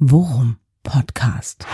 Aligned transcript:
Worum 0.00 0.56
Podcast. 0.82 1.64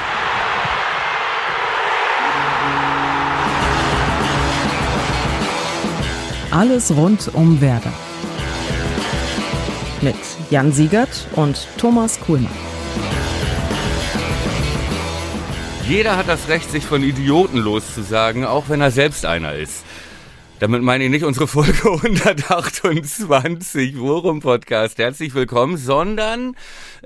Alles 6.51 6.95
rund 6.95 7.35
um 7.35 7.63
Werder. 7.63 7.95
Mit 10.03 10.17
Jan 10.51 10.71
Siegert 10.71 11.29
und 11.35 11.67
Thomas 11.79 12.21
Kuhlmann. 12.21 12.53
Jeder 15.89 16.19
hat 16.19 16.29
das 16.29 16.49
Recht, 16.49 16.71
sich 16.71 16.85
von 16.85 17.03
Idioten 17.03 17.57
loszusagen, 17.57 18.45
auch 18.45 18.69
wenn 18.69 18.83
er 18.83 18.91
selbst 18.91 19.25
einer 19.25 19.55
ist. 19.55 19.83
Damit 20.61 20.83
meine 20.83 21.05
ich 21.05 21.11
nicht 21.11 21.25
unsere 21.25 21.49
Folge 21.49 21.73
128 21.91 23.99
Worum 23.99 24.41
Podcast. 24.41 24.99
Herzlich 24.99 25.33
willkommen, 25.33 25.79
sondern 25.79 26.55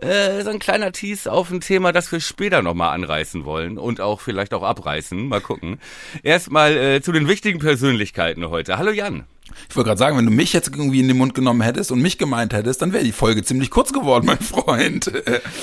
äh, 0.00 0.43
so 0.43 0.50
ein 0.50 0.59
kleiner 0.59 0.91
Tease 0.91 1.30
auf 1.30 1.53
ein 1.53 1.61
Thema, 1.61 1.93
das 1.93 2.11
wir 2.11 2.18
später 2.18 2.62
nochmal 2.62 2.93
anreißen 2.93 3.45
wollen 3.45 3.79
und 3.79 4.00
auch 4.00 4.21
vielleicht 4.21 4.54
auch 4.54 4.64
abreißen. 4.64 5.29
Mal 5.29 5.40
gucken. 5.40 5.79
Erstmal 6.25 6.76
äh, 6.76 7.00
zu 7.00 7.12
den 7.12 7.29
wichtigen 7.29 7.61
Persönlichkeiten 7.61 8.50
heute. 8.50 8.76
Hallo 8.76 8.90
Jan. 8.90 9.22
Ich 9.68 9.76
wollte 9.76 9.90
gerade 9.90 10.00
sagen, 10.00 10.18
wenn 10.18 10.26
du 10.26 10.32
mich 10.32 10.53
jetzt 10.53 10.71
irgendwie 10.75 10.98
in 10.98 11.07
den 11.07 11.17
Mund 11.17 11.36
genommen 11.36 11.61
hättest 11.61 11.93
und 11.93 12.03
mich 12.03 12.18
gemeint 12.18 12.53
hättest, 12.54 12.82
dann 12.82 12.93
wäre 12.93 13.04
die 13.04 13.12
Folge 13.12 13.45
ziemlich 13.45 13.71
kurz 13.71 13.93
geworden, 13.93 14.26
mein 14.26 14.40
Freund. 14.40 15.12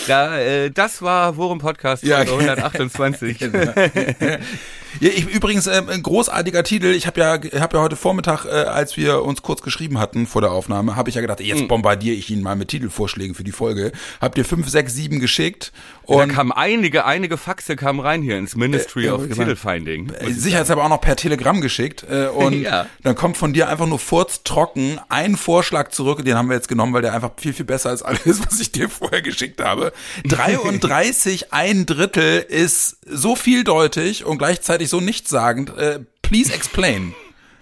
Da, 0.07 0.39
äh, 0.39 0.71
das 0.71 1.01
war 1.01 1.35
Worum 1.35 1.59
Podcast 1.59 2.03
Ja, 2.03 2.23
Folge 2.23 2.31
128. 2.51 3.39
Genau. 3.39 3.73
Ja, 4.99 5.09
ich, 5.09 5.25
übrigens, 5.27 5.67
äh, 5.67 5.81
ein 5.89 6.03
großartiger 6.03 6.63
Titel. 6.63 6.87
Ich 6.87 7.07
habe 7.07 7.19
ja, 7.21 7.39
hab 7.61 7.73
ja 7.73 7.79
heute 7.81 7.95
Vormittag, 7.95 8.45
äh, 8.45 8.49
als 8.49 8.97
wir 8.97 9.23
uns 9.23 9.41
kurz 9.41 9.61
geschrieben 9.61 9.99
hatten 9.99 10.27
vor 10.27 10.41
der 10.41 10.51
Aufnahme, 10.51 10.95
habe 10.95 11.09
ich 11.09 11.15
ja 11.15 11.21
gedacht, 11.21 11.39
Mhm. 11.39 11.45
jetzt 11.45 11.67
bombardiere 11.67 12.15
ich 12.15 12.29
ihn 12.29 12.41
mal 12.41 12.55
mit 12.55 12.67
Titelvorschlägen 12.67 13.33
für 13.35 13.43
die 13.43 13.51
Folge. 13.51 13.91
Habt 14.19 14.37
ihr 14.37 14.45
fünf, 14.45 14.67
sechs, 14.69 14.93
sieben 14.93 15.19
geschickt? 15.19 15.71
Da 16.07 16.15
Und 16.15 16.29
kamen 16.33 16.51
einige, 16.51 17.05
einige 17.05 17.37
Faxe 17.37 17.75
kamen 17.77 18.01
rein 18.01 18.21
hier 18.21 18.37
ins 18.37 18.55
Ministry 18.55 19.03
Äh, 19.03 19.07
ja, 19.07 19.13
of. 19.13 19.27
Titelfinding. 19.29 20.11
ich 20.27 20.35
Sicherheitshalber 20.37 20.83
auch 20.83 20.89
noch 20.89 20.99
per 20.99 21.15
Telegramm 21.15 21.61
geschickt. 21.61 22.03
Äh, 22.09 22.27
und 22.33 22.61
Ja. 22.61 22.87
dann 23.03 23.15
kommt 23.15 23.37
von 23.37 23.53
dir 23.53 23.69
einfach 23.69 23.85
nur 23.87 23.99
furztrocken 23.99 24.99
ein 25.07 25.37
Vorschlag 25.37 25.89
zurück. 25.91 26.25
Den 26.25 26.35
haben 26.35 26.49
wir 26.49 26.55
jetzt 26.55 26.67
genommen, 26.67 26.93
weil 26.93 27.01
der 27.01 27.13
einfach 27.13 27.31
viel, 27.37 27.53
viel 27.53 27.65
besser 27.65 27.93
ist 27.93 28.01
als 28.03 28.23
alles, 28.25 28.41
was 28.45 28.59
ich 28.59 28.71
dir 28.71 28.89
vorher 28.89 29.21
geschickt 29.21 29.61
habe. 29.63 29.93
33, 30.25 31.53
ein 31.53 31.85
Drittel 31.85 32.39
ist 32.39 32.97
so 33.07 33.35
vieldeutig 33.35 34.25
und 34.25 34.37
gleichzeitig 34.37 34.80
so 34.87 34.99
nichtssagend. 34.99 35.75
Äh, 35.77 35.99
please 36.21 36.53
explain. 36.53 37.13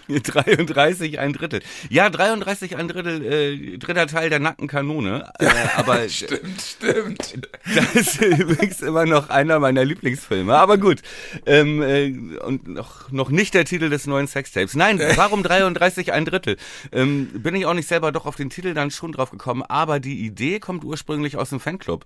33, 0.09 1.19
ein 1.19 1.33
Drittel. 1.33 1.61
Ja, 1.89 2.09
33, 2.09 2.75
ein 2.75 2.87
Drittel, 2.87 3.23
äh, 3.23 3.77
dritter 3.77 4.07
Teil 4.07 4.29
der 4.29 4.39
nackten 4.39 4.67
Kanone. 4.67 5.31
Äh, 5.39 5.47
aber 5.77 5.99
Stimmt, 6.09 6.61
stimmt. 6.61 7.49
das 7.75 7.95
ist 7.95 8.21
übrigens 8.21 8.81
immer 8.81 9.05
noch 9.05 9.29
einer 9.29 9.59
meiner 9.59 9.85
Lieblingsfilme. 9.85 10.55
Aber 10.55 10.77
gut. 10.77 11.01
Ähm, 11.45 11.81
äh, 11.81 12.37
und 12.39 12.67
noch, 12.67 13.11
noch 13.11 13.29
nicht 13.29 13.53
der 13.53 13.65
Titel 13.65 13.89
des 13.89 14.07
neuen 14.07 14.27
Sextapes. 14.27 14.75
Nein, 14.75 14.99
warum 15.15 15.43
33, 15.43 16.11
ein 16.11 16.25
Drittel? 16.25 16.57
Ähm, 16.91 17.27
bin 17.33 17.55
ich 17.55 17.65
auch 17.65 17.73
nicht 17.73 17.87
selber 17.87 18.11
doch 18.11 18.25
auf 18.25 18.35
den 18.35 18.49
Titel 18.49 18.73
dann 18.73 18.91
schon 18.91 19.11
drauf 19.11 19.31
gekommen. 19.31 19.63
Aber 19.63 19.99
die 19.99 20.25
Idee 20.25 20.59
kommt 20.59 20.83
ursprünglich 20.83 21.37
aus 21.37 21.49
dem 21.49 21.59
Fanclub, 21.59 22.05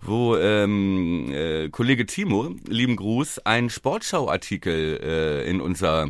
wo 0.00 0.36
ähm, 0.36 1.30
äh, 1.32 1.68
Kollege 1.68 2.06
Timo, 2.06 2.54
lieben 2.66 2.96
Gruß, 2.96 3.40
einen 3.40 3.70
Sportschau-Artikel 3.70 5.00
äh, 5.02 5.50
in 5.50 5.60
unser 5.60 6.08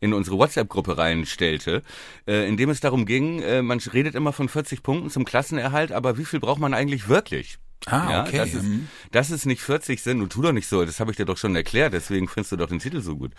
in 0.00 0.14
unsere 0.14 0.38
WhatsApp-Gruppe 0.38 0.96
reinstellte, 0.98 1.82
äh, 2.26 2.48
in 2.48 2.56
dem 2.56 2.70
es 2.70 2.80
darum 2.80 3.04
ging, 3.06 3.40
äh, 3.42 3.62
man 3.62 3.78
redet 3.78 4.14
immer 4.14 4.32
von 4.32 4.48
40 4.48 4.82
Punkten 4.82 5.10
zum 5.10 5.24
Klassenerhalt, 5.24 5.92
aber 5.92 6.16
wie 6.18 6.24
viel 6.24 6.40
braucht 6.40 6.60
man 6.60 6.74
eigentlich 6.74 7.08
wirklich? 7.08 7.58
Ah, 7.86 8.22
okay. 8.22 8.38
Dass 8.38 8.54
es, 8.54 8.62
Mhm. 8.62 8.88
dass 9.10 9.30
es 9.30 9.46
nicht 9.46 9.62
40 9.62 10.02
sind, 10.02 10.20
und 10.20 10.30
tu 10.32 10.42
doch 10.42 10.52
nicht 10.52 10.68
so, 10.68 10.84
das 10.84 11.00
habe 11.00 11.10
ich 11.10 11.16
dir 11.16 11.24
doch 11.26 11.36
schon 11.38 11.54
erklärt, 11.56 11.92
deswegen 11.92 12.28
findest 12.28 12.52
du 12.52 12.56
doch 12.56 12.68
den 12.68 12.78
Titel 12.78 13.00
so 13.00 13.16
gut. 13.16 13.32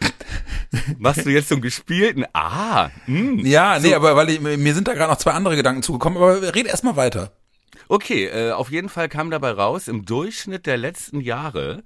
Machst 0.98 1.24
du 1.24 1.30
jetzt 1.30 1.48
zum 1.48 1.60
gespielten? 1.60 2.24
Ah, 2.32 2.90
hm. 3.06 3.38
Ja, 3.46 3.78
nee, 3.78 3.94
aber 3.94 4.14
weil 4.16 4.30
ich, 4.30 4.40
mir 4.40 4.74
sind 4.74 4.86
da 4.88 4.94
gerade 4.94 5.10
noch 5.12 5.18
zwei 5.18 5.32
andere 5.32 5.56
Gedanken 5.56 5.82
zugekommen, 5.82 6.18
aber 6.18 6.54
red 6.54 6.66
erst 6.66 6.84
mal 6.84 6.96
weiter. 6.96 7.32
Okay, 7.88 8.26
äh, 8.26 8.52
auf 8.52 8.70
jeden 8.70 8.88
Fall 8.88 9.08
kam 9.08 9.30
dabei 9.30 9.52
raus, 9.52 9.88
im 9.88 10.04
Durchschnitt 10.04 10.66
der 10.66 10.76
letzten 10.76 11.20
Jahre 11.20 11.82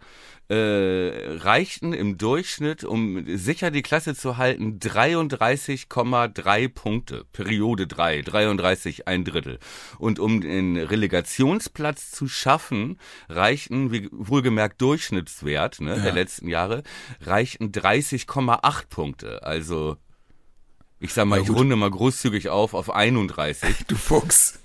äh, 0.50 1.36
reichten 1.36 1.92
im 1.92 2.18
Durchschnitt, 2.18 2.82
um 2.82 3.24
sicher 3.36 3.70
die 3.70 3.82
Klasse 3.82 4.16
zu 4.16 4.36
halten, 4.36 4.80
33,3 4.80 6.68
Punkte. 6.68 7.24
Periode 7.32 7.86
3, 7.86 8.22
33 8.22 9.06
ein 9.06 9.24
Drittel. 9.24 9.60
Und 9.98 10.18
um 10.18 10.40
den 10.40 10.76
Relegationsplatz 10.76 12.10
zu 12.10 12.26
schaffen, 12.26 12.98
reichten, 13.28 13.92
wie 13.92 14.08
wohlgemerkt 14.10 14.80
Durchschnittswert 14.80 15.80
ne, 15.80 16.00
der 16.00 16.12
letzten 16.12 16.48
Jahre, 16.48 16.82
reichten 17.20 17.70
30,8 17.70 18.88
Punkte. 18.88 19.44
Also 19.44 19.98
ich 20.98 21.14
sag 21.14 21.26
mal, 21.26 21.36
Ja, 21.36 21.44
ich 21.44 21.50
runde 21.50 21.76
mal 21.76 21.90
großzügig 21.90 22.48
auf 22.48 22.74
auf 22.74 22.90
31. 22.90 23.76
Du 23.86 23.94
Fuchs. 23.94 24.58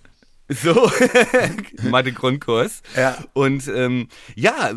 So, 0.48 0.92
Mathe 1.90 2.14
Grundkurs. 2.14 2.84
Ja. 2.96 3.18
Und 3.34 3.68
ähm, 3.68 4.10
ja, 4.36 4.74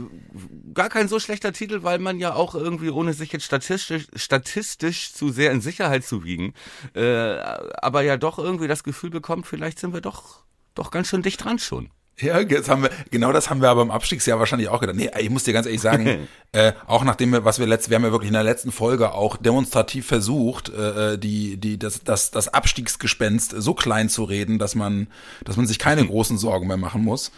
gar 0.73 0.89
kein 0.89 1.09
so 1.09 1.21
schlechter 1.21 1.53
Titel, 1.53 1.83
weil 1.83 1.99
man 1.99 2.19
ja 2.19 2.34
auch 2.34 2.55
irgendwie, 2.55 2.89
ohne 2.89 3.12
sich 3.12 3.33
jetzt 3.33 3.45
statistisch, 3.45 4.06
statistisch 4.15 5.12
zu 5.12 5.31
sehr 5.31 5.53
in 5.53 5.61
Sicherheit 5.61 6.05
zu 6.05 6.25
wiegen, 6.25 6.55
äh, 6.95 7.39
aber 7.83 8.03
ja 8.03 8.17
doch 8.17 8.39
irgendwie 8.39 8.69
das 8.69 8.83
Gefühl 8.83 9.11
bekommt, 9.11 9.47
vielleicht 9.47 9.79
sind 9.79 9.93
wir 9.93 10.01
doch, 10.01 10.45
doch 10.75 10.91
ganz 10.91 11.09
schön 11.09 11.23
dicht 11.23 11.45
dran 11.45 11.59
schon. 11.59 11.91
Ja, 12.21 12.41
jetzt 12.41 12.69
haben 12.69 12.83
wir, 12.83 12.91
genau 13.11 13.33
das 13.33 13.49
haben 13.49 13.62
wir 13.62 13.69
aber 13.69 13.83
im 13.83 13.93
Abstiegsjahr 13.93 14.41
wahrscheinlich 14.41 14.69
auch 14.69 14.81
gedacht. 14.81 14.97
Nee, 14.97 15.11
ich 15.21 15.31
muss 15.31 15.45
dir 15.45 15.53
ganz 15.53 15.67
ehrlich 15.67 15.81
sagen, 15.81 16.29
äh, 16.53 16.73
auch 16.87 17.05
nachdem 17.05 17.33
wir, 17.33 17.45
was 17.45 17.61
wir 17.61 17.67
letzt, 17.67 17.91
wir 17.91 17.97
haben 17.97 18.05
ja 18.05 18.11
wirklich 18.11 18.29
in 18.29 18.34
der 18.34 18.43
letzten 18.43 18.73
Folge 18.73 19.12
auch 19.12 19.37
demonstrativ 19.37 20.06
versucht, 20.06 20.69
äh, 20.71 21.17
die, 21.17 21.59
die, 21.59 21.79
das, 21.79 22.03
das, 22.03 22.33
das 22.33 22.49
Abstiegsgespenst 22.49 23.55
so 23.56 23.73
klein 23.73 24.09
zu 24.09 24.25
reden, 24.25 24.59
dass 24.59 24.75
man, 24.75 25.06
dass 25.45 25.56
man 25.56 25.67
sich 25.67 25.79
keine 25.79 26.05
großen 26.06 26.39
Sorgen 26.39 26.67
mehr 26.67 26.77
machen 26.77 27.05
muss. 27.05 27.31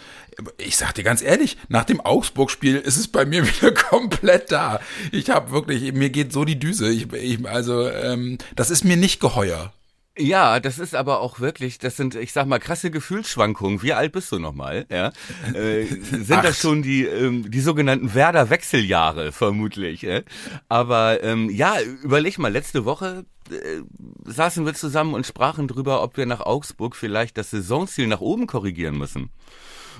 Ich 0.56 0.78
sag 0.78 0.94
dir 0.94 1.04
ganz 1.04 1.20
ehrlich, 1.20 1.58
nach 1.68 1.84
dem 1.84 2.00
Augsburg-Spiel 2.00 2.76
ist 2.76 2.96
es 2.96 3.08
bei 3.08 3.26
mir 3.26 3.46
wieder 3.60 3.72
komplett 3.72 4.50
da. 4.50 4.80
Ich 5.12 5.28
habe 5.28 5.50
wirklich, 5.50 5.92
mir 5.92 6.08
geht 6.08 6.32
so 6.32 6.46
die 6.46 6.58
Düse. 6.58 6.88
Ich, 6.88 7.12
ich, 7.12 7.46
also, 7.46 7.88
ähm, 7.88 8.38
das 8.56 8.70
ist 8.70 8.84
mir 8.84 8.96
nicht 8.96 9.20
geheuer. 9.20 9.72
Ja, 10.20 10.60
das 10.60 10.78
ist 10.78 10.94
aber 10.94 11.20
auch 11.20 11.40
wirklich, 11.40 11.78
das 11.78 11.96
sind, 11.96 12.14
ich 12.14 12.32
sag 12.32 12.46
mal, 12.46 12.58
krasse 12.58 12.90
Gefühlsschwankungen. 12.90 13.82
Wie 13.82 13.94
alt 13.94 14.12
bist 14.12 14.30
du 14.30 14.38
nochmal? 14.38 14.86
Ja, 14.90 15.12
äh, 15.54 15.86
sind 15.86 16.44
das 16.44 16.58
schon 16.60 16.82
die 16.82 17.04
ähm, 17.04 17.50
die 17.50 17.60
sogenannten 17.60 18.14
Werder-Wechseljahre 18.14 19.32
vermutlich? 19.32 20.04
Äh? 20.04 20.24
Aber 20.68 21.22
ähm, 21.22 21.48
ja, 21.48 21.80
überleg 22.02 22.38
mal, 22.38 22.52
letzte 22.52 22.84
Woche 22.84 23.24
äh, 23.50 23.80
saßen 24.24 24.66
wir 24.66 24.74
zusammen 24.74 25.14
und 25.14 25.26
sprachen 25.26 25.68
drüber, 25.68 26.02
ob 26.02 26.16
wir 26.16 26.26
nach 26.26 26.40
Augsburg 26.40 26.96
vielleicht 26.96 27.38
das 27.38 27.50
Saisonziel 27.50 28.06
nach 28.06 28.20
oben 28.20 28.46
korrigieren 28.46 28.98
müssen. 28.98 29.30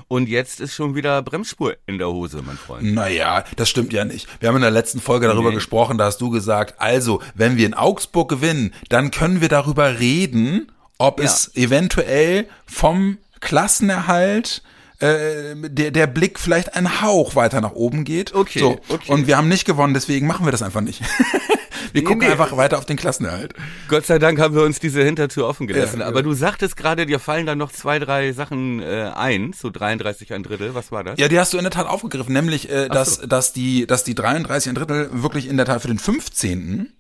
Und 0.09 0.29
jetzt 0.29 0.61
ist 0.61 0.75
schon 0.75 0.95
wieder 0.95 1.23
Bremsspur 1.23 1.77
in 1.87 1.99
der 1.99 2.09
Hose, 2.09 2.43
mein 2.45 2.57
Freund. 2.57 2.93
Naja, 2.95 3.45
das 3.57 3.69
stimmt 3.69 3.93
ja 3.93 4.05
nicht. 4.05 4.29
Wir 4.41 4.49
haben 4.49 4.57
in 4.57 4.63
der 4.63 4.71
letzten 4.71 5.01
Folge 5.01 5.27
darüber 5.27 5.49
Nee. 5.51 5.55
gesprochen, 5.57 5.99
da 5.99 6.05
hast 6.07 6.21
du 6.21 6.31
gesagt, 6.31 6.75
also, 6.81 7.21
wenn 7.35 7.57
wir 7.57 7.67
in 7.67 7.75
Augsburg 7.75 8.29
gewinnen, 8.29 8.73
dann 8.89 9.11
können 9.11 9.41
wir 9.41 9.49
darüber 9.49 9.99
reden, 9.99 10.71
ob 10.99 11.19
Ja. 11.21 11.27
es 11.27 11.55
eventuell 11.57 12.47
vom 12.67 13.19
Klassenerhalt 13.41 14.63
äh, 14.99 15.55
der, 15.57 15.91
der 15.93 16.07
Blick 16.07 16.39
vielleicht 16.39 16.75
ein 16.77 17.01
Hauch 17.01 17.35
weiter 17.35 17.63
nach 17.63 17.73
oben 17.73 18.05
geht. 18.05 18.35
Okay, 18.35 18.59
So, 18.59 18.81
okay. 18.89 19.11
Und 19.11 19.27
wir 19.27 19.39
haben 19.39 19.49
nicht 19.49 19.65
gewonnen, 19.65 19.95
deswegen 19.95 20.27
machen 20.27 20.45
wir 20.47 20.53
das 20.53 20.61
einfach 20.63 20.83
nicht. 20.83 21.01
wir 21.93 22.05
gucken 22.05 22.21
nee. 22.27 22.33
einfach 22.33 22.57
weiter 22.57 22.79
auf 22.79 22.87
den 22.87 22.97
Klassenerhalt. 22.97 23.55
Gott 23.89 24.07
sei 24.07 24.19
Dank 24.19 24.41
haben 24.41 24.55
wir 24.55 24.63
uns 24.63 24.81
diese 24.81 25.03
Hintertür 25.03 25.47
offen 25.47 25.67
gelassen. 25.67 26.01
Ja, 26.01 26.07
Aber 26.07 26.19
ja. 26.19 26.23
du 26.23 26.33
sagtest 26.33 26.77
gerade, 26.77 27.07
dir 27.07 27.19
fallen 27.19 27.47
da 27.47 27.55
noch 27.55 27.73
zwei, 27.73 27.99
drei 27.99 28.33
Sachen 28.33 28.81
äh, 28.81 29.11
ein, 29.15 29.53
so 29.53 29.71
33 29.71 30.33
ein 30.33 30.43
Drittel. 30.43 30.75
Was 30.75 30.93
war 30.93 31.05
das? 31.05 31.19
Ja, 31.19 31.29
die 31.29 31.39
hast 31.39 31.53
du 31.53 31.59
in 31.59 31.65
der 31.65 31.73
Tat 31.73 31.87
aufgegriffen, 31.87 32.33
nämlich, 32.33 32.71
äh, 32.71 32.89
dass, 32.89 33.17
so. 33.17 33.27
dass, 33.27 33.53
die, 33.53 33.87
dass 33.87 34.05
die 34.05 34.15
33 34.15 34.71
ein 34.71 34.75
Drittel 34.75 35.11
wirklich 35.13 35.49
in 35.49 35.57
der 35.57 35.67
Tat 35.67 35.83
für 35.83 35.89
den 35.89 35.99
15. 35.99 36.93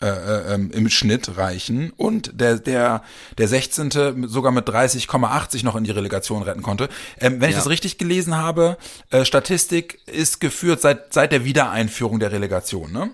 Äh, 0.00 0.06
äh, 0.06 0.54
ähm, 0.54 0.70
im 0.70 0.88
Schnitt 0.90 1.38
reichen 1.38 1.90
und 1.96 2.40
der, 2.40 2.60
der, 2.60 3.02
der 3.36 3.48
16. 3.48 4.28
sogar 4.28 4.52
mit 4.52 4.68
30,80 4.68 5.64
noch 5.64 5.74
in 5.74 5.82
die 5.82 5.90
Relegation 5.90 6.44
retten 6.44 6.62
konnte. 6.62 6.88
Ähm, 7.18 7.40
wenn 7.40 7.50
ich 7.50 7.56
Ja. 7.56 7.62
das 7.62 7.68
richtig 7.68 7.98
gelesen 7.98 8.36
habe, 8.36 8.78
äh, 9.10 9.24
Statistik 9.24 9.98
ist 10.06 10.38
geführt 10.38 10.80
seit, 10.80 11.12
seit 11.12 11.32
der 11.32 11.44
Wiedereinführung 11.44 12.20
der 12.20 12.30
Relegation, 12.30 12.92
ne? 12.92 13.10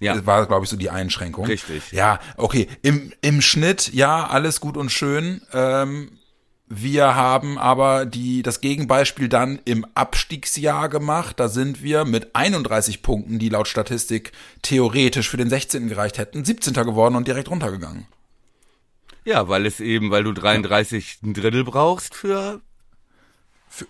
Ja. 0.00 0.14
Das 0.14 0.26
war, 0.26 0.46
glaube 0.46 0.64
ich, 0.64 0.70
so 0.70 0.76
die 0.76 0.90
Einschränkung. 0.90 1.46
Richtig. 1.46 1.92
Ja, 1.92 2.20
okay. 2.36 2.68
Im, 2.82 3.12
im 3.20 3.40
Schnitt, 3.40 3.92
ja, 3.92 4.26
alles 4.26 4.60
gut 4.60 4.76
und 4.76 4.90
schön. 4.90 5.42
Ähm, 5.52 6.10
wir 6.70 7.14
haben 7.14 7.58
aber 7.58 8.04
die, 8.04 8.42
das 8.42 8.60
Gegenbeispiel 8.60 9.28
dann 9.28 9.58
im 9.64 9.86
Abstiegsjahr 9.94 10.88
gemacht. 10.88 11.40
Da 11.40 11.48
sind 11.48 11.82
wir 11.82 12.04
mit 12.04 12.34
31 12.34 13.02
Punkten, 13.02 13.38
die 13.38 13.48
laut 13.48 13.68
Statistik 13.68 14.32
theoretisch 14.60 15.30
für 15.30 15.38
den 15.38 15.48
16. 15.48 15.88
gereicht 15.88 16.18
hätten, 16.18 16.44
17. 16.44 16.74
geworden 16.74 17.16
und 17.16 17.26
direkt 17.26 17.50
runtergegangen. 17.50 18.06
Ja, 19.24 19.48
weil 19.48 19.66
es 19.66 19.80
eben, 19.80 20.10
weil 20.10 20.24
du 20.24 20.32
33 20.32 21.18
ein 21.22 21.34
Drittel 21.34 21.64
brauchst 21.64 22.14
für 22.14 22.60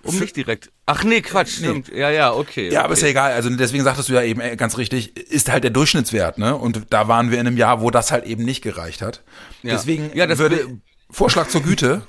Um 0.02 0.18
nicht 0.18 0.36
direkt. 0.36 0.70
Ach 0.86 1.04
nee, 1.04 1.20
Quatsch, 1.20 1.58
stimmt. 1.58 1.88
Ja, 1.88 2.10
ja, 2.10 2.32
okay. 2.32 2.70
Ja, 2.70 2.80
aber 2.80 2.88
okay. 2.88 2.94
ist 2.94 3.02
ja 3.02 3.08
egal. 3.08 3.32
Also 3.32 3.50
deswegen 3.50 3.84
sagtest 3.84 4.08
du 4.08 4.14
ja 4.14 4.22
eben 4.22 4.40
äh, 4.40 4.56
ganz 4.56 4.78
richtig, 4.78 5.16
ist 5.16 5.50
halt 5.50 5.64
der 5.64 5.70
Durchschnittswert, 5.70 6.38
ne? 6.38 6.56
Und 6.56 6.82
da 6.90 7.08
waren 7.08 7.30
wir 7.30 7.40
in 7.40 7.46
einem 7.46 7.56
Jahr, 7.56 7.80
wo 7.80 7.90
das 7.90 8.10
halt 8.12 8.24
eben 8.24 8.44
nicht 8.44 8.62
gereicht 8.62 9.02
hat. 9.02 9.22
Ja. 9.62 9.74
Deswegen 9.74 10.10
Ja, 10.14 10.26
das 10.26 10.38
würde 10.38 10.78
Vorschlag 11.10 11.48
zur 11.48 11.62
Güte. 11.62 12.02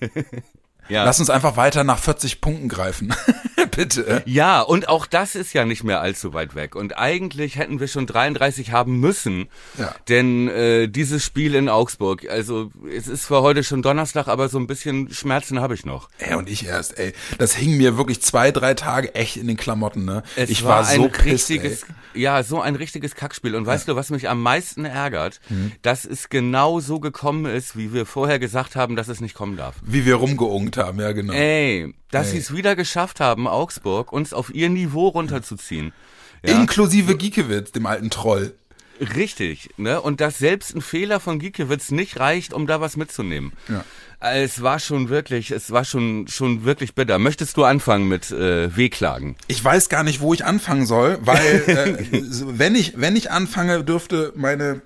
Ja. 0.88 1.04
Lass 1.04 1.20
uns 1.20 1.30
einfach 1.30 1.56
weiter 1.56 1.84
nach 1.84 1.98
40 1.98 2.40
Punkten 2.40 2.68
greifen. 2.68 3.14
Bitte. 3.70 4.22
Ja, 4.26 4.60
und 4.60 4.88
auch 4.88 5.06
das 5.06 5.34
ist 5.34 5.52
ja 5.52 5.64
nicht 5.64 5.82
mehr 5.84 6.00
allzu 6.00 6.32
weit 6.32 6.54
weg. 6.54 6.76
Und 6.76 6.96
eigentlich 6.96 7.56
hätten 7.56 7.80
wir 7.80 7.88
schon 7.88 8.06
33 8.06 8.72
haben 8.72 9.00
müssen. 9.00 9.48
Ja. 9.78 9.94
Denn 10.08 10.48
äh, 10.48 10.86
dieses 10.88 11.24
Spiel 11.24 11.54
in 11.54 11.68
Augsburg, 11.68 12.28
also 12.28 12.70
es 12.94 13.08
ist 13.08 13.24
zwar 13.24 13.42
heute 13.42 13.64
schon 13.64 13.82
Donnerstag, 13.82 14.28
aber 14.28 14.48
so 14.48 14.58
ein 14.58 14.66
bisschen 14.66 15.12
Schmerzen 15.12 15.60
habe 15.60 15.74
ich 15.74 15.84
noch. 15.84 16.08
Ey, 16.18 16.34
und 16.34 16.48
ich 16.48 16.66
erst, 16.66 16.98
ey. 16.98 17.14
Das 17.38 17.54
hing 17.54 17.76
mir 17.76 17.96
wirklich 17.96 18.22
zwei, 18.22 18.50
drei 18.52 18.74
Tage 18.74 19.14
echt 19.14 19.36
in 19.36 19.48
den 19.48 19.56
Klamotten, 19.56 20.04
ne? 20.04 20.22
Es 20.36 20.50
ich 20.50 20.64
war, 20.64 20.86
ein 20.86 20.96
so 20.96 21.08
pisst, 21.08 21.50
richtiges, 21.50 21.82
ey. 22.14 22.22
ja, 22.22 22.42
so 22.42 22.60
ein 22.60 22.76
richtiges 22.76 23.14
Kackspiel. 23.14 23.56
Und 23.56 23.66
weißt 23.66 23.88
du, 23.88 23.96
was 23.96 24.10
mich 24.10 24.28
am 24.28 24.42
meisten 24.42 24.84
ärgert? 24.84 25.40
Mhm. 25.48 25.72
Dass 25.82 26.04
es 26.04 26.28
genau 26.28 26.80
so 26.80 27.00
gekommen 27.00 27.46
ist, 27.46 27.76
wie 27.76 27.92
wir 27.92 28.06
vorher 28.06 28.38
gesagt 28.38 28.76
haben, 28.76 28.94
dass 28.94 29.08
es 29.08 29.20
nicht 29.20 29.34
kommen 29.34 29.56
darf. 29.56 29.76
Wie 29.82 30.04
wir 30.04 30.16
rumgeungt 30.16 30.73
haben, 30.76 31.00
ja 31.00 31.12
genau. 31.12 31.32
Ey, 31.32 31.94
dass 32.10 32.30
sie 32.30 32.38
es 32.38 32.54
wieder 32.54 32.76
geschafft 32.76 33.20
haben, 33.20 33.48
Augsburg 33.48 34.12
uns 34.12 34.32
auf 34.32 34.54
ihr 34.54 34.68
Niveau 34.68 35.08
runterzuziehen. 35.08 35.92
Ja? 36.44 36.60
Inklusive 36.60 37.16
Giekewitz, 37.16 37.72
dem 37.72 37.86
alten 37.86 38.10
Troll. 38.10 38.54
Richtig, 39.00 39.70
ne? 39.76 40.00
Und 40.00 40.20
dass 40.20 40.38
selbst 40.38 40.74
ein 40.74 40.80
Fehler 40.80 41.18
von 41.18 41.38
Giekewitz 41.38 41.90
nicht 41.90 42.20
reicht, 42.20 42.52
um 42.52 42.66
da 42.66 42.80
was 42.80 42.96
mitzunehmen. 42.96 43.52
Ja. 43.68 43.84
Es 44.20 44.62
war 44.62 44.78
schon 44.78 45.08
wirklich, 45.08 45.50
es 45.50 45.70
war 45.72 45.84
schon 45.84 46.28
schon 46.28 46.64
wirklich 46.64 46.94
bitter. 46.94 47.18
Möchtest 47.18 47.56
du 47.56 47.64
anfangen 47.64 48.08
mit 48.08 48.30
äh, 48.30 48.74
Wehklagen? 48.74 49.34
Ich 49.48 49.62
weiß 49.62 49.88
gar 49.88 50.04
nicht, 50.04 50.20
wo 50.20 50.32
ich 50.32 50.44
anfangen 50.44 50.86
soll, 50.86 51.18
weil 51.22 51.64
äh, 51.66 52.22
wenn 52.22 52.74
ich 52.76 52.94
wenn 52.96 53.16
ich 53.16 53.30
anfange, 53.30 53.82
dürfte 53.82 54.32
meine 54.36 54.82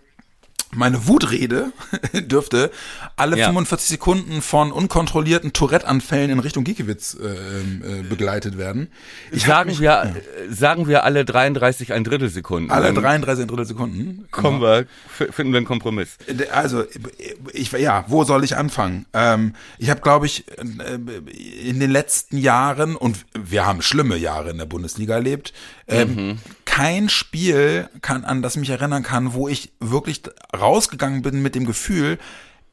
meine 0.74 1.06
Wutrede 1.08 1.72
dürfte 2.12 2.70
alle 3.16 3.38
Ja. 3.38 3.46
45 3.46 3.88
Sekunden 3.88 4.42
von 4.42 4.70
unkontrollierten 4.70 5.52
Tourette-Anfällen 5.52 6.30
in 6.30 6.38
Richtung 6.40 6.64
Giekewitz 6.64 7.14
äh, 7.20 7.26
äh, 8.00 8.02
begleitet 8.02 8.58
werden. 8.58 8.88
Ich 9.32 9.44
sagen 9.44 9.70
mich- 9.70 9.80
wir, 9.80 10.14
äh, 10.48 10.52
sagen 10.52 10.86
wir 10.86 11.04
alle 11.04 11.24
33 11.24 11.92
ein 11.92 12.04
Drittel 12.04 12.28
Sekunden. 12.28 12.70
alle 12.70 12.92
Dann 12.92 13.02
33 13.02 13.46
Drittel 13.46 13.64
Sekunden. 13.66 14.26
kommen 14.30 14.60
wir, 14.60 14.80
f- 15.18 15.34
finden 15.34 15.52
wir 15.52 15.58
einen 15.58 15.66
Kompromiss. 15.66 16.16
Also, 16.52 16.84
ich, 17.52 17.72
ja, 17.72 18.04
wo 18.08 18.24
soll 18.24 18.44
ich 18.44 18.56
anfangen? 18.56 19.06
Ähm, 19.14 19.54
ich 19.78 19.88
habe, 19.90 20.00
glaube 20.02 20.26
ich, 20.26 20.44
äh, 20.58 20.98
in 21.66 21.80
den 21.80 21.90
letzten 21.90 22.36
Jahren, 22.36 22.94
und 22.94 23.24
wir 23.38 23.64
haben 23.64 23.80
schlimme 23.82 24.16
Jahre 24.16 24.50
in 24.50 24.58
der 24.58 24.66
Bundesliga 24.66 25.14
erlebt, 25.14 25.52
ähm, 25.88 26.38
kein 26.78 27.08
Spiel, 27.08 27.88
kann, 28.02 28.24
an 28.24 28.40
das 28.40 28.56
mich 28.56 28.70
erinnern 28.70 29.02
kann, 29.02 29.32
wo 29.34 29.48
ich 29.48 29.72
wirklich 29.80 30.22
rausgegangen 30.56 31.22
bin 31.22 31.42
mit 31.42 31.56
dem 31.56 31.66
Gefühl, 31.66 32.18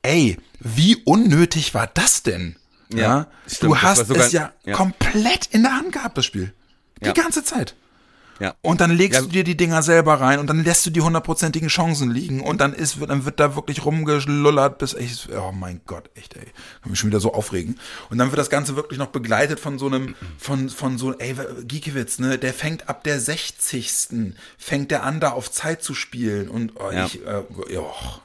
ey, 0.04 0.38
wie 0.60 0.98
unnötig 1.06 1.74
war 1.74 1.88
das 1.88 2.22
denn? 2.22 2.56
Ja, 2.94 3.26
stimmt, 3.48 3.72
du 3.72 3.78
hast 3.82 4.06
sogar- 4.08 4.28
es 4.28 4.32
ja, 4.32 4.54
ja. 4.64 4.76
komplett 4.76 5.48
in 5.48 5.64
der 5.64 5.76
Hand 5.76 5.92
gehabt, 5.92 6.18
das 6.20 6.26
Spiel. 6.26 6.54
Die 7.02 7.08
Ja. 7.08 7.14
ganze 7.14 7.44
Zeit. 7.44 7.76
Ja. 8.40 8.54
Und 8.62 8.82
dann 8.82 8.92
legst 8.92 9.20
Ja. 9.20 9.22
du 9.26 9.30
dir 9.32 9.44
die 9.46 9.56
Dinger 9.56 9.82
selber 9.82 10.20
rein 10.20 10.40
und 10.40 10.48
dann 10.48 10.64
lässt 10.64 10.86
du 10.86 10.90
die 10.90 11.00
hundertprozentigen 11.02 11.70
Chancen 11.70 12.12
liegen 12.12 12.42
und 12.42 12.60
dann 12.60 12.74
ist, 12.74 12.98
dann 13.08 13.24
wird 13.26 13.40
da 13.40 13.56
wirklich 13.56 13.86
rumgelullert 13.86 14.78
bis 14.78 14.94
echt, 14.94 15.30
oh 15.32 15.52
mein 15.54 15.80
Gott, 15.86 16.10
echt, 16.16 16.36
ey. 16.36 16.46
Kann 16.82 16.92
mich 16.92 17.00
schon 17.00 17.10
wieder 17.10 17.22
so 17.22 17.34
aufregen. 17.34 17.80
Und 18.10 18.18
dann 18.18 18.32
wird 18.32 18.40
das 18.40 18.50
Ganze 18.50 18.76
wirklich 18.76 19.00
noch 19.00 19.08
begleitet 19.08 19.60
von 19.60 19.80
so 19.80 19.86
einem, 19.88 20.16
von, 20.38 20.70
von 20.70 20.98
so, 20.98 21.14
ey, 21.18 21.36
Giekewitz, 21.64 22.20
ne, 22.20 22.38
der 22.38 22.54
fängt 22.54 22.90
ab 22.90 23.04
der 23.06 23.20
60. 23.22 24.34
fängt 24.58 24.92
der 24.92 25.04
an, 25.04 25.20
da 25.20 25.30
auf 25.32 25.50
Zeit 25.52 25.82
zu 25.84 25.94
spielen 25.94 26.50
und, 26.50 26.74
oh, 26.80 26.92
Ja. 26.92 27.06
ich, 27.06 27.26
äh, 27.26 27.44
ja, 27.74 27.82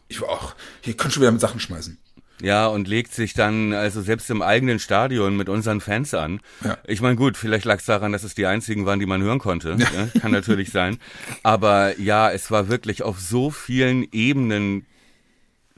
ich, 0.09 0.23
oh, 0.23 0.39
hier 0.81 0.95
könnt 0.97 1.12
schon 1.15 1.23
wieder 1.23 1.33
mit 1.33 1.41
Sachen 1.41 1.61
schmeißen. 1.61 1.99
Ja, 2.43 2.67
und 2.67 2.89
legt 2.89 3.13
sich 3.15 3.35
dann 3.35 3.73
also 3.73 4.01
selbst 4.03 4.31
im 4.31 4.41
eigenen 4.43 4.79
Stadion 4.79 5.37
mit 5.37 5.49
unseren 5.49 5.81
Fans 5.81 6.15
an. 6.15 6.41
Ja. 6.65 6.79
Ich 6.87 7.01
meine, 7.03 7.17
gut, 7.17 7.37
vielleicht 7.37 7.65
lag 7.65 7.79
es 7.79 7.85
daran, 7.85 8.13
dass 8.13 8.25
es 8.25 8.35
die 8.35 8.47
einzigen 8.47 8.87
waren, 8.87 8.99
die 9.01 9.07
man 9.07 9.23
hören 9.23 9.39
konnte. 9.39 9.77
Ja. 9.79 10.21
kann 10.21 10.33
natürlich 10.33 10.71
sein. 10.71 10.99
Aber 11.43 11.99
ja, 12.01 12.31
es 12.31 12.51
war 12.51 12.69
wirklich 12.69 13.03
auf 13.03 13.21
so 13.21 13.51
vielen 13.51 14.07
Ebenen 14.13 14.87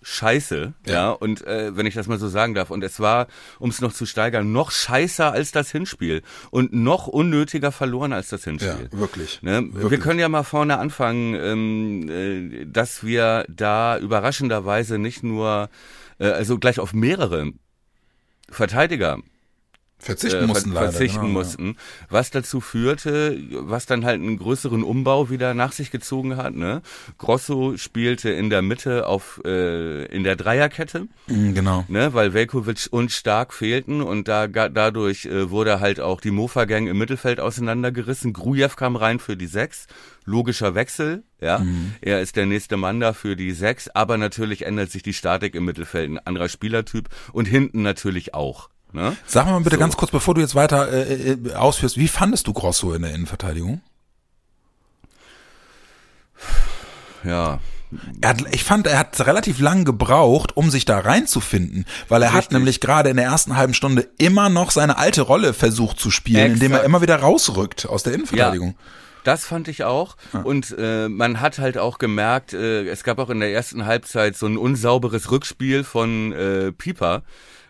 scheiße, 0.04 0.72
ja, 0.86 0.92
Ja. 0.92 1.10
und 1.10 1.46
äh, 1.46 1.76
wenn 1.76 1.86
ich 1.86 1.94
das 1.94 2.08
mal 2.08 2.18
so 2.18 2.26
sagen 2.28 2.54
darf, 2.54 2.70
und 2.70 2.82
es 2.82 2.98
war, 2.98 3.28
um 3.60 3.70
es 3.70 3.80
noch 3.80 3.92
zu 3.92 4.04
steigern, 4.04 4.50
noch 4.52 4.72
scheißer 4.72 5.30
als 5.32 5.52
das 5.52 5.70
Hinspiel 5.70 6.22
und 6.50 6.72
noch 6.72 7.06
unnötiger 7.06 7.70
verloren 7.70 8.12
als 8.12 8.28
das 8.28 8.42
Hinspiel. 8.42 8.88
Ja, 8.92 8.98
wirklich. 8.98 9.42
Ne? 9.42 9.62
Wir 9.72 9.82
Wirklich. 9.82 10.00
können 10.00 10.18
ja 10.18 10.28
mal 10.28 10.42
vorne 10.42 10.78
anfangen, 10.78 11.34
ähm, 11.36 12.08
äh, 12.10 12.66
dass 12.66 13.04
wir 13.04 13.44
da 13.48 13.96
überraschenderweise 13.98 14.98
nicht 14.98 15.22
nur, 15.22 15.68
also 16.30 16.58
gleich 16.58 16.78
auf 16.78 16.92
mehrere 16.92 17.52
Verteidiger 18.48 19.18
Verzichten 20.02 20.44
äh, 20.44 20.46
mussten 20.46 20.72
ver 20.72 20.80
leider. 20.80 20.92
verzichten 20.92 21.20
genau, 21.20 21.32
mussten, 21.38 21.76
was 22.10 22.30
dazu 22.30 22.60
führte, 22.60 23.38
was 23.52 23.86
dann 23.86 24.04
halt 24.04 24.20
einen 24.20 24.36
größeren 24.38 24.82
Umbau 24.82 25.30
wieder 25.30 25.54
nach 25.54 25.72
sich 25.72 25.90
gezogen 25.90 26.36
hat. 26.36 26.54
Ne? 26.54 26.82
Grosso 27.18 27.76
spielte 27.76 28.30
in 28.30 28.50
der 28.50 28.62
Mitte 28.62 29.06
auf 29.06 29.40
äh, 29.44 30.04
in 30.06 30.24
der 30.24 30.36
Dreierkette, 30.36 31.06
Ja. 31.28 31.34
Mhm, 31.36 31.54
Genau. 31.54 31.84
ne, 31.88 32.12
weil 32.14 32.34
Velkovic 32.34 32.88
und 32.90 33.12
Stark 33.12 33.54
fehlten 33.54 34.02
und 34.02 34.26
da 34.28 34.48
dadurch 34.48 35.26
äh, 35.26 35.50
wurde 35.50 35.80
halt 35.80 36.00
auch 36.00 36.20
die 36.20 36.30
Mofa-Gang 36.32 36.86
im 36.88 36.98
Mittelfeld 36.98 37.38
auseinandergerissen. 37.40 38.32
Grujew 38.32 38.70
kam 38.76 38.96
rein 38.96 39.18
für 39.20 39.36
die 39.36 39.46
Sechs. 39.46 39.86
Logischer 40.24 40.74
Wechsel, 40.76 41.24
ja. 41.40 41.58
Mhm. 41.58 41.94
Er 42.00 42.20
ist 42.20 42.36
der 42.36 42.46
nächste 42.46 42.76
Mann 42.76 43.00
da 43.00 43.12
für 43.12 43.34
die 43.36 43.52
Sechs, 43.52 43.88
aber 43.88 44.16
natürlich 44.18 44.64
ändert 44.66 44.90
sich 44.90 45.02
die 45.02 45.14
Statik 45.14 45.54
im 45.54 45.64
Mittelfeld, 45.64 46.10
ein 46.10 46.18
anderer 46.18 46.48
Spielertyp 46.48 47.08
und 47.32 47.46
hinten 47.46 47.82
natürlich 47.82 48.32
auch. 48.34 48.68
Ne? 48.92 49.16
Sag 49.26 49.46
mal 49.46 49.58
bitte 49.60 49.76
So. 49.76 49.80
ganz 49.80 49.96
kurz, 49.96 50.10
bevor 50.10 50.34
du 50.34 50.40
jetzt 50.40 50.54
weiter 50.54 50.90
äh, 50.92 51.32
äh, 51.32 51.54
ausführst, 51.54 51.96
wie 51.96 52.08
fandest 52.08 52.46
du 52.46 52.52
Grosso 52.52 52.92
in 52.92 53.02
der 53.02 53.14
Innenverteidigung? 53.14 53.80
Ja, 57.24 57.60
Er 58.20 58.30
hat, 58.30 58.44
ich 58.52 58.64
fand, 58.64 58.86
er 58.86 58.98
hat 58.98 59.20
relativ 59.26 59.60
lang 59.60 59.84
gebraucht, 59.84 60.56
um 60.56 60.70
sich 60.70 60.84
da 60.84 60.98
reinzufinden, 60.98 61.84
weil 62.08 62.22
er 62.22 62.30
hat 62.32 62.38
Richtig. 62.38 62.52
nämlich 62.58 62.80
gerade 62.80 63.10
in 63.10 63.16
der 63.16 63.26
ersten 63.26 63.56
halben 63.56 63.74
Stunde 63.74 64.08
immer 64.18 64.48
noch 64.48 64.70
seine 64.70 64.96
alte 64.98 65.22
Rolle 65.22 65.52
versucht 65.52 66.00
zu 66.00 66.10
spielen, 66.10 66.54
indem 66.54 66.72
er 66.72 66.78
Exakt. 66.78 66.86
immer 66.86 67.02
wieder 67.02 67.16
rausrückt 67.16 67.86
aus 67.86 68.02
der 68.02 68.14
Innenverteidigung. 68.14 68.76
Das 69.24 69.44
fand 69.44 69.68
ich 69.68 69.84
auch. 69.84 70.16
Und 70.42 70.74
äh, 70.76 71.08
man 71.08 71.40
hat 71.40 71.58
halt 71.60 71.78
auch 71.78 71.98
gemerkt, 71.98 72.54
äh, 72.54 72.88
es 72.88 73.04
gab 73.04 73.20
auch 73.20 73.30
in 73.30 73.38
der 73.38 73.52
ersten 73.52 73.86
Halbzeit 73.86 74.36
so 74.36 74.46
ein 74.46 74.56
unsauberes 74.56 75.30
Rückspiel 75.30 75.84
von 75.84 76.32
äh, 76.32 76.72
Pieper, 76.72 77.22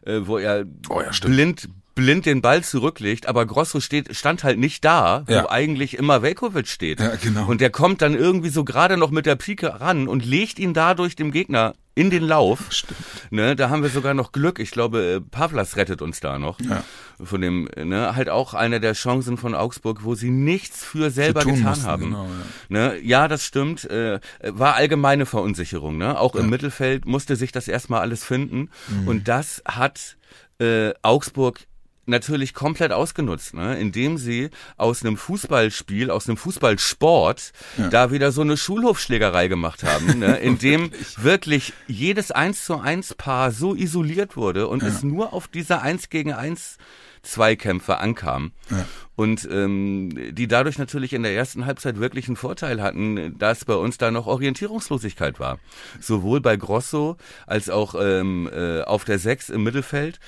wo 0.07 0.39
er 0.39 0.65
Oh 0.89 1.01
ja, 1.01 1.11
blind 1.23 1.69
blind 1.95 2.27
den 2.27 2.43
Ball 2.43 2.63
zurücklegt, 2.65 3.27
aber 3.27 3.45
Grosso 3.47 3.81
steht, 3.81 4.15
stand 4.17 4.45
halt 4.45 4.59
nicht 4.59 4.85
da, 4.85 5.25
wo 5.27 5.33
Ja. 5.33 5.51
eigentlich 5.51 5.97
immer 5.99 6.23
Velkovic 6.23 6.69
steht. 6.69 7.01
Ja, 7.01 7.15
genau. 7.17 7.47
Und 7.47 7.61
der 7.61 7.71
kommt 7.71 8.03
dann 8.03 8.15
irgendwie 8.15 8.49
so 8.51 8.65
gerade 8.65 8.97
noch 8.97 9.11
mit 9.11 9.27
der 9.27 9.37
Pike 9.37 9.81
ran 9.81 10.09
und 10.09 10.25
legt 10.25 10.59
ihn 10.59 10.75
dadurch 10.75 11.17
dem 11.17 11.31
Gegner 11.33 11.75
in 11.95 12.09
den 12.09 12.23
Lauf. 12.23 12.69
Stimmt. 12.71 12.99
Ne, 13.31 13.55
da 13.55 13.69
haben 13.69 13.83
wir 13.83 13.91
sogar 13.91 14.15
noch 14.15 14.33
Glück. 14.33 14.59
Ich 14.59 14.71
glaube, 14.71 15.17
äh, 15.17 15.21
Pavlas 15.21 15.77
rettet 15.77 16.01
uns 16.01 16.21
da 16.21 16.39
noch. 16.39 16.59
Ja. 16.61 16.83
Von 17.23 17.43
dem, 17.43 17.69
ne, 17.77 18.17
halt 18.17 18.31
auch 18.31 18.55
eine 18.55 18.81
der 18.81 18.95
Chancen 18.95 19.37
von 19.37 19.55
Augsburg, 19.55 20.03
wo 20.03 20.15
sie 20.15 20.31
nichts 20.31 20.83
für 20.83 21.11
selber 21.11 21.45
getan 21.45 21.61
mussten, 21.63 21.85
haben. 21.87 22.03
genau, 22.05 22.29
ne, 22.71 22.99
ja, 23.03 23.29
das 23.29 23.45
stimmt. 23.45 23.85
Äh, 23.91 24.21
war 24.43 24.75
allgemeine 24.77 25.27
Verunsicherung. 25.27 25.99
Ne? 25.99 26.19
Auch 26.19 26.35
im 26.35 26.49
Mittelfeld 26.49 27.05
musste 27.05 27.37
sich 27.37 27.53
das 27.53 27.69
erstmal 27.69 28.01
alles 28.01 28.25
finden. 28.25 28.71
Mhm. 28.89 29.09
Und 29.09 29.29
das 29.29 29.63
hat 29.67 30.17
äh, 30.61 30.95
Augsburg 31.03 31.61
natürlich 32.07 32.55
komplett 32.55 32.93
ausgenutzt, 32.93 33.55
ne? 33.55 33.79
indem 33.79 34.19
sie 34.19 34.51
aus 34.77 35.05
einem 35.05 35.17
Fußballspiel, 35.17 36.11
aus 36.11 36.29
einem 36.29 36.37
Fußballsport 36.37 37.53
da 37.91 38.11
wieder 38.11 38.33
so 38.33 38.41
eine 38.41 38.57
Schulhofschlägerei 38.57 39.49
gemacht 39.49 39.85
haben, 39.85 40.19
ne? 40.19 40.37
in 40.43 40.59
dem 40.59 40.91
wirklich 41.17 41.73
jedes 41.87 42.31
eins 42.31 42.65
zu 42.65 42.81
eins 42.81 43.15
Paar 43.15 43.53
so 43.53 43.75
isoliert 43.75 44.37
wurde 44.37 44.69
und 44.69 44.83
es 44.83 45.03
nur 45.03 45.33
auf 45.33 45.49
diese 45.49 45.81
eins 45.81 46.09
gegen 46.11 46.33
eins 46.33 46.79
Zweikämpfe 47.23 47.99
ankam. 47.99 48.53
Ja. 48.71 48.85
Und 49.15 49.49
ähm, 49.51 50.35
die 50.35 50.49
dadurch 50.49 50.79
natürlich 50.79 51.13
in 51.13 51.23
der 51.23 51.35
ersten 51.35 51.67
Halbzeit 51.67 52.01
wirklich 52.01 52.27
einen 52.27 52.37
Vorteil 52.37 52.83
hatten, 52.83 53.39
dass 53.39 53.65
bei 53.65 53.75
uns 53.75 53.97
da 53.99 54.11
noch 54.11 54.27
Orientierungslosigkeit 54.27 55.39
war. 55.39 55.61
Sowohl 56.01 56.41
bei 56.41 56.57
Grosso 56.57 57.17
als 57.47 57.71
auch 57.71 57.95
ähm, 57.97 58.51
äh, 58.53 58.83
auf 58.83 59.05
der 59.05 59.21
Sechs 59.21 59.51
im 59.51 59.63
Mittelfeld. 59.63 60.19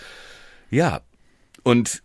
Ja, 0.71 1.01
und 1.65 2.05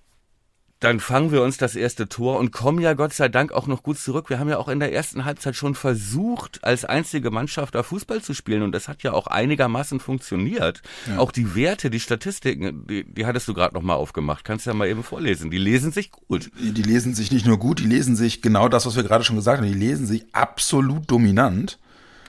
dann 0.79 1.01
fangen 1.01 1.33
wir 1.33 1.43
uns 1.43 1.57
das 1.57 1.75
erste 1.75 2.07
Tor 2.07 2.39
und 2.39 2.51
kommen 2.51 2.79
ja 2.79 2.93
Gott 2.93 3.13
sei 3.13 3.27
Dank 3.27 3.51
auch 3.51 3.67
noch 3.67 3.83
gut 3.83 3.99
zurück. 3.99 4.29
Wir 4.29 4.39
haben 4.39 4.47
ja 4.47 4.57
auch 4.57 4.69
in 4.69 4.79
der 4.79 4.93
ersten 4.93 5.25
Halbzeit 5.25 5.55
schon 5.57 5.75
versucht, 5.75 6.63
als 6.63 6.85
einzige 6.85 7.31
Mannschaft 7.31 7.75
da 7.75 7.83
Fußball 7.83 8.21
zu 8.21 8.33
spielen 8.33 8.61
und 8.61 8.71
das 8.71 8.87
hat 8.87 9.03
ja 9.03 9.11
auch 9.11 9.27
einigermaßen 9.27 9.99
funktioniert. 9.99 10.81
Ja. 11.05 11.17
Auch 11.17 11.33
die 11.33 11.53
Werte, 11.53 11.89
die 11.89 11.99
Statistiken, 11.99 12.87
die, 12.87 13.03
die 13.03 13.25
hattest 13.25 13.49
du 13.49 13.53
gerade 13.53 13.75
noch 13.75 13.81
mal 13.81 13.95
aufgemacht. 13.95 14.45
Kannst 14.45 14.67
ja 14.67 14.73
mal 14.73 14.87
eben 14.87 15.03
vorlesen. 15.03 15.51
Die 15.51 15.57
lesen 15.57 15.91
sich 15.91 16.11
gut. 16.11 16.49
Die 16.57 16.81
lesen 16.81 17.13
sich 17.13 17.29
nicht 17.33 17.45
nur 17.45 17.59
gut, 17.59 17.79
die 17.79 17.87
lesen 17.87 18.15
sich 18.15 18.41
genau 18.41 18.69
das, 18.69 18.85
was 18.85 18.95
wir 18.95 19.03
gerade 19.03 19.25
schon 19.25 19.35
gesagt 19.35 19.59
haben. 19.59 19.67
Die 19.67 19.77
lesen 19.77 20.07
sich 20.07 20.27
absolut 20.31 21.11
dominant. 21.11 21.77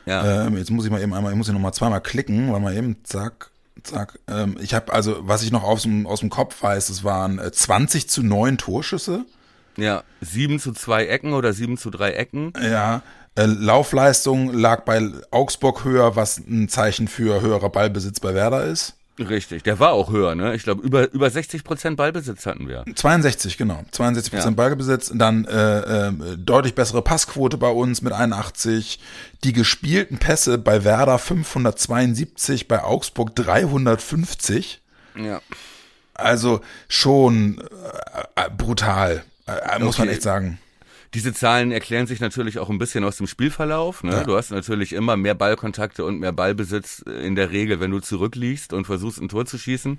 Ja. 0.07 0.47
Ähm, 0.47 0.57
jetzt 0.57 0.73
muss 0.73 0.85
ich 0.85 0.91
mal 0.91 1.01
eben 1.01 1.15
einmal, 1.15 1.31
ich 1.31 1.39
muss 1.39 1.47
hier 1.47 1.55
noch 1.55 1.61
mal 1.61 1.73
zweimal 1.73 2.01
klicken, 2.01 2.53
weil 2.53 2.59
mal 2.59 2.77
eben 2.77 2.97
zack, 3.05 3.53
zack. 3.83 4.19
Ähm, 4.29 4.57
ich 4.61 4.75
habe 4.75 4.93
also, 4.93 5.17
was 5.21 5.43
ich 5.43 5.53
noch 5.53 5.63
aus 5.63 5.83
dem, 5.83 6.07
aus 6.07 6.21
dem 6.21 6.31
Kopf 6.31 6.63
weiß, 6.63 6.89
es 6.91 7.05
waren 7.05 7.41
20 7.53 8.05
äh, 8.05 8.07
zu 8.07 8.23
9 8.23 8.59
Torschüsse. 8.59 9.25
Ja, 9.77 10.03
7 10.21 10.59
zu 10.59 10.73
2 10.73 11.07
Ecken 11.07 11.33
oder 11.33 11.53
7 11.53 11.79
zu 11.79 11.91
3 11.91 12.13
Ecken. 12.13 12.53
Ja, 12.61 13.03
äh, 13.37 13.47
Laufleistung 13.47 14.53
lag 14.53 14.85
bei 14.85 15.03
Augsburg 15.31 15.85
höher, 15.85 16.17
was 16.17 16.39
ein 16.39 16.69
Zeichen 16.69 17.09
für 17.09 17.41
höherer 17.41 17.71
Ballbesitz 17.71 18.21
bei 18.21 18.35
Werder 18.35 18.65
ist. 18.65 18.97
Richtig, 19.21 19.63
der 19.65 19.79
war 19.79 19.93
auch 19.93 20.11
höher, 20.11 20.35
ne? 20.35 20.55
Ich 20.55 20.63
glaube, 20.63 20.83
über, 20.83 21.13
über 21.13 21.29
60 21.29 21.63
Prozent 21.63 21.97
Ballbesitz 21.99 22.47
hatten 22.47 22.69
wir. 22.69 22.85
62, 22.95 23.59
genau. 23.59 23.85
62 23.91 24.33
Prozent 24.33 24.59
ja. 24.59 24.65
Ballbesitz. 24.65 25.13
Dann 25.15 25.45
äh, 25.45 26.09
äh, 26.09 26.13
deutlich 26.39 26.75
bessere 26.75 27.03
Passquote 27.03 27.59
bei 27.59 27.69
uns 27.69 28.01
mit 28.01 28.15
81. 28.15 28.99
Die 29.45 29.53
gespielten 29.53 30.19
Pässe 30.19 30.57
bei 30.57 30.85
Werder 30.85 31.19
572, 31.19 32.67
bei 32.67 32.83
Augsburg 32.83 33.37
350. 33.37 34.81
Ja. 35.17 35.43
Also 36.15 36.61
schon 36.89 37.63
äh, 38.37 38.51
brutal, 38.57 39.25
äh, 39.47 39.79
muss 39.81 39.97
okay. 39.97 40.07
man 40.07 40.15
echt 40.15 40.23
sagen. 40.23 40.59
Diese 41.15 41.35
Zahlen 41.35 41.73
erklären 41.73 42.07
sich 42.07 42.21
natürlich 42.21 42.61
auch 42.61 42.71
ein 42.71 42.79
bisschen 42.79 43.03
aus 43.03 43.17
dem 43.17 43.27
Spielverlauf. 43.27 44.05
Ne? 44.05 44.13
Ja. 44.13 44.25
Du 44.25 44.37
hast 44.37 44.51
natürlich 44.51 44.93
immer 44.93 45.17
mehr 45.17 45.35
Ballkontakte 45.35 46.05
und 46.05 46.21
mehr 46.21 46.31
Ballbesitz 46.31 47.01
in 47.01 47.35
der 47.35 47.51
Regel, 47.51 47.81
wenn 47.81 47.91
du 47.91 47.99
zurückliegst 47.99 48.73
und 48.73 48.85
versuchst, 48.85 49.21
ein 49.21 49.29
Tor 49.29 49.45
zu 49.45 49.59
schießen. 49.59 49.99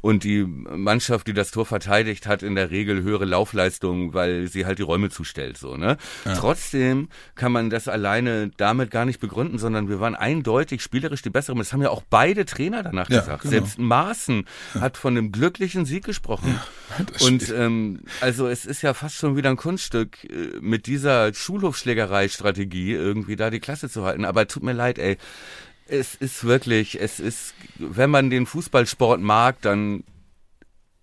Und 0.00 0.24
die 0.24 0.44
Mannschaft, 0.44 1.26
die 1.26 1.34
das 1.34 1.50
Tor 1.50 1.66
verteidigt, 1.66 2.26
hat 2.26 2.42
in 2.42 2.54
der 2.54 2.70
Regel 2.70 3.02
höhere 3.02 3.26
Laufleistungen, 3.26 4.14
weil 4.14 4.46
sie 4.48 4.64
halt 4.64 4.78
die 4.78 4.82
Räume 4.82 5.10
zustellt. 5.10 5.58
So, 5.58 5.76
ne? 5.76 5.98
Ja. 6.24 6.34
Trotzdem 6.34 7.10
kann 7.34 7.52
man 7.52 7.68
das 7.68 7.86
alleine 7.86 8.50
damit 8.56 8.90
gar 8.90 9.04
nicht 9.04 9.20
begründen, 9.20 9.58
sondern 9.58 9.90
wir 9.90 10.00
waren 10.00 10.14
eindeutig 10.14 10.82
spielerisch 10.82 11.20
die 11.20 11.30
besseren. 11.30 11.58
Das 11.58 11.74
haben 11.74 11.82
ja 11.82 11.90
auch 11.90 12.02
beide 12.08 12.46
Trainer 12.46 12.82
danach 12.82 13.10
ja, 13.10 13.20
gesagt. 13.20 13.42
Genau. 13.42 13.50
Selbst 13.50 13.78
Maaßen 13.78 14.46
hat 14.80 14.96
von 14.96 15.18
einem 15.18 15.32
glücklichen 15.32 15.84
Sieg 15.84 16.04
gesprochen. 16.04 16.58
und 17.20 17.50
ähm, 17.50 18.00
also 18.22 18.48
es 18.48 18.64
ist 18.64 18.80
ja 18.80 18.94
fast 18.94 19.16
schon 19.16 19.36
wieder 19.36 19.50
ein 19.50 19.56
Kunststück 19.56 20.24
äh, 20.24 20.45
mit 20.60 20.86
dieser 20.86 21.32
Schulhofschlägerei-Strategie 21.32 22.92
irgendwie 22.92 23.36
da 23.36 23.50
die 23.50 23.60
Klasse 23.60 23.88
zu 23.88 24.04
halten. 24.04 24.24
Aber 24.24 24.46
tut 24.48 24.62
mir 24.62 24.72
leid, 24.72 24.98
ey. 24.98 25.18
Es 25.88 26.16
ist 26.16 26.42
wirklich, 26.42 27.00
es 27.00 27.20
ist, 27.20 27.54
wenn 27.78 28.10
man 28.10 28.28
den 28.28 28.46
Fußballsport 28.46 29.20
mag, 29.20 29.60
dann 29.62 30.02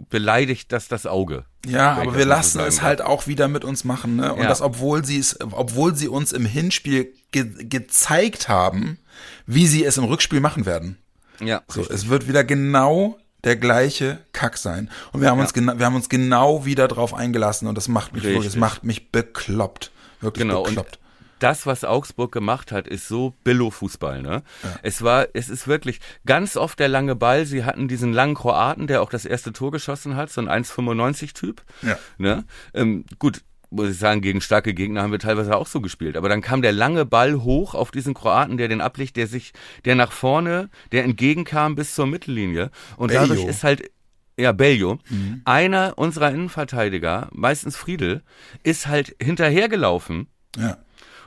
beleidigt 0.09 0.71
das 0.71 0.89
das 0.89 1.05
Auge. 1.05 1.45
Ja, 1.65 1.93
aber 1.93 2.17
wir 2.17 2.25
lassen 2.25 2.59
es 2.59 2.81
halt 2.81 3.01
auch 3.01 3.27
wieder 3.27 3.47
mit 3.47 3.63
uns 3.63 3.85
machen, 3.85 4.17
ne? 4.17 4.33
Und 4.33 4.41
ja. 4.41 4.49
das, 4.49 4.61
obwohl 4.61 5.05
sie 5.05 5.19
es, 5.19 5.39
obwohl 5.39 5.95
sie 5.95 6.09
uns 6.09 6.33
im 6.33 6.45
Hinspiel 6.45 7.13
ge 7.31 7.45
gezeigt 7.63 8.49
haben, 8.49 8.99
wie 9.45 9.67
sie 9.67 9.85
es 9.85 9.97
im 9.97 10.03
Rückspiel 10.03 10.41
machen 10.41 10.65
werden. 10.65 10.97
Ja. 11.39 11.61
So, 11.67 11.81
es 11.89 12.09
wird 12.09 12.27
wieder 12.27 12.43
genau 12.43 13.17
der 13.43 13.55
gleiche 13.55 14.19
Kack 14.31 14.57
sein. 14.57 14.89
Und 15.11 15.21
wir 15.21 15.29
haben 15.29 15.37
ja. 15.37 15.43
uns 15.43 15.53
genau, 15.53 15.77
wir 15.77 15.85
haben 15.85 15.95
uns 15.95 16.09
genau 16.09 16.65
wieder 16.65 16.87
drauf 16.87 17.13
eingelassen 17.13 17.67
und 17.67 17.75
das 17.75 17.87
macht 17.87 18.13
mich 18.13 18.23
wirklich, 18.23 18.45
das 18.45 18.55
macht 18.55 18.83
mich 18.83 19.11
bekloppt. 19.11 19.91
Wirklich 20.21 20.47
genau. 20.47 20.63
bekloppt. 20.63 20.99
Das, 21.39 21.65
was 21.65 21.83
Augsburg 21.83 22.31
gemacht 22.31 22.71
hat, 22.71 22.87
ist 22.87 23.09
so 23.09 23.33
Billo-Fußball. 23.43 24.21
Ne? 24.21 24.43
Ja. 24.63 24.79
Es 24.81 25.01
war, 25.01 25.27
es 25.33 25.49
ist 25.49 25.67
wirklich 25.67 25.99
ganz 26.25 26.55
oft 26.55 26.79
der 26.79 26.87
lange 26.87 27.15
Ball. 27.15 27.45
Sie 27.45 27.65
hatten 27.65 27.89
diesen 27.89 28.13
langen 28.13 28.35
Kroaten, 28.35 28.87
der 28.87 29.01
auch 29.01 29.09
das 29.09 29.25
erste 29.25 29.51
Tor 29.51 29.71
geschossen 29.71 30.15
hat, 30.15 30.29
so 30.31 30.39
ein 30.39 30.47
1,95-Typ. 30.47 31.61
Ja. 31.81 31.97
Ne? 32.17 32.45
Ähm, 32.73 33.03
gut, 33.19 33.41
muss 33.73 33.89
ich 33.89 33.97
sagen, 33.97 34.21
gegen 34.21 34.41
starke 34.41 34.73
Gegner 34.73 35.01
haben 35.01 35.11
wir 35.11 35.19
teilweise 35.19 35.55
auch 35.55 35.67
so 35.67 35.81
gespielt. 35.81 36.15
Aber 36.15 36.29
dann 36.29 36.41
kam 36.41 36.61
der 36.61 36.71
lange 36.71 37.05
Ball 37.05 37.41
hoch 37.41 37.73
auf 37.73 37.91
diesen 37.91 38.13
Kroaten, 38.13 38.57
der 38.57 38.67
den 38.67 38.81
ablegt, 38.81 39.17
der 39.17 39.27
sich, 39.27 39.53
der 39.85 39.95
nach 39.95 40.11
vorne, 40.11 40.69
der 40.91 41.03
entgegenkam 41.03 41.75
bis 41.75 41.95
zur 41.95 42.05
Mittellinie. 42.05 42.69
Und 42.97 43.09
Bello. 43.09 43.27
dadurch 43.27 43.45
ist 43.45 43.63
halt, 43.63 43.91
ja, 44.37 44.51
Bello, 44.51 44.99
mhm. 45.09 45.41
einer 45.45 45.93
unserer 45.97 46.31
Innenverteidiger, 46.31 47.29
meistens 47.31 47.75
Friedel, 47.75 48.21
ist 48.63 48.87
halt 48.87 49.15
hinterhergelaufen. 49.21 50.27
Ja. 50.57 50.77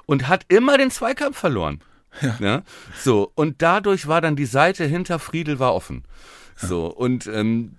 Und 0.06 0.28
hat 0.28 0.44
immer 0.48 0.78
den 0.78 0.90
Zweikampf 0.92 1.36
verloren. 1.36 1.80
Ja. 2.20 2.36
ja. 2.40 2.62
So, 2.96 3.30
und 3.34 3.60
dadurch 3.60 4.06
war 4.06 4.20
dann 4.20 4.36
die 4.36 4.46
Seite 4.46 4.84
hinter 4.84 5.18
Friedel 5.18 5.58
war 5.58 5.74
offen. 5.74 6.04
So, 6.56 6.86
und 6.86 7.26
ähm, 7.26 7.72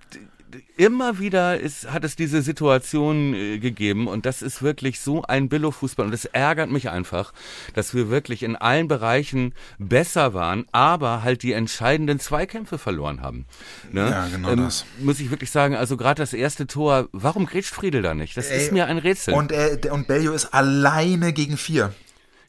immer 0.77 1.20
wieder 1.20 1.60
ist, 1.60 1.92
hat 1.92 2.04
es 2.04 2.16
diese 2.16 2.42
Situation 2.42 3.34
äh, 3.34 3.60
gegeben 3.60 4.08
und 4.08 4.25
das 4.25 4.42
ist 4.42 4.62
wirklich 4.62 5.00
so 5.00 5.24
ein 5.24 5.50
Billo-Fußball 5.50 6.06
und 6.06 6.13
es 6.13 6.25
ärgert 6.25 6.70
mich 6.70 6.89
einfach, 6.89 7.34
dass 7.74 7.94
wir 7.94 8.10
wirklich 8.10 8.44
in 8.44 8.56
allen 8.56 8.88
Bereichen 8.88 9.54
besser 9.77 10.34
waren, 10.34 10.66
aber 10.72 11.24
halt 11.24 11.44
die 11.44 11.54
entscheidenden 11.54 12.20
Zweikämpfe 12.20 12.77
verloren 12.77 13.22
haben. 13.22 13.46
Ne? 13.92 14.10
Ja, 14.10 14.27
genau 14.27 14.50
ähm, 14.51 14.58
das. 14.58 14.86
Muss 15.00 15.20
ich 15.20 15.32
wirklich 15.32 15.51
sagen, 15.51 15.75
also 15.75 15.98
gerade 15.98 16.22
das 16.22 16.34
erste 16.34 16.68
Tor, 16.68 17.10
warum 17.12 17.46
grätscht 17.46 17.74
Friedel 17.74 18.01
da 18.01 18.13
nicht? 18.13 18.38
Das 18.38 18.50
Ey, 18.50 18.58
ist 18.58 18.72
mir 18.72 18.88
ein 18.88 18.98
Rätsel. 18.98 19.34
Und, 19.34 19.51
äh, 19.51 19.80
und 19.92 20.08
Bellio 20.08 20.34
ist 20.34 20.54
alleine 20.54 21.34
gegen 21.34 21.58
vier. 21.58 21.94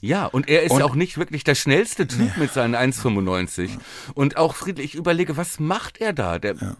Ja, 0.00 0.26
und 0.26 0.49
er 0.49 0.62
ist 0.62 0.71
und, 0.71 0.83
auch 0.83 0.95
nicht 0.95 1.19
wirklich 1.19 1.43
der 1.43 1.57
schnellste 1.57 2.07
Typ 2.07 2.21
nee. 2.37 2.43
mit 2.43 2.52
seinen 2.52 2.76
1,95. 2.76 3.71
Und 4.14 4.37
auch 4.37 4.55
Friedel, 4.55 4.85
ich 4.85 4.95
überlege, 4.95 5.37
was 5.37 5.59
macht 5.59 6.00
er 6.00 6.12
da? 6.12 6.38
Der 6.38 6.55
ja 6.55 6.76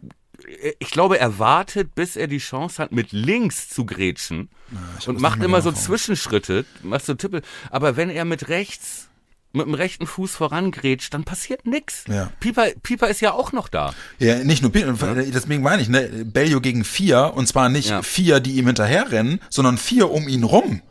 ich 0.79 0.91
glaube, 0.91 1.19
er 1.19 1.39
wartet, 1.39 1.95
bis 1.95 2.17
er 2.17 2.27
die 2.27 2.39
Chance 2.39 2.83
hat, 2.83 2.93
mit 2.93 3.13
links 3.13 3.69
zu 3.69 3.85
grätschen 3.85 4.49
ja, 4.71 5.09
und 5.09 5.21
macht 5.21 5.43
immer 5.43 5.63
so 5.63 5.73
Zwischenschritte, 5.73 6.65
macht 6.83 7.05
so 7.05 7.15
Tippel. 7.15 7.43
Aber 7.71 7.97
wenn 7.97 8.11
er 8.11 8.25
mit 8.25 8.49
rechts, 8.49 9.09
mit 9.53 9.67
dem 9.67 9.75
rechten 9.75 10.07
Fuß 10.07 10.33
vorangrätscht, 10.33 11.13
dann 11.15 11.25
passiert 11.25 11.67
nix. 11.67 12.05
Ja. 12.09 12.31
Pieper, 12.41 12.69
Pieper 12.83 13.09
ist 13.09 13.21
ja 13.21 13.33
auch 13.33 13.53
noch 13.53 13.69
da. 13.69 13.95
Ja, 14.19 14.45
nicht 14.45 14.63
nur 14.63 14.73
Pieper, 14.73 14.95
ja. 15.01 15.15
deswegen 15.15 15.63
meine 15.63 15.83
ich, 15.83 15.89
ne, 15.89 16.25
Bellio 16.25 16.61
gegen 16.61 16.85
vier, 16.85 17.33
und 17.35 17.47
zwar 17.47 17.69
nicht 17.69 17.91
ja. 17.91 18.03
vier, 18.03 18.41
die 18.41 18.53
ihm 18.53 18.67
hinterherrennen, 18.67 19.41
sondern 19.51 19.79
vier 19.79 20.11
um 20.11 20.29
ihn 20.29 20.45
rum. 20.45 20.83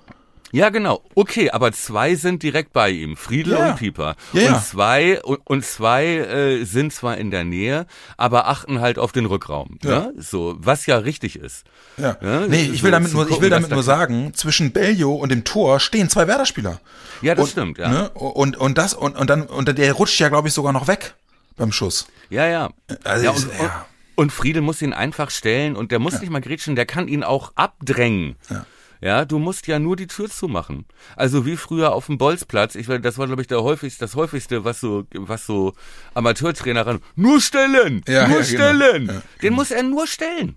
Ja, 0.51 0.69
genau. 0.69 1.01
Okay, 1.15 1.49
aber 1.51 1.71
zwei 1.73 2.15
sind 2.15 2.41
direkt 2.41 2.71
bei 2.71 2.89
ihm, 2.89 3.17
Friedel 3.17 3.53
ja. 3.53 3.69
und 3.69 3.77
Pieper. 3.77 4.15
Ja, 4.33 4.53
und 4.53 4.63
zwei 4.63 5.21
und, 5.21 5.39
und 5.43 5.65
zwei 5.65 6.05
äh, 6.05 6.63
sind 6.63 6.93
zwar 6.93 7.17
in 7.17 7.31
der 7.31 7.43
Nähe, 7.43 7.85
aber 8.15 8.47
achten 8.47 8.79
halt 8.79 8.97
auf 8.97 9.11
den 9.11 9.25
Rückraum. 9.25 9.77
Ja. 9.83 9.99
Ne? 9.99 10.13
So, 10.17 10.55
was 10.59 10.85
ja 10.85 10.97
richtig 10.97 11.37
ist. 11.37 11.65
Ja. 11.97 12.17
Ne? 12.21 12.47
Nee, 12.49 12.61
ich 12.61 12.83
will 12.83 12.91
so, 12.91 12.91
damit 12.91 13.13
nur, 13.13 13.29
ich 13.29 13.41
will 13.41 13.49
damit 13.49 13.71
nur 13.71 13.83
sagen, 13.83 14.33
zwischen 14.33 14.71
Bellio 14.71 15.13
und 15.15 15.29
dem 15.29 15.43
Tor 15.43 15.79
stehen 15.79 16.09
zwei 16.09 16.27
Werder-Spieler. 16.27 16.79
Ja, 17.21 17.35
das 17.35 17.45
und, 17.45 17.51
stimmt, 17.51 17.77
ja. 17.77 17.89
Ne? 17.89 18.09
Und, 18.11 18.55
und 18.57 18.77
das, 18.77 18.93
und, 18.93 19.17
und 19.17 19.29
dann, 19.29 19.43
und 19.43 19.77
der 19.77 19.93
rutscht 19.93 20.19
ja, 20.19 20.29
glaube 20.29 20.47
ich, 20.47 20.53
sogar 20.53 20.71
noch 20.71 20.87
weg 20.87 21.15
beim 21.57 21.71
Schuss. 21.71 22.07
Ja, 22.29 22.47
ja. 22.47 22.69
Also, 23.03 23.25
ja, 23.25 23.31
und, 23.31 23.47
ja. 23.59 23.85
und 24.15 24.31
Friedel 24.31 24.61
muss 24.61 24.81
ihn 24.81 24.93
einfach 24.93 25.29
stellen 25.29 25.75
und 25.75 25.91
der 25.91 25.99
muss 25.99 26.13
ja. 26.13 26.19
nicht 26.19 26.29
mal 26.29 26.41
grätschen, 26.41 26.75
der 26.75 26.85
kann 26.85 27.07
ihn 27.07 27.23
auch 27.23 27.51
abdrängen. 27.55 28.35
Ja. 28.49 28.65
Ja, 29.01 29.25
du 29.25 29.39
musst 29.39 29.67
ja 29.67 29.79
nur 29.79 29.95
die 29.95 30.07
Tür 30.07 30.29
zumachen. 30.29 30.85
Also 31.15 31.45
wie 31.45 31.57
früher 31.57 31.93
auf 31.93 32.07
dem 32.07 32.17
Bolzplatz. 32.17 32.75
Ich 32.75 32.87
weiß, 32.87 33.01
das 33.01 33.17
war 33.17 33.27
glaube 33.27 33.41
ich 33.41 33.47
der 33.47 33.63
häufigste, 33.63 33.99
das 33.99 34.15
häufigste, 34.15 34.63
was 34.63 34.79
so, 34.79 35.05
was 35.13 35.45
so 35.45 35.73
Amateurtrainer 36.13 36.85
ran. 36.85 37.01
Nur 37.15 37.41
stellen, 37.41 38.03
ja, 38.07 38.27
nur 38.27 38.41
ja, 38.41 38.45
genau. 38.45 38.73
stellen. 38.73 39.07
Genau. 39.07 39.13
Ja, 39.13 39.19
Den 39.19 39.25
genau. 39.39 39.55
muss 39.55 39.71
er 39.71 39.83
nur 39.83 40.07
stellen. 40.07 40.55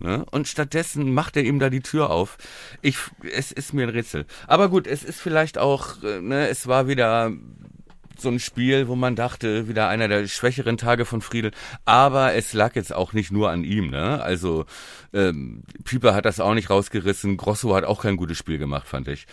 Ne? 0.00 0.24
Und 0.30 0.48
stattdessen 0.48 1.12
macht 1.12 1.36
er 1.36 1.44
ihm 1.44 1.58
da 1.58 1.68
die 1.68 1.82
Tür 1.82 2.10
auf. 2.10 2.38
Ich, 2.80 2.96
es 3.34 3.52
ist 3.52 3.74
mir 3.74 3.82
ein 3.82 3.90
Rätsel. 3.90 4.24
Aber 4.46 4.70
gut, 4.70 4.86
es 4.86 5.04
ist 5.04 5.20
vielleicht 5.20 5.58
auch, 5.58 6.02
äh, 6.02 6.22
ne, 6.22 6.48
es 6.48 6.66
war 6.66 6.88
wieder 6.88 7.30
so 8.20 8.28
ein 8.28 8.38
Spiel, 8.38 8.88
wo 8.88 8.96
man 8.96 9.16
dachte, 9.16 9.68
wieder 9.68 9.88
einer 9.88 10.08
der 10.08 10.26
schwächeren 10.26 10.76
Tage 10.76 11.04
von 11.04 11.20
Friedel. 11.22 11.52
Aber 11.84 12.34
es 12.34 12.52
lag 12.52 12.74
jetzt 12.74 12.94
auch 12.94 13.12
nicht 13.12 13.30
nur 13.30 13.50
an 13.50 13.64
ihm. 13.64 13.90
Ne? 13.90 14.22
Also 14.22 14.66
ähm, 15.12 15.62
Pieper 15.84 16.14
hat 16.14 16.24
das 16.24 16.40
auch 16.40 16.54
nicht 16.54 16.70
rausgerissen. 16.70 17.36
Grosso 17.36 17.74
hat 17.74 17.84
auch 17.84 18.02
kein 18.02 18.16
gutes 18.16 18.38
Spiel 18.38 18.58
gemacht, 18.58 18.86
fand 18.86 19.08
ich. 19.08 19.26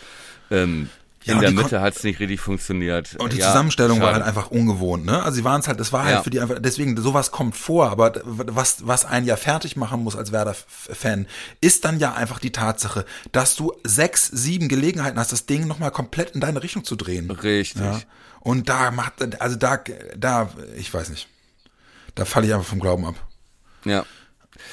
Ähm, 0.50 0.88
ja, 1.24 1.34
in 1.34 1.40
der 1.40 1.50
Mitte 1.50 1.80
hat 1.80 1.96
es 1.96 2.04
nicht 2.04 2.20
richtig 2.20 2.40
funktioniert. 2.40 3.16
Und 3.16 3.32
die 3.32 3.38
ja, 3.38 3.48
Zusammenstellung 3.48 3.98
schade. 3.98 4.06
war 4.06 4.14
halt 4.14 4.24
einfach 4.24 4.50
ungewohnt, 4.50 5.04
ne? 5.04 5.22
Also 5.22 5.36
sie 5.36 5.44
waren 5.44 5.60
es 5.60 5.68
halt, 5.68 5.80
das 5.80 5.92
war 5.92 6.04
halt 6.04 6.14
ja. 6.16 6.22
für 6.22 6.30
die 6.30 6.40
einfach, 6.40 6.56
deswegen, 6.60 6.96
sowas 6.96 7.32
kommt 7.32 7.56
vor, 7.56 7.90
aber 7.90 8.12
was, 8.24 8.86
was 8.86 9.04
einen 9.04 9.26
ja 9.26 9.36
fertig 9.36 9.76
machen 9.76 10.02
muss 10.02 10.16
als 10.16 10.32
Werder-Fan, 10.32 11.26
ist 11.60 11.84
dann 11.84 11.98
ja 11.98 12.14
einfach 12.14 12.38
die 12.38 12.52
Tatsache, 12.52 13.04
dass 13.32 13.56
du 13.56 13.72
sechs, 13.84 14.26
sieben 14.28 14.68
Gelegenheiten 14.68 15.18
hast, 15.18 15.32
das 15.32 15.46
Ding 15.46 15.66
nochmal 15.66 15.90
komplett 15.90 16.30
in 16.30 16.40
deine 16.40 16.62
Richtung 16.62 16.84
zu 16.84 16.96
drehen. 16.96 17.30
Richtig. 17.30 17.82
Ja? 17.82 18.00
Und 18.40 18.68
da 18.68 18.90
macht, 18.90 19.40
also 19.40 19.56
da, 19.56 19.78
da, 20.16 20.50
ich 20.76 20.92
weiß 20.92 21.10
nicht. 21.10 21.28
Da 22.14 22.24
falle 22.24 22.46
ich 22.46 22.54
einfach 22.54 22.66
vom 22.66 22.80
Glauben 22.80 23.04
ab. 23.04 23.14
Ja. 23.84 24.04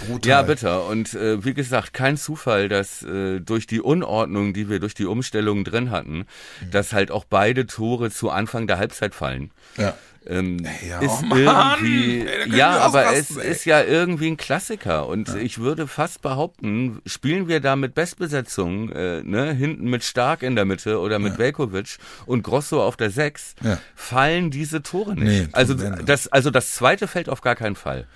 Brutal. 0.08 0.30
Ja, 0.30 0.42
bitter. 0.42 0.86
Und 0.88 1.14
äh, 1.14 1.44
wie 1.46 1.54
gesagt, 1.54 1.94
kein 1.94 2.18
Zufall, 2.18 2.70
dass 2.70 3.04
äh, 3.04 3.40
durch 3.40 3.68
die 3.68 3.82
Unordnung, 3.82 4.54
die 4.54 4.68
wir 4.68 4.80
durch 4.80 4.96
die 4.96 5.06
Umstellung 5.06 5.64
drin 5.64 5.92
hatten, 5.92 6.26
Mhm. 6.62 6.72
dass 6.72 6.92
halt 6.92 7.12
auch 7.12 7.24
beide 7.26 7.68
Tore 7.68 8.10
zu 8.10 8.32
Anfang 8.32 8.66
der 8.66 8.78
Halbzeit 8.80 9.14
fallen. 9.14 9.52
Ja. 9.78 9.96
Ähm, 10.28 10.66
Ja, 10.88 11.00
ist 11.02 11.22
oh 11.22 11.26
Mann, 11.36 11.78
irgendwie, 11.84 12.26
ey, 12.28 12.56
ja, 12.58 12.78
aber 12.80 13.14
es 13.14 13.36
ey. 13.38 13.48
ist 13.52 13.66
ja 13.66 13.84
irgendwie 13.84 14.28
ein 14.28 14.38
Klassiker 14.38 15.08
und 15.08 15.34
ich 15.36 15.60
würde 15.60 15.88
fast 15.88 16.22
behaupten, 16.22 17.00
spielen 17.06 17.48
wir 17.48 17.60
da 17.60 17.76
mit 17.76 17.94
Bestbesetzung, 17.94 18.92
äh, 18.92 19.22
ne, 19.24 19.54
hinten 19.54 19.90
mit 19.90 20.04
Stark 20.04 20.42
in 20.42 20.56
der 20.56 20.66
Mitte 20.66 21.00
oder 21.00 21.20
mit 21.20 21.38
Velkovic 21.38 21.98
und 22.26 22.42
Grosso 22.44 22.84
auf 22.84 22.98
der 22.98 23.12
Sechs, 23.12 23.56
Ja. 23.64 23.78
fallen 23.96 24.50
diese 24.52 24.82
Tore 24.82 25.14
nicht. 25.16 25.26
Nee, 25.26 25.48
also 25.52 25.74
das, 25.76 26.28
also 26.28 26.50
das 26.50 26.72
zweite 26.72 27.08
fällt 27.08 27.30
auf 27.30 27.42
gar 27.42 27.56
keinen 27.56 27.76
Fall. 27.76 28.08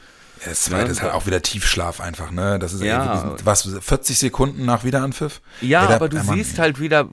Das 0.46 0.62
zweite 0.64 0.92
ist 0.92 1.02
halt 1.02 1.14
auch 1.14 1.26
wieder 1.26 1.42
Tiefschlaf 1.42 2.00
einfach, 2.00 2.32
ne? 2.32 2.60
Das 2.60 2.74
ist 2.74 2.82
Ja. 2.82 3.36
was 3.44 3.70
40 3.82 4.18
Sekunden 4.18 4.66
nach 4.66 4.84
Wiederanpfiff. 4.84 5.42
Ja, 5.62 5.82
Ey, 5.84 5.88
da- 5.90 5.96
aber 5.96 6.10
du 6.10 6.18
Mann, 6.18 6.36
siehst 6.38 6.60
halt 6.60 6.80
wieder, 6.80 7.10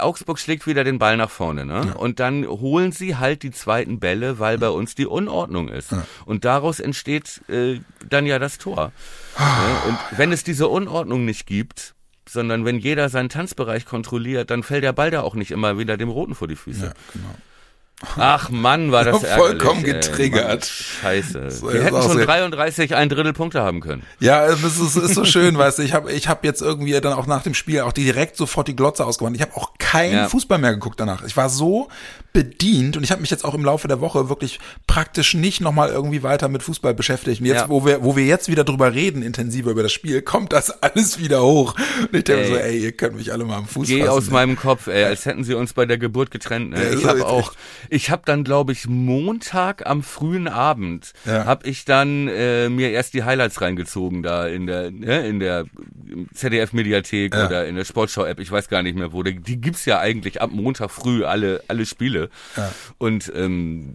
Augsburg 0.00 0.38
schlägt 0.38 0.66
wieder 0.66 0.82
den 0.84 0.98
Ball 0.98 1.16
nach 1.16 1.30
vorne, 1.30 1.64
ne? 1.66 1.94
Und 1.96 2.20
dann 2.20 2.46
holen 2.46 2.92
sie 2.92 3.16
halt 3.16 3.42
die 3.42 3.50
zweiten 3.50 4.00
Bälle, 4.00 4.38
weil 4.38 4.58
bei 4.58 4.68
uns 4.70 4.94
die 4.94 5.06
Unordnung 5.06 5.68
ist. 5.68 5.90
Und 6.24 6.44
daraus 6.44 6.80
entsteht 6.80 7.42
äh, 7.48 7.80
dann 8.08 8.26
ja 8.26 8.38
das 8.38 8.58
Tor. 8.58 8.92
Ne? 9.38 9.42
Und 9.88 9.98
wenn 10.18 10.32
es 10.32 10.42
diese 10.44 10.68
Unordnung 10.68 11.24
nicht 11.24 11.46
gibt, 11.46 11.94
sondern 12.28 12.64
wenn 12.64 12.78
jeder 12.78 13.08
seinen 13.08 13.28
Tanzbereich 13.28 13.84
kontrolliert, 13.84 14.50
dann 14.50 14.62
fällt 14.62 14.82
der 14.82 14.92
Ball 14.92 15.10
da 15.10 15.20
auch 15.20 15.34
nicht 15.34 15.50
immer 15.50 15.78
wieder 15.78 15.96
dem 15.96 16.08
Roten 16.08 16.34
vor 16.34 16.48
die 16.48 16.56
Füße. 16.56 16.86
Ja, 16.86 16.92
genau. 17.12 17.34
Ach 18.18 18.50
Mann, 18.50 18.92
war 18.92 19.04
das 19.04 19.22
Vollkommen 19.36 19.84
ärgerlich, 19.84 20.06
getriggert. 20.08 20.48
Mann, 20.48 20.62
Scheiße. 21.02 21.50
So, 21.50 21.72
Wir 21.72 21.82
hätten 21.82 22.02
schon 22.02 22.16
sehr- 22.18 22.26
33 22.26 22.94
ein 22.94 23.08
Drittel 23.08 23.32
Punkte 23.32 23.62
haben 23.62 23.80
können. 23.80 24.02
Ja, 24.20 24.44
es 24.46 24.62
ist, 24.62 24.96
ist 24.96 25.14
so 25.14 25.24
schön, 25.24 25.56
weißt 25.58 25.78
du, 25.78 25.82
ich 25.82 25.94
habe 25.94 26.12
ich 26.12 26.28
hab 26.28 26.44
jetzt 26.44 26.60
irgendwie 26.60 26.92
dann 27.00 27.14
auch 27.14 27.26
nach 27.26 27.42
dem 27.42 27.54
Spiel 27.54 27.80
auch 27.80 27.92
direkt 27.92 28.36
sofort 28.36 28.68
die 28.68 28.76
Glotze 28.76 29.04
ausgewandt. 29.06 29.36
Ich 29.36 29.42
habe 29.42 29.56
auch 29.56 29.72
keinen 29.78 30.12
Ja. 30.14 30.28
Fußball 30.28 30.58
mehr 30.58 30.72
geguckt 30.74 31.00
danach. 31.00 31.24
Ich 31.24 31.36
war 31.38 31.48
so 31.48 31.88
bedient 32.36 32.98
und 32.98 33.02
ich 33.02 33.10
habe 33.10 33.22
mich 33.22 33.30
jetzt 33.30 33.46
auch 33.46 33.54
im 33.54 33.64
Laufe 33.64 33.88
der 33.88 34.00
Woche 34.02 34.28
wirklich 34.28 34.60
praktisch 34.86 35.32
nicht 35.32 35.62
nochmal 35.62 35.88
irgendwie 35.88 36.22
weiter 36.22 36.48
mit 36.48 36.62
Fußball 36.62 36.92
beschäftigt. 36.92 37.40
Und 37.40 37.46
jetzt, 37.46 37.62
Ja. 37.62 37.68
wo 37.70 37.86
wir, 37.86 38.04
wo 38.04 38.14
wir 38.14 38.26
jetzt 38.26 38.48
wieder 38.50 38.62
drüber 38.62 38.92
reden, 38.92 39.22
intensiver 39.22 39.70
über 39.70 39.82
das 39.82 39.92
Spiel, 39.92 40.20
kommt 40.20 40.52
das 40.52 40.70
alles 40.82 41.18
wieder 41.18 41.42
hoch. 41.42 41.74
Und 42.00 42.14
ich 42.14 42.24
denke 42.24 42.42
Ey. 42.42 42.48
so, 42.48 42.56
ey, 42.56 42.78
ihr 42.78 42.92
könnt 42.92 43.16
mich 43.16 43.32
alle 43.32 43.44
mal 43.46 43.56
am 43.56 43.66
Fuß 43.66 43.88
Geh 43.88 44.00
fassen. 44.00 44.10
aus 44.10 44.30
meinem 44.30 44.56
Kopf, 44.56 44.86
ey, 44.86 45.04
als 45.04 45.24
hätten 45.24 45.44
sie 45.44 45.54
uns 45.54 45.72
bei 45.72 45.86
der 45.86 45.96
Geburt 45.96 46.30
getrennt. 46.30 46.70
Ne? 46.72 46.84
Ja, 46.84 46.92
Ich 46.92 47.04
habe 47.06 47.26
auch, 47.26 47.54
ich 47.88 48.10
habe 48.10 48.22
dann, 48.26 48.44
glaube 48.44 48.72
ich, 48.72 48.86
Montag 48.86 49.86
am 49.86 50.02
frühen 50.02 50.46
Abend 50.46 51.14
Ja. 51.24 51.46
habe 51.46 51.66
ich 51.66 51.86
dann 51.86 52.28
äh, 52.28 52.68
mir 52.68 52.90
erst 52.90 53.14
die 53.14 53.24
Highlights 53.24 53.62
reingezogen 53.62 54.22
da 54.22 54.46
in 54.46 54.66
der 54.66 54.90
ne, 54.90 55.26
in 55.26 55.40
der 55.40 55.64
ZDF 56.34 56.72
Mediathek 56.74 57.34
Ja. 57.34 57.46
oder 57.46 57.66
in 57.66 57.76
der 57.76 57.84
Sportschau 57.86 58.24
App. 58.24 58.40
Ich 58.40 58.50
weiß 58.50 58.68
gar 58.68 58.82
nicht 58.82 58.96
mehr 58.98 59.12
wo. 59.12 59.22
Die, 59.22 59.40
die 59.40 59.58
gibt's 59.60 59.86
ja 59.86 60.00
eigentlich 60.00 60.42
ab 60.42 60.50
Montag 60.52 60.90
früh 60.90 61.24
alle 61.24 61.62
alle 61.68 61.86
Spiele. 61.86 62.25
Ja. 62.56 62.72
Und 62.98 63.30
ähm, 63.34 63.94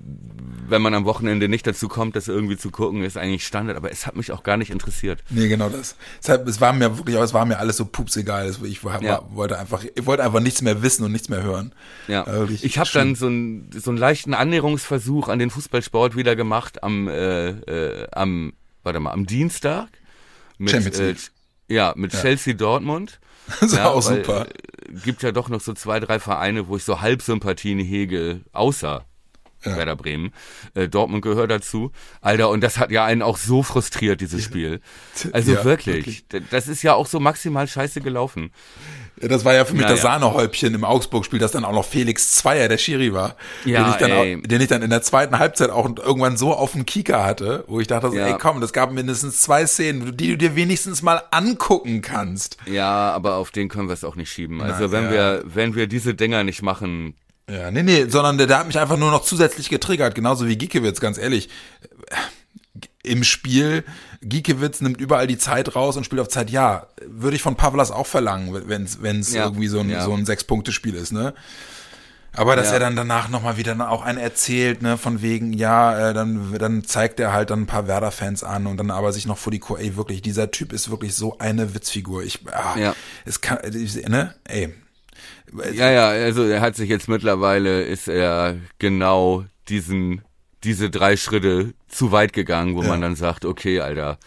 wenn 0.67 0.81
man 0.81 0.93
am 0.93 1.05
Wochenende 1.05 1.47
nicht 1.49 1.65
dazu 1.67 1.87
kommt, 1.87 2.15
das 2.15 2.27
irgendwie 2.27 2.57
zu 2.57 2.71
gucken, 2.71 3.03
ist 3.03 3.17
eigentlich 3.17 3.45
Standard. 3.45 3.77
Aber 3.77 3.91
es 3.91 4.05
hat 4.07 4.15
mich 4.15 4.31
auch 4.31 4.43
gar 4.43 4.57
nicht 4.57 4.71
interessiert. 4.71 5.23
Nee, 5.29 5.47
genau 5.47 5.69
das. 5.69 5.95
Deshalb, 6.21 6.47
es 6.47 6.61
war 6.61 6.73
mir 6.73 6.97
wirklich, 6.97 7.15
aber 7.15 7.25
es 7.25 7.33
war 7.33 7.45
mir 7.45 7.59
alles 7.59 7.77
so 7.77 7.85
pupsegal. 7.85 8.53
Ich 8.63 8.83
war, 8.83 9.01
Ja. 9.03 9.21
wollte 9.31 9.57
einfach, 9.59 9.83
ich 9.83 10.05
wollte 10.05 10.23
einfach 10.23 10.39
nichts 10.39 10.61
mehr 10.61 10.81
wissen 10.81 11.03
und 11.05 11.11
nichts 11.11 11.29
mehr 11.29 11.43
hören. 11.43 11.73
Ja, 12.07 12.25
War 12.25 12.33
wirklich 12.39 12.63
ich 12.63 12.77
habe 12.77 12.89
dann 12.93 13.15
so, 13.15 13.27
ein, 13.27 13.69
so 13.75 13.91
einen 13.91 13.97
leichten 13.97 14.33
Annäherungsversuch 14.33 15.27
an 15.29 15.39
den 15.39 15.49
Fußballsport 15.49 16.15
wieder 16.15 16.35
gemacht 16.35 16.83
am, 16.83 17.07
äh, 17.07 17.49
äh, 17.49 18.07
am, 18.11 18.53
warte 18.83 18.99
mal, 18.99 19.11
am 19.11 19.25
Dienstag 19.25 19.87
mit, 20.57 20.71
Champions 20.71 20.99
äh, 20.99 21.07
League. 21.09 21.31
ja, 21.67 21.93
mit 21.95 22.11
Chelsea 22.11 22.53
Dortmund. 22.53 23.19
Das 23.61 23.71
war 23.73 23.79
ja, 23.79 23.89
auch 23.89 24.05
weil, 24.09 24.17
super. 24.17 24.47
Äh, 24.47 24.93
gibt 25.03 25.23
ja 25.23 25.31
doch 25.31 25.49
noch 25.49 25.61
so 25.61 25.73
zwei, 25.73 25.99
drei 25.99 26.19
Vereine, 26.19 26.67
wo 26.67 26.77
ich 26.77 26.83
so 26.83 27.01
Halbsympathien 27.01 27.79
hege, 27.79 28.41
außer 28.53 29.05
Ja. 29.63 29.75
Werder 29.77 29.95
Bremen. 29.95 30.31
Äh, 30.73 30.87
Dortmund 30.89 31.21
gehört 31.21 31.51
dazu. 31.51 31.91
Alter, 32.21 32.49
und 32.49 32.61
das 32.61 32.77
hat 32.79 32.91
ja 32.91 33.05
einen 33.05 33.21
auch 33.21 33.37
so 33.37 33.61
frustriert, 33.63 34.19
dieses 34.21 34.43
Spiel. 34.43 34.81
Also 35.33 35.53
Ja, 35.53 35.63
wirklich, 35.63 36.27
d- 36.29 36.41
das 36.49 36.67
ist 36.67 36.81
ja 36.81 36.93
auch 36.95 37.05
so 37.07 37.19
maximal 37.19 37.67
scheiße 37.67 38.01
gelaufen. 38.01 38.51
Das 39.21 39.45
war 39.45 39.53
ja 39.53 39.65
für 39.65 39.73
mich 39.73 39.81
Naja. 39.83 39.93
das 39.93 40.01
Sahnehäubchen 40.01 40.73
im 40.73 40.83
Augsburg-Spiel, 40.83 41.39
dass 41.39 41.51
dann 41.51 41.63
auch 41.65 41.73
noch 41.73 41.85
Felix 41.85 42.31
Zweier, 42.35 42.67
der 42.67 42.77
Schiri 42.77 43.13
war, 43.13 43.35
Ja, 43.65 43.95
den, 43.97 44.07
ich 44.07 44.13
auch, 44.13 44.47
den 44.47 44.61
ich 44.61 44.67
dann 44.67 44.81
in 44.81 44.89
der 44.89 45.01
zweiten 45.01 45.37
Halbzeit 45.39 45.69
auch 45.69 45.85
irgendwann 45.85 46.37
so 46.37 46.53
auf 46.53 46.71
dem 46.73 46.85
Kieker 46.85 47.23
hatte, 47.25 47.63
wo 47.67 47.79
ich 47.79 47.87
dachte, 47.87 48.09
so, 48.09 48.15
Ja. 48.17 48.27
ey 48.27 48.35
komm, 48.39 48.61
das 48.61 48.73
gab 48.73 48.91
mindestens 48.91 49.41
zwei 49.41 49.65
Szenen, 49.67 50.17
die 50.17 50.29
du 50.29 50.37
dir 50.37 50.55
wenigstens 50.55 51.01
mal 51.01 51.21
angucken 51.31 52.01
kannst. 52.01 52.57
Ja, 52.65 53.11
aber 53.11 53.35
auf 53.35 53.51
den 53.51 53.69
können 53.69 53.87
wir 53.89 53.93
es 53.93 54.03
auch 54.03 54.15
nicht 54.15 54.31
schieben. 54.31 54.61
Also 54.61 54.85
Na, 54.85 54.91
wenn 54.91 55.03
ja. 55.05 55.11
wir, 55.11 55.43
wenn 55.45 55.75
wir 55.75 55.87
diese 55.87 56.13
Dinger 56.15 56.43
nicht 56.43 56.61
machen, 56.61 57.15
Ja, 57.49 57.69
nee, 57.71 57.83
nee, 57.83 58.05
sondern 58.07 58.37
der, 58.37 58.47
der 58.47 58.59
hat 58.59 58.67
mich 58.67 58.79
einfach 58.79 58.97
nur 58.97 59.11
noch 59.11 59.23
zusätzlich 59.23 59.69
getriggert, 59.69 60.15
genauso 60.15 60.47
wie 60.47 60.57
Giekewitz, 60.57 60.99
ganz 60.99 61.17
ehrlich. 61.17 61.49
Im 63.03 63.23
Spiel, 63.23 63.83
Giekewitz 64.21 64.81
nimmt 64.81 65.01
überall 65.01 65.25
die 65.27 65.37
Zeit 65.37 65.75
raus 65.75 65.97
und 65.97 66.03
spielt 66.05 66.21
auf 66.21 66.27
Zeit. 66.29 66.49
Ja, 66.51 66.87
würde 67.07 67.35
ich 67.35 67.41
von 67.41 67.55
Pavlas 67.55 67.89
auch 67.91 68.05
verlangen, 68.07 68.53
wenn 68.67 69.19
es 69.19 69.33
Ja, 69.33 69.45
irgendwie 69.45 69.67
so 69.67 69.79
ein, 69.79 69.89
ja. 69.89 70.03
so 70.03 70.13
ein 70.13 70.25
Sechs-Punkte-Spiel 70.25 70.93
ist, 70.95 71.11
ne? 71.11 71.33
Aber 72.33 72.55
dass 72.55 72.67
Ja. 72.67 72.73
er 72.75 72.79
dann 72.79 72.95
danach 72.95 73.27
nochmal 73.27 73.57
wieder 73.57 73.89
auch 73.89 74.03
einen 74.03 74.17
erzählt, 74.17 74.81
ne, 74.81 74.97
von 74.97 75.21
wegen, 75.21 75.51
ja, 75.51 76.11
äh, 76.11 76.13
dann, 76.13 76.53
dann 76.57 76.85
zeigt 76.85 77.19
er 77.19 77.33
halt 77.33 77.49
dann 77.49 77.63
ein 77.63 77.65
paar 77.67 77.87
Werder-Fans 77.87 78.43
an 78.45 78.67
und 78.67 78.77
dann 78.77 78.89
aber 78.89 79.11
sich 79.11 79.25
noch 79.25 79.37
vor 79.37 79.51
die 79.51 79.59
Kur, 79.59 79.79
ey, 79.79 79.97
wirklich, 79.97 80.21
dieser 80.21 80.49
Typ 80.49 80.71
ist 80.71 80.89
wirklich 80.89 81.13
so 81.13 81.39
eine 81.39 81.73
Witzfigur. 81.75 82.23
Ich, 82.23 82.39
ah, 82.53 82.77
Ja. 82.79 82.95
es 83.25 83.41
kann, 83.41 83.57
ne, 84.07 84.33
ey. 84.45 84.73
ja, 85.73 85.91
ja, 85.91 86.07
also 86.07 86.43
er 86.45 86.61
hat 86.61 86.77
sich 86.77 86.89
jetzt 86.89 87.09
mittlerweile, 87.09 87.81
ist 87.83 88.07
er 88.07 88.55
genau 88.79 89.43
diesen, 89.67 90.21
diese 90.63 90.89
drei 90.89 91.17
Schritte 91.17 91.73
zu 91.87 92.11
weit 92.11 92.33
gegangen, 92.33 92.75
wo 92.75 92.81
Ja. 92.83 92.89
man 92.89 93.01
dann 93.01 93.15
sagt, 93.15 93.45
okay, 93.45 93.79
Alter, 93.79 94.17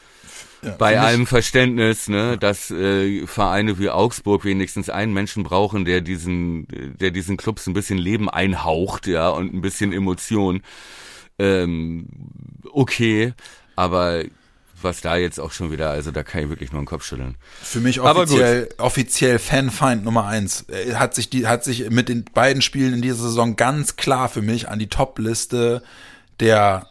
Ja, 0.63 0.71
bei 0.79 0.99
allem 0.99 1.27
Verständnis, 1.27 2.09
ne, 2.09 2.39
dass 2.39 2.71
äh, 2.71 3.27
Vereine 3.27 3.79
wie 3.79 3.91
Augsburg 3.91 4.45
wenigstens 4.45 4.89
einen 4.89 5.13
Menschen 5.13 5.43
brauchen, 5.43 5.85
der 5.85 6.01
diesen, 6.01 6.67
der 6.99 7.11
diesen 7.11 7.37
Clubs 7.37 7.67
ein 7.67 7.75
bisschen 7.75 7.99
Leben 7.99 8.31
einhaucht, 8.31 9.07
ja, 9.07 9.29
und 9.29 9.53
ein 9.53 9.61
bisschen 9.61 9.93
Emotion. 9.93 10.63
Ähm, 11.39 12.07
okay, 12.73 13.35
aber 13.77 14.25
was 14.81 15.01
da 15.01 15.17
jetzt 15.17 15.41
auch 15.41 15.53
schon 15.53 15.73
wieder, 15.73 15.91
also 15.91 16.11
da 16.11 16.23
kann 16.23 16.43
ich 16.45 16.49
wirklich 16.51 16.71
nur 16.73 16.83
den 16.83 16.87
Kopf 16.87 17.05
schütteln. 17.05 17.37
Für 17.63 17.81
mich 17.81 18.01
offiziell, 18.01 18.69
offiziell 18.79 19.39
Fanfeind 19.39 20.05
Nummer 20.05 20.27
eins. 20.27 20.63
Er 20.69 20.99
Hat 20.99 21.15
sich 21.15 21.31
die, 21.31 21.47
hat 21.47 21.65
sich 21.65 21.89
mit 21.91 22.09
den 22.09 22.25
beiden 22.35 22.61
Spielen 22.63 22.93
in 22.95 23.03
dieser 23.03 23.17
Saison 23.17 23.57
ganz 23.57 23.97
klar 23.97 24.29
für 24.29 24.43
mich 24.43 24.69
an 24.69 24.79
die 24.79 24.89
Top-Liste 24.89 25.83
der 26.41 26.89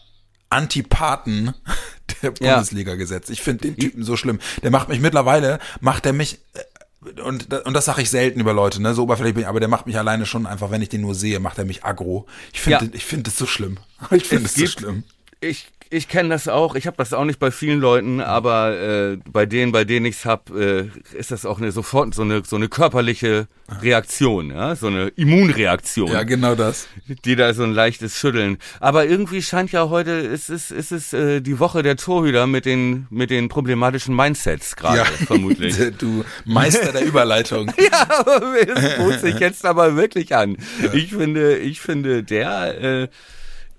Antipathen 0.50 1.54
der. 2.22 2.32
Bundesliga 2.32 2.96
gesetzt. 2.96 3.30
Ich 3.30 3.42
finde 3.42 3.68
den 3.68 3.78
Typen 3.78 4.04
so 4.04 4.16
schlimm. 4.16 4.40
Der 4.62 4.72
macht 4.72 4.90
mich 4.90 5.00
mittlerweile, 5.00 5.60
macht 5.82 6.06
er 6.06 6.14
mich, 6.14 6.40
äh, 6.54 7.22
und, 7.22 7.54
und 7.54 7.74
das 7.74 7.86
sage 7.86 8.02
ich 8.02 8.10
selten 8.10 8.40
über 8.40 8.54
Leute, 8.54 8.82
ne, 8.82 8.94
so 8.94 9.04
oberflächlich 9.04 9.34
bin 9.36 9.42
ich, 9.44 9.48
aber 9.50 9.60
der 9.60 9.68
macht 9.68 9.88
mich 9.88 9.98
alleine 9.98 10.26
schon 10.26 10.46
einfach, 10.46 10.72
wenn 10.72 10.82
ich 10.82 10.90
den 10.90 11.02
nur 11.02 11.16
sehe, 11.16 11.40
macht 11.40 11.58
er 11.58 11.66
mich 11.66 11.84
aggro. 11.84 12.28
Ich 12.54 12.62
finde, 12.62 12.86
Ja. 12.86 12.92
ich 12.94 13.04
finde 13.06 13.30
es 13.30 13.38
so 13.38 13.46
schlimm. 13.46 13.78
Ich 14.12 14.26
finde 14.26 14.46
es 14.46 14.56
so 14.56 14.68
schlimm. 14.68 15.04
Ich, 15.42 15.68
ich 15.94 16.08
kenne 16.08 16.30
das 16.30 16.48
auch. 16.48 16.76
Ich 16.76 16.88
habe 16.88 16.98
das 16.98 17.14
auch 17.14 17.24
nicht 17.26 17.40
bei 17.40 17.52
vielen 17.52 17.80
Leuten, 17.80 18.20
aber 18.20 18.78
äh, 18.80 19.18
bei 19.32 19.46
denen, 19.46 19.72
bei 19.72 19.86
denen 19.86 20.06
ich's 20.08 20.26
hab, 20.26 20.50
äh, 20.50 20.90
ist 21.18 21.32
das 21.32 21.46
auch 21.46 21.60
eine 21.60 21.72
sofort 21.72 22.14
so 22.14 22.24
eine 22.24 22.44
so 22.46 22.56
eine 22.56 22.68
körperliche 22.68 23.48
Reaktion, 23.82 24.50
ja, 24.52 24.76
so 24.76 24.88
eine 24.88 25.08
Immunreaktion, 25.16 26.12
Ja, 26.12 26.24
genau 26.24 26.56
das. 26.56 26.88
die 27.26 27.36
da 27.36 27.54
so 27.54 27.64
ein 27.64 27.74
leichtes 27.74 28.18
Schütteln. 28.18 28.58
Aber 28.80 29.06
irgendwie 29.06 29.42
scheint 29.42 29.72
ja 29.72 29.90
heute 29.90 30.12
ist 30.12 30.50
es 30.50 30.72
ist 30.72 30.92
es 30.92 31.14
äh, 31.14 31.42
die 31.42 31.60
Woche 31.60 31.84
der 31.84 31.96
Torhüter 31.96 32.48
mit 32.48 32.66
den 32.66 33.08
mit 33.10 33.30
den 33.30 33.48
problematischen 33.50 34.16
Mindsets 34.16 34.76
gerade 34.76 35.06
vermutlich. 35.28 35.76
Du 35.98 36.24
Meister 36.46 36.92
der 36.92 37.06
Überleitung. 37.06 37.72
Ja, 37.84 38.08
aber 38.26 38.54
es 38.66 38.98
bot 38.98 39.20
sich 39.20 39.40
jetzt 39.40 39.66
aber 39.66 39.96
wirklich 39.96 40.34
an. 40.36 40.58
Ich 40.94 41.12
finde, 41.12 41.58
ich 41.58 41.82
finde, 41.82 42.24
der 42.24 42.82
äh, 42.82 43.08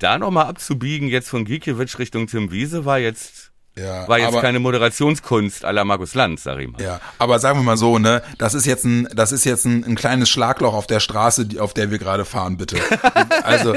da 0.05 0.19
nochmal 0.19 0.47
abzubiegen 0.47 1.09
jetzt 1.09 1.29
von 1.29 1.45
Gikiewicz 1.45 1.99
Richtung 1.99 2.27
Tim 2.27 2.51
Wiese 2.53 2.85
war 2.85 2.99
jetzt 2.99 3.51
Ja, 3.77 4.07
war 4.07 4.19
jetzt 4.19 4.29
aber- 4.29 4.41
keine 4.41 4.61
Moderationskunst 4.61 5.63
la 5.63 5.83
Markus 5.85 6.15
Lanz, 6.15 6.45
sag 6.45 6.61
ich 6.61 6.69
mal. 6.71 6.81
Ja, 6.81 7.01
aber 7.19 7.41
sagen 7.41 7.59
wir 7.59 7.65
mal 7.65 7.77
so, 7.77 7.99
ne, 7.99 8.23
das 8.39 8.55
ist 8.55 8.67
jetzt 8.67 8.85
ein, 8.85 9.09
das 9.17 9.33
ist 9.33 9.45
jetzt 9.45 9.65
ein, 9.65 9.83
ein 9.85 9.97
kleines 9.97 10.29
Schlagloch 10.29 10.75
auf 10.75 10.87
der 10.87 11.01
Straße, 11.01 11.47
die, 11.47 11.59
auf 11.59 11.75
der 11.75 11.91
wir 11.91 11.99
gerade 11.99 12.25
fahren, 12.25 12.57
bitte. 12.57 12.77
Also 13.43 13.75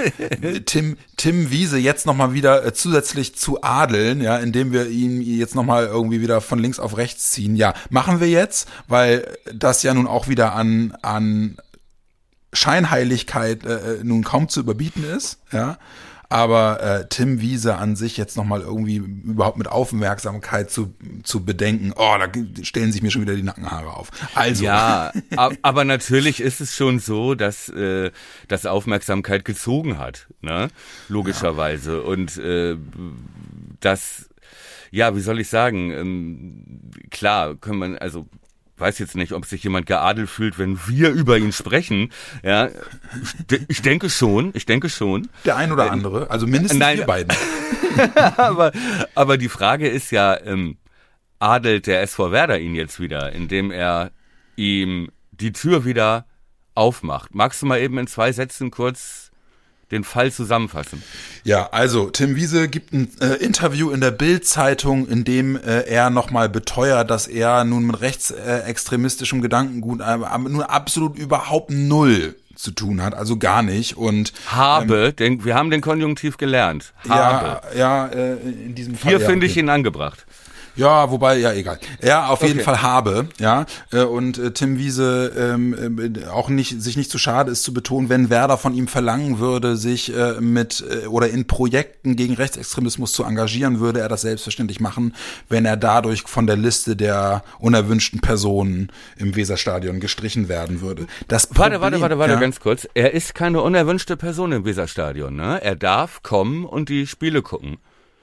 Tim, 0.65 0.97
Tim 1.17 1.49
Wiese 1.51 1.77
jetzt 1.77 2.05
nochmal 2.05 2.33
wieder 2.33 2.63
äh, 2.65 2.73
zusätzlich 2.73 3.35
zu 3.35 3.63
adeln, 3.63 4.21
ja, 4.21 4.37
indem 4.37 4.71
wir 4.71 4.87
ihn 4.89 5.21
jetzt 5.21 5.55
nochmal 5.55 5.87
irgendwie 5.87 6.21
wieder 6.21 6.41
von 6.41 6.59
links 6.59 6.79
auf 6.79 6.95
rechts 6.97 7.31
ziehen. 7.31 7.55
Ja, 7.55 7.73
machen 7.89 8.19
wir 8.19 8.29
jetzt, 8.29 8.67
weil 8.87 9.27
das 9.53 9.81
ja 9.83 9.93
nun 9.93 10.07
auch 10.07 10.27
wieder 10.27 10.53
an, 10.53 10.95
an 11.01 11.57
Scheinheiligkeit 12.53 13.65
äh, 13.65 13.95
äh, 13.95 14.03
nun 14.03 14.23
kaum 14.23 14.47
zu 14.49 14.59
überbieten 14.61 15.03
ist, 15.03 15.39
ja. 15.51 15.77
Aber 16.29 16.83
äh, 16.83 17.05
Tim 17.07 17.39
Wiese 17.39 17.77
an 17.77 17.95
sich 17.95 18.17
jetzt 18.17 18.35
nochmal 18.35 18.61
irgendwie 18.61 18.97
überhaupt 18.97 19.57
mit 19.57 19.67
Aufmerksamkeit 19.67 20.69
zu, 20.69 20.93
zu 21.23 21.45
bedenken, 21.45 21.93
oh, 21.95 22.15
da 22.19 22.27
stellen 22.63 22.91
sich 22.91 23.01
mir 23.01 23.11
schon 23.11 23.21
wieder 23.21 23.35
die 23.35 23.43
Nackenhaare 23.43 23.93
auf. 23.93 24.11
Also. 24.35 24.65
Ja, 24.65 25.13
aber 25.61 25.85
natürlich 25.85 26.41
ist 26.41 26.59
es 26.59 26.75
schon 26.75 26.99
so, 26.99 27.33
dass 27.33 27.69
äh, 27.69 28.11
das 28.49 28.65
Aufmerksamkeit 28.65 29.45
gezogen 29.45 29.97
hat, 29.97 30.27
ne? 30.41 30.67
Logischerweise. 31.07 31.97
Ja. 31.97 32.03
Und 32.03 32.37
äh, 32.37 32.75
das, 33.79 34.29
ja, 34.91 35.15
wie 35.15 35.21
soll 35.21 35.39
ich 35.39 35.47
sagen, 35.47 35.91
ähm, 35.91 36.91
klar, 37.09 37.55
können 37.55 37.79
man, 37.79 37.97
also 37.97 38.27
weiß 38.79 38.99
jetzt 38.99 39.15
nicht, 39.15 39.33
ob 39.33 39.45
sich 39.45 39.63
jemand 39.63 39.85
geadelt 39.85 40.29
fühlt, 40.29 40.59
wenn 40.59 40.79
wir 40.87 41.09
über 41.09 41.37
ihn 41.37 41.51
sprechen. 41.51 42.11
Ja, 42.43 42.69
ich 43.67 43.81
denke 43.81 44.09
schon, 44.09 44.51
ich 44.53 44.65
denke 44.65 44.89
schon. 44.89 45.29
Der 45.45 45.55
ein 45.55 45.71
oder 45.71 45.91
andere, 45.91 46.29
also 46.29 46.47
mindestens 46.47 46.79
Nein, 46.79 46.99
wir 46.99 47.05
beiden. 47.05 47.35
aber, 48.37 48.71
aber 49.15 49.37
die 49.37 49.49
Frage 49.49 49.87
ist 49.87 50.11
ja, 50.11 50.39
ähm, 50.41 50.77
adelt 51.39 51.87
der 51.87 52.01
SV 52.01 52.31
Werder 52.31 52.59
ihn 52.59 52.75
jetzt 52.75 52.99
wieder, 52.99 53.31
indem 53.33 53.71
er 53.71 54.11
ihm 54.55 55.09
die 55.31 55.53
Tür 55.53 55.85
wieder 55.85 56.25
aufmacht? 56.75 57.35
Magst 57.35 57.61
du 57.61 57.65
mal 57.65 57.79
eben 57.79 57.97
in 57.97 58.07
zwei 58.07 58.31
Sätzen 58.31 58.71
kurz 58.71 59.26
den 59.91 60.03
Fall 60.03 60.31
zusammenfassen? 60.31 61.03
Ja, 61.43 61.69
also 61.71 62.09
Tim 62.09 62.35
Wiese 62.35 62.67
gibt 62.67 62.93
ein 62.93 63.09
äh, 63.21 63.35
Interview 63.35 63.91
in 63.91 64.01
der 64.01 64.11
Bild-Zeitung, 64.11 65.07
in 65.07 65.23
dem 65.23 65.55
äh, 65.55 65.81
er 65.81 66.09
nochmal 66.09 66.49
beteuert, 66.49 67.09
dass 67.09 67.27
er 67.27 67.63
nun 67.63 67.87
mit 67.87 68.01
rechtsextremistischem 68.01 69.41
Gedankengut 69.41 70.01
äh, 70.01 70.17
nun 70.37 70.61
absolut 70.61 71.17
überhaupt 71.17 71.69
null 71.69 72.35
zu 72.57 72.71
tun 72.71 73.01
hat, 73.01 73.13
also 73.13 73.37
gar 73.37 73.61
nicht. 73.61 73.97
Und 73.97 74.33
habe, 74.47 75.07
ähm, 75.07 75.15
den, 75.15 75.45
wir 75.45 75.55
haben 75.55 75.69
den 75.69 75.81
Konjunktiv 75.81 76.37
gelernt. 76.37 76.93
Habe. 77.07 77.61
Ja, 77.75 78.07
ja 78.07 78.07
äh, 78.07 78.35
in 78.35 78.75
diesem 78.75 78.95
Fall. 78.95 79.11
Hier 79.11 79.19
ja, 79.19 79.25
finde 79.25 79.45
okay. 79.45 79.51
ich 79.51 79.57
ihn 79.57 79.69
angebracht. 79.69 80.25
Ja, 80.77 81.09
wobei, 81.09 81.37
ja, 81.37 81.53
egal. 81.53 81.79
Ja, 82.03 82.27
auf 82.27 82.41
okay. 82.41 82.49
jeden 82.49 82.59
Fall 82.61 82.81
habe, 82.81 83.27
ja. 83.39 83.65
Äh, 83.91 84.03
und 84.03 84.37
äh, 84.37 84.51
Tim 84.51 84.77
Wiese 84.77 85.33
ähm, 85.37 86.15
äh, 86.15 86.27
auch 86.27 86.49
nicht, 86.49 86.81
sich 86.81 86.95
nicht 86.95 87.09
zu 87.09 87.17
schade 87.17 87.51
ist 87.51 87.63
zu 87.63 87.73
betonen, 87.73 88.09
wenn 88.09 88.29
Werder 88.29 88.57
von 88.57 88.73
ihm 88.75 88.87
verlangen 88.87 89.39
würde, 89.39 89.75
sich 89.75 90.15
äh, 90.15 90.39
mit 90.39 90.85
äh, 90.89 91.07
oder 91.07 91.29
in 91.29 91.47
Projekten 91.47 92.15
gegen 92.15 92.35
Rechtsextremismus 92.35 93.11
zu 93.11 93.23
engagieren, 93.23 93.79
würde 93.79 93.99
er 93.99 94.07
das 94.07 94.21
selbstverständlich 94.21 94.79
machen, 94.79 95.15
wenn 95.49 95.65
er 95.65 95.77
dadurch 95.77 96.23
von 96.23 96.45
der 96.45 96.57
Liste 96.57 96.95
der 96.95 97.43
unerwünschten 97.59 98.21
Personen 98.21 98.91
im 99.17 99.35
Weserstadion 99.35 99.99
gestrichen 99.99 100.47
werden 100.47 100.81
würde. 100.81 101.07
Das 101.27 101.47
Problem, 101.47 101.81
warte, 101.81 101.81
warte, 101.81 102.01
warte, 102.01 102.19
warte, 102.19 102.33
ja. 102.33 102.39
ganz 102.39 102.59
kurz. 102.59 102.87
Er 102.93 103.13
ist 103.13 103.33
keine 103.33 103.61
unerwünschte 103.61 104.15
Person 104.15 104.51
im 104.51 104.63
Weserstadion, 104.63 105.35
ne? 105.35 105.59
Er 105.63 105.75
darf 105.75 106.21
kommen 106.21 106.65
und 106.65 106.89
die 106.89 107.07
Spiele 107.07 107.41
gucken. 107.41 107.77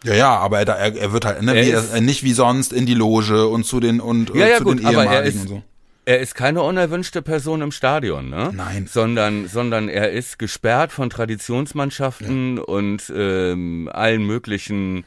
Ja, 0.05 0.15
ja, 0.15 0.37
aber 0.37 0.61
er, 0.61 0.69
er, 0.69 0.97
er 0.97 1.13
wird 1.13 1.25
halt 1.25 1.43
ne, 1.43 1.55
er 1.55 1.65
wie, 1.65 1.71
er, 1.71 2.01
nicht 2.01 2.23
wie 2.23 2.33
sonst 2.33 2.73
in 2.73 2.87
die 2.87 2.95
Loge 2.95 3.49
und 3.49 3.65
zu 3.65 3.81
den 3.81 4.01
und 4.01 4.35
ja, 4.35 4.47
ja, 4.47 4.59
zu 4.59 4.65
gut, 4.65 4.79
den 4.79 4.89
ehemaligen 4.89 5.41
und 5.41 5.49
so. 5.49 5.63
Er 6.07 6.21
ist 6.21 6.35
keine 6.35 6.63
unerwünschte 6.63 7.23
Person 7.23 7.63
im 7.63 7.73
Stadion, 7.73 8.29
ne? 8.29 8.51
Nein. 8.55 8.87
Sondern, 8.87 9.49
sondern 9.49 9.89
er 9.89 10.11
ist 10.11 10.39
gesperrt 10.39 10.93
von 10.93 11.09
Traditionsmannschaften 11.09 12.59
ja. 12.59 12.63
und 12.63 13.11
ähm, 13.17 13.89
allen 13.91 14.27
möglichen 14.27 15.05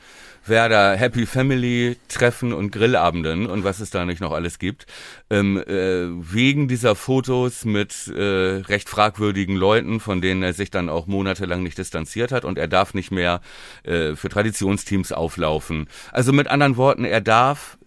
Werder 0.50 0.96
Happy 0.96 1.26
Family 1.26 1.98
Treffen 2.08 2.54
und 2.54 2.72
Grillabenden 2.72 3.48
und 3.48 3.64
was 3.64 3.80
es 3.80 3.90
da 3.90 4.06
nicht 4.06 4.22
noch 4.22 4.32
alles 4.32 4.60
gibt, 4.60 4.86
ähm, 5.30 5.58
äh, 5.58 6.08
wegen 6.10 6.68
dieser 6.68 6.96
Fotos 6.96 7.66
mit 7.66 8.08
äh, 8.08 8.62
recht 8.68 8.90
fragwürdigen 8.90 9.56
Leuten, 9.56 10.00
von 10.00 10.22
denen 10.22 10.44
er 10.44 10.54
sich 10.54 10.72
dann 10.72 10.90
auch 10.90 11.08
monatelang 11.08 11.64
nicht 11.64 11.78
distanziert 11.78 12.32
hat 12.32 12.46
und 12.46 12.58
er 12.58 12.68
darf 12.68 12.94
nicht 12.94 13.12
mehr 13.12 13.42
äh, 13.84 14.16
für 14.16 14.30
Traditionsteams 14.30 15.12
auflaufen. 15.12 15.88
Also 16.12 16.34
mit 16.34 16.48
anderen 16.48 16.78
Worten, 16.78 17.06
er 17.06 17.22
darf 17.22 17.78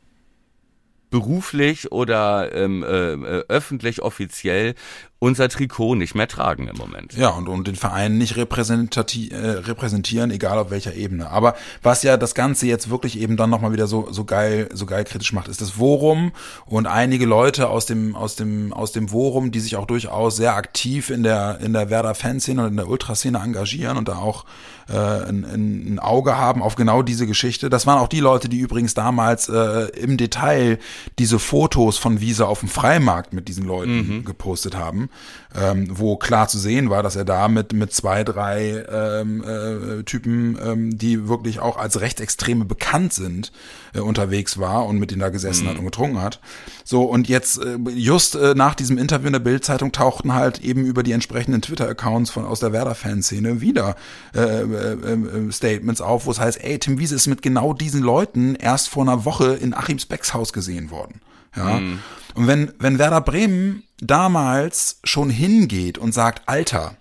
beruflich 1.10 1.92
oder 1.92 2.54
ähm, 2.54 2.82
äh, 2.84 3.12
äh 3.12 3.44
öffentlich 3.48 4.00
offiziell 4.00 4.74
unser 5.20 5.50
Trikot 5.50 5.96
nicht 5.96 6.14
mehr 6.14 6.26
tragen 6.26 6.66
im 6.66 6.76
Moment. 6.78 7.12
Ja, 7.12 7.28
und, 7.28 7.46
und 7.46 7.66
den 7.66 7.76
Verein 7.76 8.16
nicht 8.16 8.36
repräsentativ, 8.36 9.30
äh, 9.32 9.36
repräsentieren, 9.36 10.30
egal 10.30 10.58
auf 10.58 10.70
welcher 10.70 10.94
Ebene. 10.94 11.30
Aber 11.30 11.54
was 11.82 12.02
ja 12.02 12.16
das 12.16 12.34
Ganze 12.34 12.66
jetzt 12.66 12.88
wirklich 12.88 13.20
eben 13.20 13.36
dann 13.36 13.50
nochmal 13.50 13.72
wieder 13.72 13.86
so, 13.86 14.10
so 14.10 14.24
geil, 14.24 14.70
so 14.72 14.86
geil 14.86 15.04
kritisch 15.04 15.34
macht, 15.34 15.48
ist 15.48 15.60
das 15.60 15.78
Worum 15.78 16.32
und 16.64 16.86
einige 16.86 17.26
Leute 17.26 17.68
aus 17.68 17.84
dem, 17.84 18.16
aus 18.16 18.34
dem, 18.34 18.72
aus 18.72 18.92
dem 18.92 19.12
Worum, 19.12 19.52
die 19.52 19.60
sich 19.60 19.76
auch 19.76 19.86
durchaus 19.86 20.36
sehr 20.36 20.56
aktiv 20.56 21.10
in 21.10 21.22
der, 21.22 21.60
in 21.60 21.74
der 21.74 21.90
Werder-Fanszene 21.90 22.62
und 22.62 22.68
in 22.68 22.76
der 22.78 22.88
Ultraszene 22.88 23.38
engagieren 23.38 23.98
und 23.98 24.08
da 24.08 24.16
auch 24.16 24.46
äh, 24.88 24.94
ein, 24.94 25.44
ein 25.44 25.98
Auge 25.98 26.38
haben 26.38 26.62
auf 26.62 26.76
genau 26.76 27.02
diese 27.02 27.26
Geschichte. 27.26 27.68
Das 27.68 27.86
waren 27.86 27.98
auch 27.98 28.08
die 28.08 28.20
Leute, 28.20 28.48
die 28.48 28.58
übrigens 28.58 28.94
damals 28.94 29.50
äh, 29.50 29.88
im 29.98 30.16
Detail 30.16 30.78
diese 31.18 31.38
Fotos 31.38 31.98
von 31.98 32.22
Wiese 32.22 32.48
auf 32.48 32.60
dem 32.60 32.70
Freimarkt 32.70 33.34
mit 33.34 33.48
diesen 33.48 33.66
Leuten 33.66 34.16
mhm. 34.16 34.24
gepostet 34.24 34.76
haben 34.76 35.09
ähm, 35.54 35.86
wo 35.90 36.16
klar 36.16 36.48
zu 36.48 36.58
sehen 36.58 36.90
war, 36.90 37.02
dass 37.02 37.16
er 37.16 37.24
da 37.24 37.48
mit, 37.48 37.72
mit 37.72 37.92
zwei, 37.92 38.22
drei 38.24 38.84
ähm, 38.88 39.42
äh, 39.42 40.02
Typen, 40.04 40.58
ähm, 40.64 40.96
die 40.96 41.28
wirklich 41.28 41.58
auch 41.60 41.76
als 41.76 42.00
Rechtsextreme 42.00 42.64
bekannt 42.64 43.12
sind, 43.12 43.50
äh, 43.94 44.00
unterwegs 44.00 44.58
war 44.58 44.86
und 44.86 44.98
mit 44.98 45.10
denen 45.10 45.20
da 45.20 45.28
gesessen 45.30 45.64
mhm. 45.64 45.70
hat 45.70 45.78
und 45.78 45.84
getrunken 45.84 46.22
hat. 46.22 46.40
So, 46.84 47.02
und 47.02 47.28
jetzt 47.28 47.58
äh, 47.58 47.78
just 47.90 48.36
äh, 48.36 48.54
nach 48.54 48.74
diesem 48.74 48.98
Interview 48.98 49.26
in 49.26 49.32
der 49.32 49.40
Bildzeitung 49.40 49.92
tauchten 49.92 50.34
halt 50.34 50.60
eben 50.60 50.84
über 50.84 51.02
die 51.02 51.12
entsprechenden 51.12 51.62
Twitter-Accounts 51.62 52.30
von 52.30 52.44
aus 52.44 52.60
der 52.60 52.72
Werder-Fanszene 52.72 53.60
wieder 53.60 53.96
äh, 54.34 54.40
äh, 54.40 54.92
äh, 54.92 55.52
Statements 55.52 56.00
auf, 56.00 56.26
wo 56.26 56.30
es 56.30 56.38
heißt, 56.38 56.62
ey, 56.62 56.78
Tim 56.78 56.98
Wiese 56.98 57.16
ist 57.16 57.26
mit 57.26 57.42
genau 57.42 57.72
diesen 57.72 58.02
Leuten 58.02 58.54
erst 58.54 58.88
vor 58.88 59.02
einer 59.02 59.24
Woche 59.24 59.54
in 59.54 59.74
Achims 59.74 60.06
Becks 60.06 60.32
Haus 60.32 60.52
gesehen 60.52 60.90
worden. 60.90 61.20
Ja. 61.56 61.80
Mhm. 61.80 62.00
Und 62.34 62.46
wenn, 62.46 62.72
wenn 62.78 62.98
Werder 62.98 63.20
Bremen 63.20 63.82
damals 64.00 65.00
schon 65.04 65.30
hingeht 65.30 65.98
und 65.98 66.12
sagt, 66.12 66.48
Alter, 66.48 66.96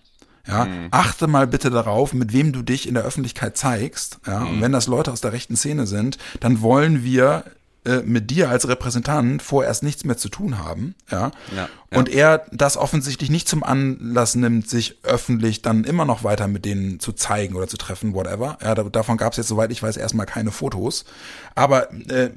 ja, 0.47 0.65
mhm. 0.65 0.87
achte 0.91 1.27
mal 1.27 1.47
bitte 1.47 1.69
darauf, 1.69 2.13
mit 2.13 2.33
wem 2.33 2.51
du 2.51 2.61
dich 2.61 2.87
in 2.87 2.95
der 2.95 3.03
Öffentlichkeit 3.03 3.57
zeigst. 3.57 4.19
Ja, 4.25 4.39
mhm. 4.39 4.47
und 4.47 4.61
wenn 4.61 4.71
das 4.71 4.87
Leute 4.87 5.11
aus 5.11 5.21
der 5.21 5.33
rechten 5.33 5.55
Szene 5.55 5.85
sind, 5.85 6.17
dann 6.39 6.61
wollen 6.61 7.03
wir 7.03 7.43
äh, 7.85 8.01
mit 8.01 8.29
dir 8.29 8.49
als 8.49 8.67
Repräsentant 8.67 9.41
vorerst 9.41 9.83
nichts 9.83 10.03
mehr 10.03 10.17
zu 10.17 10.29
tun 10.29 10.57
haben, 10.57 10.95
ja? 11.09 11.31
ja, 11.55 11.69
ja. 11.91 11.97
Und 11.97 12.09
er 12.09 12.45
das 12.51 12.77
offensichtlich 12.77 13.29
nicht 13.29 13.47
zum 13.47 13.63
Anlass 13.63 14.35
nimmt, 14.35 14.69
sich 14.69 14.97
öffentlich 15.03 15.61
dann 15.61 15.83
immer 15.83 16.05
noch 16.05 16.23
weiter 16.23 16.47
mit 16.47 16.65
denen 16.65 16.99
zu 16.99 17.13
zeigen 17.13 17.55
oder 17.55 17.67
zu 17.67 17.77
treffen, 17.77 18.13
whatever. 18.13 18.57
Ja, 18.61 18.75
davon 18.75 19.17
gab 19.17 19.33
es 19.33 19.37
jetzt, 19.37 19.47
soweit 19.47 19.71
ich 19.71 19.81
weiß, 19.81 19.97
erstmal 19.97 20.27
keine 20.27 20.51
Fotos. 20.51 21.05
Aber 21.55 21.91
äh, 22.09 22.29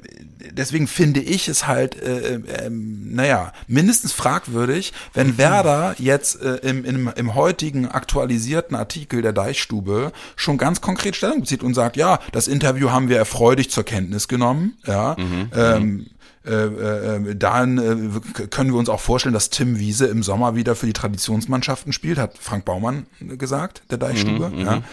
deswegen 0.51 0.87
finde 0.87 1.19
ich 1.19 1.47
es 1.47 1.67
halt, 1.67 2.01
äh, 2.01 2.35
äh, 2.35 2.69
naja, 2.69 3.53
mindestens 3.67 4.11
fragwürdig, 4.11 4.91
wenn 5.13 5.27
mhm. 5.27 5.37
Werder 5.37 5.95
jetzt 5.99 6.41
äh, 6.41 6.55
im, 6.57 6.83
im, 6.83 7.11
im 7.15 7.35
heutigen 7.35 7.87
aktualisierten 7.87 8.75
Artikel 8.75 9.21
der 9.21 9.33
Deichstube 9.33 10.11
schon 10.35 10.57
ganz 10.57 10.81
konkret 10.81 11.15
Stellung 11.15 11.41
bezieht 11.41 11.63
und 11.63 11.75
sagt, 11.75 11.95
ja, 11.95 12.19
das 12.31 12.47
Interview 12.47 12.89
haben 12.89 13.07
wir 13.07 13.17
erfreulich 13.17 13.69
zur 13.69 13.83
Kenntnis 13.83 14.27
genommen, 14.27 14.77
ja, 14.87 15.15
mhm. 15.17 15.23
Mhm. 15.23 15.49
Ähm, 15.55 16.05
äh, 16.45 16.51
äh, 16.51 17.35
dann 17.35 17.77
äh, 17.77 18.47
können 18.47 18.71
wir 18.71 18.79
uns 18.79 18.89
auch 18.89 18.99
vorstellen, 18.99 19.33
dass 19.33 19.49
Tim 19.49 19.79
Wiese 19.79 20.07
im 20.07 20.23
Sommer 20.23 20.55
wieder 20.55 20.75
für 20.75 20.85
die 20.85 20.93
Traditionsmannschaften 20.93 21.93
spielt, 21.93 22.17
hat 22.17 22.37
Frank 22.37 22.65
Baumann 22.65 23.05
gesagt, 23.19 23.83
der 23.91 23.97
Deichstube. 23.97 24.49
Mhm, 24.49 24.59
ja. 24.59 24.75
Mhm. 24.77 24.83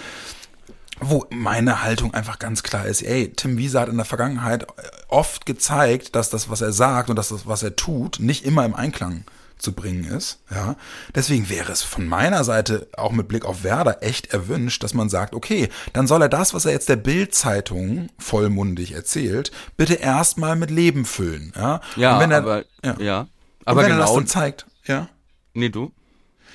Wo 1.03 1.27
meine 1.31 1.83
Haltung 1.83 2.13
einfach 2.13 2.39
ganz 2.39 2.63
klar 2.63 2.85
ist, 2.85 3.03
ey, 3.03 3.33
Tim 3.33 3.57
Wiese 3.57 3.81
hat 3.81 3.89
in 3.89 3.97
der 3.97 4.05
Vergangenheit 4.05 4.67
oft 5.09 5.47
gezeigt, 5.47 6.15
dass 6.15 6.29
das, 6.29 6.51
was 6.51 6.61
er 6.61 6.73
sagt 6.73 7.09
und 7.09 7.17
dass 7.17 7.31
das, 7.31 7.47
was 7.47 7.63
er 7.63 7.75
tut, 7.75 8.21
nicht 8.21 8.45
immer 8.45 8.65
im 8.67 8.75
Einklang 8.75 9.25
zu 9.62 9.73
bringen 9.73 10.05
ist. 10.05 10.40
Ja, 10.51 10.77
deswegen 11.14 11.49
wäre 11.49 11.73
es 11.73 11.83
von 11.83 12.07
meiner 12.07 12.44
Seite 12.44 12.88
auch 12.96 13.12
mit 13.12 13.29
Blick 13.29 13.44
auf 13.44 13.62
Werder 13.62 14.03
echt 14.03 14.33
erwünscht, 14.33 14.83
dass 14.83 14.94
man 14.94 15.09
sagt, 15.09 15.35
okay, 15.35 15.68
dann 15.92 16.07
soll 16.07 16.23
er 16.23 16.29
das, 16.29 16.55
was 16.55 16.64
er 16.64 16.73
jetzt 16.73 16.88
der 16.88 16.96
Bild-Zeitung 16.96 18.09
vollmundig 18.18 18.92
erzählt, 18.92 19.51
bitte 19.77 19.94
erstmal 19.94 20.57
mit 20.57 20.70
Leben 20.70 21.05
füllen. 21.05 21.53
Ja, 21.57 21.81
ja 21.96 22.18
er, 22.20 22.38
aber 22.38 22.64
ja, 22.85 22.96
ja. 22.99 23.29
aber 23.64 23.83
wenn 23.83 23.90
genau. 23.90 24.01
er 24.01 24.03
das 24.03 24.14
genau 24.14 24.16
dann 24.16 24.27
zeigt, 24.27 24.66
ja. 24.85 25.09
Nee, 25.55 25.68
du? 25.68 25.92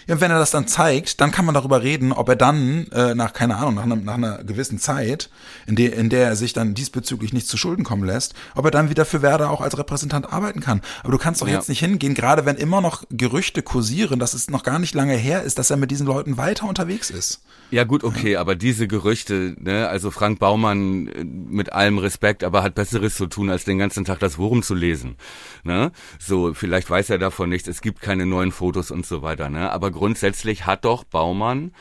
Ja, 0.07 0.21
wenn 0.21 0.31
er 0.31 0.37
das 0.37 0.51
dann 0.51 0.67
zeigt, 0.67 1.19
dann 1.19 1.31
kann 1.31 1.45
man 1.45 1.55
darüber 1.55 1.81
reden, 1.81 2.11
ob 2.11 2.29
er 2.29 2.35
dann 2.35 2.87
äh, 2.91 3.15
nach, 3.15 3.33
keine 3.33 3.57
Ahnung, 3.57 3.75
nach, 3.75 3.83
einer, 3.83 3.95
nach 3.95 4.13
einer 4.15 4.43
gewissen 4.43 4.77
Zeit, 4.77 5.29
in 5.65 5.75
der, 5.75 5.93
in 5.93 6.09
der 6.09 6.27
er 6.27 6.35
sich 6.35 6.53
dann 6.53 6.75
diesbezüglich 6.75 7.33
nicht 7.33 7.47
zu 7.47 7.57
Schulden 7.57 7.83
kommen 7.83 8.03
lässt, 8.03 8.35
ob 8.55 8.65
er 8.65 8.71
dann 8.71 8.89
wieder 8.89 9.05
für 9.05 9.21
Werder 9.21 9.49
auch 9.49 9.61
als 9.61 9.77
Repräsentant 9.77 10.31
arbeiten 10.31 10.59
kann. 10.59 10.81
Aber 11.01 11.11
du 11.11 11.17
kannst 11.17 11.41
doch 11.41 11.47
ja. 11.47 11.55
jetzt 11.55 11.69
nicht 11.69 11.79
hingehen, 11.79 12.13
gerade 12.13 12.45
wenn 12.45 12.55
immer 12.55 12.81
noch 12.81 13.03
Gerüchte 13.09 13.63
kursieren, 13.63 14.19
dass 14.19 14.33
es 14.33 14.49
noch 14.49 14.63
gar 14.63 14.79
nicht 14.79 14.93
lange 14.93 15.15
her 15.15 15.43
ist, 15.43 15.57
dass 15.57 15.71
er 15.71 15.77
mit 15.77 15.89
diesen 15.91 16.05
Leuten 16.05 16.37
weiter 16.37 16.67
unterwegs 16.67 17.09
ist. 17.09 17.41
Ja 17.71 17.83
gut, 17.83 18.03
okay, 18.03 18.35
aber 18.35 18.55
diese 18.55 18.87
Gerüchte, 18.87 19.55
ne, 19.59 19.87
also 19.89 20.11
Frank 20.11 20.37
Baumann 20.37 21.07
äh, 21.07 21.23
mit 21.23 21.73
allem 21.73 21.97
Respekt, 21.97 22.43
aber 22.43 22.61
hat 22.61 22.75
Besseres 22.75 23.15
zu 23.15 23.25
tun, 23.25 23.49
als 23.49 23.65
den 23.65 23.79
ganzen 23.79 24.05
Tag 24.05 24.19
das 24.19 24.37
Worum 24.37 24.61
zu 24.61 24.75
lesen. 24.75 25.15
Ne? 25.63 25.91
So, 26.19 26.53
vielleicht 26.53 26.89
weiß 26.89 27.09
er 27.09 27.17
davon 27.17 27.49
nichts, 27.49 27.67
es 27.67 27.81
gibt 27.81 28.01
keine 28.01 28.27
neuen 28.27 28.51
Fotos 28.51 28.91
und 28.91 29.05
so 29.05 29.23
weiter, 29.23 29.49
ne? 29.49 29.71
Aber 29.71 29.91
grundsätzlich 29.95 30.65
hat 30.65 30.85
doch 30.85 31.03
Baumann 31.03 31.71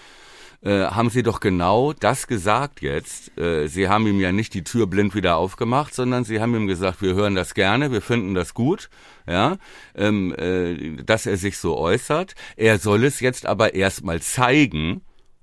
äh, 0.65 0.87
haben 0.87 1.11
Sie 1.11 1.23
doch 1.23 1.41
genau 1.41 1.93
das 1.93 2.27
gesagt 2.27 2.81
jetzt. 2.81 3.37
Äh, 3.39 3.69
Sie 3.69 3.89
haben 3.89 4.07
ihm 4.07 4.19
ja 4.19 4.33
nicht 4.33 4.55
die 4.55 4.65
Tür 4.65 4.87
blind 4.87 5.15
wieder 5.15 5.37
aufgemacht, 5.37 5.95
sondern 5.95 6.25
Sie 6.25 6.41
haben 6.41 6.55
ihm 6.55 6.67
gesagt, 6.67 7.03
wir 7.03 7.15
hören 7.15 7.35
das 7.35 7.53
gerne, 7.53 7.93
wir 7.93 8.01
finden 8.01 8.35
das 8.35 8.55
gut, 8.55 8.89
ja, 9.29 9.59
ähm, 9.95 10.35
äh, 10.35 11.03
dass 11.03 11.27
er 11.27 11.37
sich 11.37 11.59
so 11.59 11.77
äußert. 11.77 12.35
Er 12.57 12.79
soll 12.79 13.05
es 13.05 13.21
jetzt 13.21 13.45
aber 13.45 13.75
erstmal 13.75 14.23
zeigen 14.23 15.03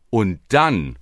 und 0.09 0.39
dann 0.49 0.97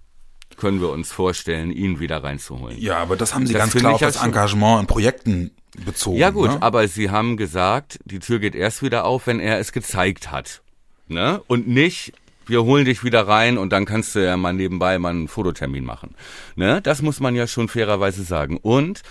können 0.57 0.81
wir 0.81 0.89
uns 0.89 1.13
vorstellen, 1.13 1.71
ihn 1.71 2.01
wieder 2.01 2.21
reinzuholen. 2.21 2.77
Ja, 2.77 2.97
aber 2.97 3.15
das 3.15 3.33
haben 3.33 3.47
Sie 3.47 3.53
Das 3.53 3.61
ganz 3.61 3.73
klar 3.73 3.93
auf 3.93 4.01
das 4.01 4.21
Engagement 4.21 4.81
in 4.81 4.87
Projekten 4.87 5.51
bezogen. 5.85 6.17
Ja 6.17 6.31
gut, 6.31 6.49
ne? 6.49 6.61
aber 6.61 6.85
Sie 6.89 7.09
haben 7.09 7.37
gesagt, 7.37 7.99
die 8.03 8.19
Tür 8.19 8.39
geht 8.39 8.55
erst 8.55 8.83
wieder 8.83 9.05
auf, 9.05 9.27
wenn 9.27 9.39
er 9.39 9.59
es 9.59 9.71
gezeigt 9.71 10.29
hat. 10.29 10.61
Ne? 11.09 11.41
Und 11.47 11.67
nicht, 11.67 12.13
wir 12.45 12.63
holen 12.63 12.85
dich 12.85 13.03
wieder 13.03 13.27
rein 13.27 13.57
und 13.57 13.71
dann 13.71 13.85
kannst 13.85 14.15
du 14.15 14.23
ja 14.23 14.37
mal 14.37 14.53
nebenbei 14.53 14.97
mal 14.99 15.09
einen 15.09 15.27
Fototermin 15.27 15.83
machen. 15.83 16.15
Ne? 16.55 16.81
Das 16.81 17.01
muss 17.01 17.19
man 17.19 17.35
ja 17.35 17.47
schon 17.47 17.67
fairerweise 17.67 18.23
sagen. 18.23 18.57
Und 18.57 19.01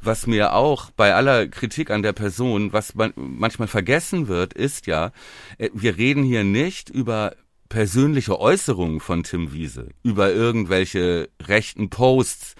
was 0.00 0.26
mir 0.26 0.54
auch 0.54 0.90
bei 0.90 1.14
aller 1.14 1.48
Kritik 1.48 1.90
an 1.90 2.02
der 2.02 2.12
Person, 2.12 2.72
was 2.72 2.94
man 2.94 3.12
manchmal 3.16 3.68
vergessen 3.68 4.28
wird, 4.28 4.54
ist 4.54 4.86
ja, 4.86 5.12
äh, 5.58 5.70
wir 5.74 5.96
reden 5.96 6.22
hier 6.22 6.44
nicht 6.44 6.90
über 6.90 7.34
persönliche 7.68 8.40
Äußerungen 8.40 9.00
von 9.00 9.24
Tim 9.24 9.52
Wiese, 9.52 9.88
über 10.02 10.32
irgendwelche 10.32 11.28
rechten 11.42 11.90
Posts, 11.90 12.54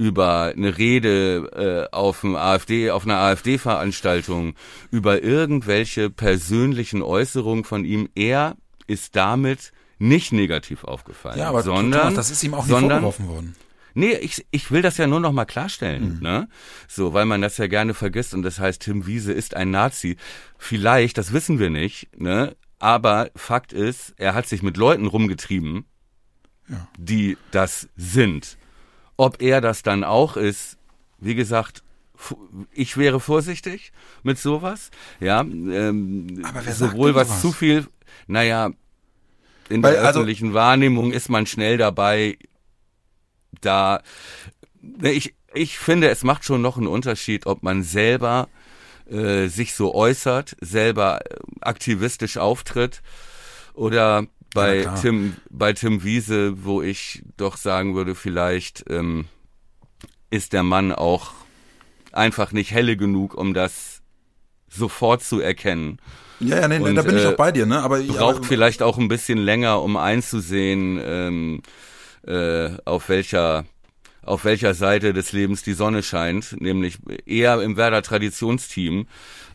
über 0.00 0.44
eine 0.56 0.78
Rede 0.78 1.88
äh, 1.92 1.94
auf 1.94 2.22
dem 2.22 2.34
AfD, 2.34 2.90
auf 2.90 3.04
einer 3.04 3.18
AfD-Veranstaltung, 3.18 4.54
über 4.90 5.22
irgendwelche 5.22 6.08
persönlichen 6.08 7.02
Äußerungen 7.02 7.64
von 7.64 7.84
ihm. 7.84 8.08
Er 8.14 8.56
ist 8.86 9.14
damit 9.14 9.72
nicht 9.98 10.32
negativ 10.32 10.84
aufgefallen, 10.84 11.38
ja, 11.38 11.50
aber 11.50 11.62
sondern 11.62 12.00
Thomas, 12.00 12.14
das 12.14 12.30
ist 12.30 12.42
ihm 12.42 12.54
auch 12.54 12.64
nie 12.64 12.70
sondern, 12.70 13.02
vorgeworfen 13.02 13.28
worden. 13.28 13.56
Nee, 13.92 14.14
ich, 14.14 14.46
ich 14.50 14.70
will 14.70 14.80
das 14.80 14.96
ja 14.96 15.06
nur 15.06 15.20
noch 15.20 15.32
mal 15.32 15.44
klarstellen, 15.44 16.14
Mhm. 16.16 16.22
ne? 16.22 16.48
So, 16.88 17.12
weil 17.12 17.26
man 17.26 17.42
das 17.42 17.58
ja 17.58 17.66
gerne 17.66 17.92
vergisst 17.92 18.32
und 18.32 18.42
das 18.42 18.58
heißt, 18.58 18.80
Tim 18.80 19.06
Wiese 19.06 19.32
ist 19.34 19.54
ein 19.54 19.70
Nazi. 19.70 20.16
Vielleicht, 20.56 21.18
das 21.18 21.34
wissen 21.34 21.58
wir 21.58 21.68
nicht, 21.68 22.08
ne? 22.18 22.56
Aber 22.78 23.28
Fakt 23.36 23.74
ist, 23.74 24.14
er 24.16 24.32
hat 24.34 24.48
sich 24.48 24.62
mit 24.62 24.78
Leuten 24.78 25.04
rumgetrieben, 25.06 25.84
Ja. 26.68 26.88
die 26.96 27.36
das 27.50 27.88
sind. 27.96 28.56
Ob 29.20 29.42
er 29.42 29.60
das 29.60 29.82
dann 29.82 30.02
auch 30.02 30.38
ist, 30.38 30.78
wie 31.18 31.34
gesagt, 31.34 31.82
ich 32.72 32.96
wäre 32.96 33.20
vorsichtig 33.20 33.92
mit 34.22 34.38
sowas, 34.38 34.90
ja. 35.20 35.42
Ähm, 35.42 36.40
Aber 36.42 36.64
wer 36.64 36.72
sowohl 36.74 37.14
was 37.14 37.28
sowas? 37.28 37.40
zu 37.42 37.52
viel, 37.52 37.86
naja, 38.26 38.70
in 39.68 39.82
Weil, 39.82 39.92
der 39.92 40.04
also- 40.06 40.20
öffentlichen 40.20 40.54
Wahrnehmung 40.54 41.12
ist 41.12 41.28
man 41.28 41.44
schnell 41.44 41.76
dabei, 41.76 42.38
da 43.60 44.00
ne, 44.80 45.12
ich 45.12 45.34
ich 45.52 45.78
finde, 45.78 46.08
es 46.08 46.24
macht 46.24 46.44
schon 46.46 46.62
noch 46.62 46.78
einen 46.78 46.86
Unterschied, 46.86 47.44
ob 47.44 47.62
man 47.62 47.82
selber 47.82 48.48
äh, 49.10 49.48
sich 49.48 49.74
so 49.74 49.94
äußert, 49.94 50.56
selber 50.62 51.20
äh, 51.30 51.36
aktivistisch 51.60 52.38
auftritt 52.38 53.02
oder 53.74 54.26
bei 54.54 54.82
Ja. 54.82 54.94
Tim 54.94 55.36
bei 55.48 55.72
Tim 55.72 56.02
Wiese, 56.04 56.64
wo 56.64 56.82
ich 56.82 57.22
doch 57.36 57.56
sagen 57.56 57.94
würde, 57.94 58.14
vielleicht 58.14 58.84
ähm, 58.88 59.26
ist 60.30 60.52
der 60.52 60.62
Mann 60.62 60.92
auch 60.92 61.32
einfach 62.12 62.52
nicht 62.52 62.72
helle 62.72 62.96
genug, 62.96 63.34
um 63.34 63.54
das 63.54 64.02
sofort 64.68 65.22
zu 65.22 65.40
erkennen. 65.40 65.98
Ja, 66.40 66.60
ja, 66.60 66.68
nee, 66.68 66.78
Und, 66.78 66.94
da 66.94 67.02
bin 67.02 67.16
ich 67.16 67.24
äh, 67.24 67.28
auch 67.28 67.36
bei 67.36 67.52
dir, 67.52 67.66
ne? 67.66 67.82
Aber 67.82 68.00
Braucht 68.00 68.36
aber, 68.36 68.44
vielleicht 68.44 68.82
auch 68.82 68.98
ein 68.98 69.08
bisschen 69.08 69.38
länger, 69.38 69.82
um 69.82 69.96
einzusehen, 69.96 71.00
ähm, 71.02 71.62
äh, 72.26 72.70
auf 72.84 73.08
welcher 73.08 73.64
auf 74.22 74.44
welcher 74.44 74.74
Seite 74.74 75.12
des 75.14 75.32
Lebens 75.32 75.62
die 75.62 75.72
Sonne 75.72 76.02
scheint, 76.02 76.60
nämlich 76.60 76.98
eher 77.24 77.62
im 77.62 77.76
Werder 77.78 78.02
Traditionsteam 78.02 79.06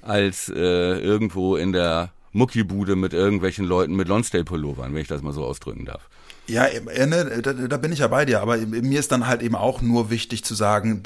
als 0.01 0.49
äh, 0.49 0.99
irgendwo 0.99 1.55
in 1.55 1.71
der 1.71 2.11
Muckibude 2.35 2.95
mit 2.95 3.13
irgendwelchen 3.13 3.65
Leuten 3.65 3.95
mit 3.95 4.07
Lonsdale-Pullovern, 4.07 4.93
wenn 4.93 5.01
ich 5.01 5.07
das 5.07 5.21
mal 5.21 5.33
so 5.33 5.45
ausdrücken 5.45 5.85
darf. 5.85 6.09
Ja, 6.47 6.65
äh, 6.65 7.07
ne, 7.07 7.41
da, 7.41 7.53
da 7.53 7.77
bin 7.77 7.91
ich 7.91 7.99
ja 7.99 8.07
bei 8.07 8.23
dir, 8.25 8.41
aber 8.41 8.57
mir 8.57 8.99
ist 8.99 9.11
dann 9.11 9.25
halt 9.25 9.41
eben 9.41 9.55
auch 9.55 9.81
nur 9.81 10.11
wichtig 10.11 10.43
zu 10.43 10.53
sagen, 10.53 11.01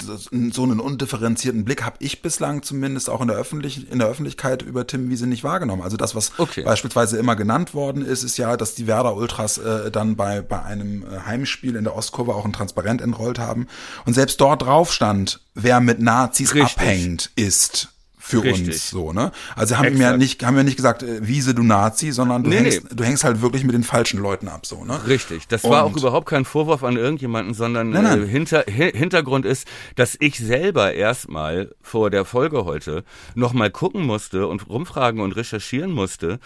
so 0.52 0.62
einen 0.62 0.80
undifferenzierten 0.80 1.64
Blick 1.64 1.82
habe 1.82 1.96
ich 2.00 2.20
bislang 2.20 2.62
zumindest 2.62 3.08
auch 3.08 3.22
in 3.22 3.28
der, 3.28 3.38
Öffentlich 3.38 3.90
in 3.90 4.00
der 4.00 4.08
Öffentlichkeit 4.08 4.60
über 4.60 4.86
Tim 4.86 5.08
Wiese 5.08 5.26
nicht 5.26 5.42
wahrgenommen. 5.42 5.80
Also 5.80 5.96
das, 5.96 6.14
was 6.14 6.32
Okay. 6.36 6.62
beispielsweise 6.62 7.16
immer 7.16 7.36
genannt 7.36 7.72
worden 7.72 8.04
ist, 8.04 8.22
ist 8.22 8.36
ja, 8.36 8.58
dass 8.58 8.74
die 8.74 8.86
Werder 8.86 9.14
Ultras 9.14 9.56
äh, 9.56 9.90
dann 9.90 10.16
bei, 10.16 10.42
bei 10.42 10.62
einem 10.62 11.04
äh, 11.04 11.20
Heimspiel 11.24 11.76
in 11.76 11.84
der 11.84 11.96
Ostkurve 11.96 12.34
auch 12.34 12.44
ein 12.44 12.52
Transparent 12.52 13.00
entrollt 13.00 13.38
haben. 13.38 13.66
Und 14.04 14.12
selbst 14.12 14.40
dort 14.42 14.62
drauf 14.62 14.92
stand, 14.92 15.40
wer 15.54 15.80
mit 15.80 16.00
Nazis 16.00 16.54
Richtig. 16.54 16.76
abhängt, 16.76 17.30
ist 17.36 17.88
für 18.30 18.42
Richtig. 18.42 18.68
uns 18.68 18.90
so, 18.90 19.12
ne? 19.12 19.32
Also 19.56 19.76
haben 19.78 19.98
wir 19.98 20.16
nicht, 20.16 20.42
haben 20.44 20.56
wir 20.56 20.62
nicht 20.64 20.76
gesagt, 20.76 21.02
äh, 21.02 21.26
Wiese, 21.26 21.54
du 21.54 21.62
Nazi, 21.62 22.10
sondern 22.12 22.44
du, 22.44 22.50
Nee, 22.50 22.56
hängst, 22.58 22.84
nee. 22.84 22.90
du 22.96 23.04
hängst 23.04 23.24
halt 23.24 23.42
wirklich 23.42 23.64
mit 23.64 23.74
den 23.74 23.82
falschen 23.82 24.20
Leuten 24.20 24.48
ab, 24.48 24.64
so, 24.66 24.84
ne? 24.84 24.98
Richtig. 25.06 25.48
Das 25.48 25.64
war 25.64 25.84
auch 25.84 25.92
Und- 25.92 25.98
überhaupt 26.00 26.28
kein 26.28 26.44
Vorwurf 26.44 26.82
an 26.84 26.96
irgendjemanden, 26.96 27.54
sondern 27.54 27.90
Nein, 27.90 28.04
nein. 28.04 28.22
Äh, 28.22 28.26
hinter, 28.26 28.64
hi, 28.66 28.90
Hintergrund 28.92 29.44
ist, 29.44 29.66
dass 29.96 30.16
ich 30.20 30.38
selber 30.38 30.94
erstmal 30.94 31.74
vor 31.82 32.10
der 32.10 32.24
Folge 32.24 32.64
heute 32.64 33.04
nochmal 33.34 33.70
gucken 33.70 34.06
musste 34.06 34.46
und 34.46 34.68
rumfragen 34.68 35.20
und 35.20 35.32
recherchieren 35.36 35.90
musste, 35.90 36.38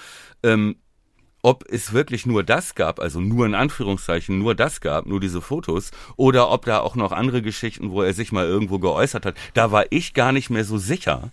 ähm, 0.42 0.77
ob 1.44 1.66
es 1.68 1.92
wirklich 1.92 2.24
nur 2.24 2.42
das 2.42 2.74
gab, 2.74 2.98
also 2.98 3.20
nur 3.20 3.44
in 3.44 3.54
Anführungszeichen 3.54 4.38
nur 4.38 4.54
das 4.54 4.80
gab, 4.80 5.04
nur 5.04 5.20
diese 5.20 5.42
Fotos, 5.42 5.90
oder 6.16 6.50
ob 6.50 6.64
da 6.64 6.80
auch 6.80 6.96
noch 6.96 7.12
andere 7.12 7.42
Geschichten, 7.42 7.90
wo 7.90 8.00
er 8.02 8.14
sich 8.14 8.33
mal 8.33 8.46
irgendwo 8.46 8.78
geäußert 8.78 9.26
hat. 9.26 9.37
Da 9.52 9.70
war 9.70 9.85
ich 9.90 10.14
gar 10.14 10.33
nicht 10.33 10.48
mehr 10.48 10.64
so 10.64 10.78
sicher. 10.78 11.33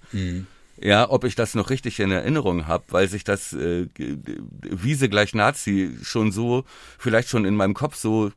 Ja, 0.78 1.10
ob 1.10 1.24
ich 1.24 1.36
das 1.36 1.56
noch 1.56 1.70
richtig 1.70 1.98
in 2.02 2.12
Erinnerung 2.12 2.68
habe, 2.68 2.84
weil 2.90 3.08
sich 3.08 3.24
das 3.24 3.54
äh, 3.54 3.88
Wiese 3.96 5.08
gleich 5.08 5.34
Nazi 5.34 5.96
schon 6.04 6.34
so, 6.34 6.66
vielleicht 6.98 7.30
schon 7.30 7.46
in 7.46 7.56
meinem 7.56 7.74
Kopf 7.74 7.96
so 7.96 8.34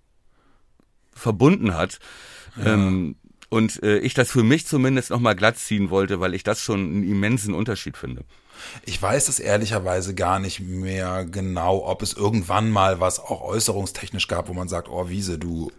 verbunden 1.13 1.75
hat. 1.75 1.99
Ähm, 2.65 3.17
und 3.49 3.83
äh, 3.83 3.99
ich 3.99 4.15
das 4.15 4.31
für 4.31 4.45
mich 4.45 4.65
zumindest 4.67 5.11
nochmal 5.11 5.35
glatt 5.35 5.59
ziehen 5.59 5.91
wollte, 5.91 6.21
weil 6.21 6.35
ich 6.35 6.45
das 6.45 6.61
schon 6.61 6.81
einen 6.81 7.11
immensen 7.11 7.53
Unterschied 7.53 7.97
finde. 7.97 8.25
Ich 8.85 9.01
weiß 9.01 9.29
es 9.29 9.39
ehrlicherweise 9.39 10.15
gar 10.15 10.39
nicht 10.39 10.61
mehr 10.61 11.25
genau, 11.25 11.85
ob 11.87 12.03
es 12.03 12.13
irgendwann 12.13 12.71
mal 12.71 13.01
was 13.01 13.21
auch 13.21 13.43
äußerungstechnisch 13.43 14.29
gab, 14.29 14.49
wo 14.49 14.53
man 14.55 14.69
sagt, 14.69 14.89
oh 14.89 15.09
Wiese, 15.09 15.39
du 15.39 15.71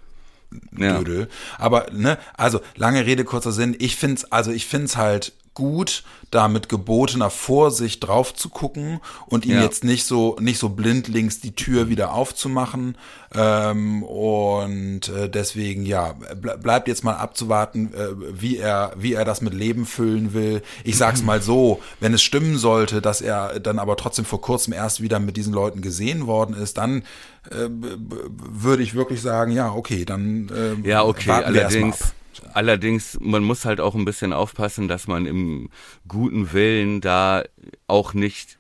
Ja. 0.78 0.98
Dödel. 0.98 1.28
Aber 1.58 1.88
ne, 1.92 2.18
also 2.36 2.62
lange 2.76 3.06
Rede 3.06 3.24
kurzer 3.24 3.52
Sinn. 3.52 3.76
Ich 3.80 3.96
find's, 3.96 4.26
also 4.32 4.52
ich 4.52 4.66
find's 4.68 4.96
halt 4.96 5.34
gut, 5.56 6.04
da 6.32 6.48
mit 6.48 6.70
gebotener 6.70 7.30
Vorsicht 7.32 8.06
drauf 8.06 8.34
zu 8.36 8.50
gucken 8.50 9.00
und 9.26 9.46
ihm 9.46 9.56
Ja. 9.56 9.64
jetzt 9.64 9.84
nicht 9.84 10.06
so 10.06 10.36
nicht 10.40 10.60
so 10.60 10.70
blindlings 10.70 11.40
die 11.40 11.56
Tür 11.56 11.90
wieder 11.90 12.14
aufzumachen. 12.14 12.98
Ähm, 13.34 14.04
und 14.04 15.10
äh, 15.10 15.30
deswegen 15.30 15.86
ja 15.86 16.14
ble 16.36 16.58
bleibt 16.58 16.88
jetzt 16.88 17.04
mal 17.04 17.16
abzuwarten, 17.16 17.94
äh, 17.94 18.10
wie 18.42 18.58
er 18.58 18.94
wie 18.98 19.14
er 19.14 19.26
das 19.26 19.42
mit 19.42 19.54
Leben 19.54 19.86
füllen 19.86 20.34
will. 20.34 20.62
Ich 20.84 20.98
sag's 20.98 21.24
mal 21.24 21.42
so, 21.42 21.82
wenn 22.00 22.14
es 22.14 22.22
stimmen 22.22 22.58
sollte, 22.58 23.02
dass 23.02 23.22
er 23.22 23.60
dann 23.60 23.80
aber 23.80 23.96
trotzdem 23.98 24.26
vor 24.26 24.42
kurzem 24.42 24.74
erst 24.74 25.02
wieder 25.02 25.20
mit 25.20 25.38
diesen 25.38 25.54
Leuten 25.54 25.82
gesehen 25.82 26.28
worden 26.28 26.56
ist, 26.56 26.78
dann 26.78 27.04
äh, 27.50 27.70
würde 27.70 28.84
ich 28.84 28.94
wirklich 28.96 29.22
sagen, 29.22 29.52
ja, 29.52 29.72
okay, 29.72 30.06
dann 30.06 30.50
äh, 30.84 30.88
Ja, 30.88 31.04
okay, 31.04 31.32
allerdings, 31.32 32.02
ab. 32.02 32.12
Allerdings, 32.54 33.18
man 33.22 33.44
muss 33.44 33.66
halt 33.66 33.80
auch 33.80 33.96
ein 33.96 34.06
bisschen 34.06 34.34
aufpassen, 34.34 34.88
dass 34.88 35.08
man 35.08 35.26
im 35.26 35.70
guten 36.08 36.54
Willen 36.54 37.02
da 37.02 37.44
auch 37.88 38.14
nicht 38.14 38.58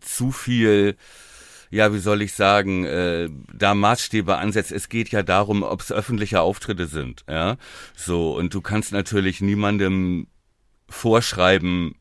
zu 0.00 0.32
viel, 0.32 0.96
ja, 1.70 1.92
wie 1.92 1.98
soll 1.98 2.22
ich 2.22 2.34
sagen, 2.34 2.84
äh, 2.84 3.28
da 3.52 3.74
Maßstäbe 3.74 4.36
ansetzt. 4.36 4.72
Es 4.72 4.88
geht 4.88 5.10
ja 5.10 5.22
darum, 5.22 5.62
ob 5.62 5.80
es 5.80 5.92
öffentliche 5.92 6.40
Auftritte 6.40 6.86
sind, 6.86 7.24
ja. 7.28 7.56
So, 7.96 8.36
und 8.36 8.54
du 8.54 8.60
kannst 8.60 8.92
natürlich 8.92 9.40
niemandem 9.40 10.26
vorschreiben, 10.88 11.94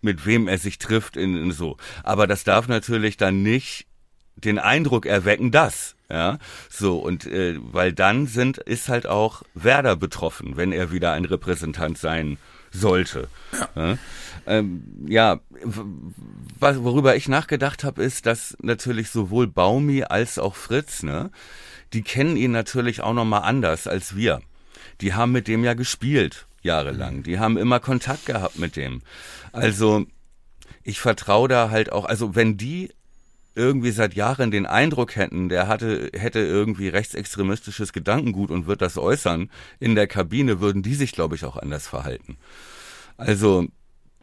mit 0.00 0.26
wem 0.26 0.48
er 0.48 0.58
sich 0.58 0.78
trifft 0.78 1.16
in, 1.16 1.36
in 1.36 1.52
so. 1.52 1.76
Aber 2.02 2.26
das 2.26 2.44
darf 2.44 2.68
natürlich 2.68 3.16
dann 3.16 3.42
nicht 3.42 3.86
den 4.36 4.58
Eindruck 4.58 5.06
erwecken, 5.06 5.50
dass, 5.50 5.94
ja, 6.10 6.38
so 6.68 6.98
und 6.98 7.26
äh, 7.26 7.56
weil 7.60 7.92
dann 7.92 8.26
sind 8.26 8.58
ist 8.58 8.88
halt 8.88 9.06
auch 9.06 9.42
Werder 9.54 9.96
betroffen, 9.96 10.56
wenn 10.56 10.72
er 10.72 10.92
wieder 10.92 11.12
ein 11.12 11.24
Repräsentant 11.24 11.98
sein 11.98 12.38
sollte. 12.72 13.28
Ja, 13.76 13.98
ähm, 14.46 14.82
ja 15.06 15.40
was, 16.58 16.82
worüber 16.82 17.16
ich 17.16 17.28
nachgedacht 17.28 17.84
habe, 17.84 18.02
ist, 18.02 18.26
dass 18.26 18.56
natürlich 18.60 19.10
sowohl 19.10 19.46
Baumi 19.46 20.04
als 20.04 20.38
auch 20.38 20.54
Fritz, 20.54 21.02
ne, 21.02 21.30
die 21.92 22.02
kennen 22.02 22.36
ihn 22.36 22.52
natürlich 22.52 23.00
auch 23.00 23.14
noch 23.14 23.24
mal 23.24 23.38
anders 23.38 23.86
als 23.86 24.16
wir. 24.16 24.40
Die 25.00 25.14
haben 25.14 25.32
mit 25.32 25.48
dem 25.48 25.64
ja 25.64 25.74
gespielt 25.74 26.46
jahrelang. 26.62 27.22
Die 27.22 27.38
haben 27.38 27.56
immer 27.56 27.80
Kontakt 27.80 28.26
gehabt 28.26 28.58
mit 28.58 28.76
dem. 28.76 29.02
Also 29.52 30.06
ich 30.82 31.00
vertraue 31.00 31.48
da 31.48 31.70
halt 31.70 31.92
auch, 31.92 32.04
also 32.04 32.34
wenn 32.34 32.56
die 32.56 32.90
irgendwie 33.54 33.90
seit 33.90 34.14
Jahren 34.14 34.50
den 34.50 34.66
Eindruck 34.66 35.16
hätten, 35.16 35.48
der 35.48 35.68
hatte, 35.68 36.10
hätte 36.14 36.38
irgendwie 36.38 36.88
rechtsextremistisches 36.88 37.92
Gedankengut 37.92 38.50
und 38.50 38.66
wird 38.66 38.82
das 38.82 38.96
äußern, 38.96 39.50
in 39.78 39.94
der 39.94 40.06
Kabine 40.06 40.60
würden 40.60 40.82
die 40.82 40.94
sich, 40.94 41.12
glaube 41.12 41.34
ich, 41.34 41.44
auch 41.44 41.56
anders 41.56 41.86
verhalten. 41.86 42.36
Also, 43.16 43.66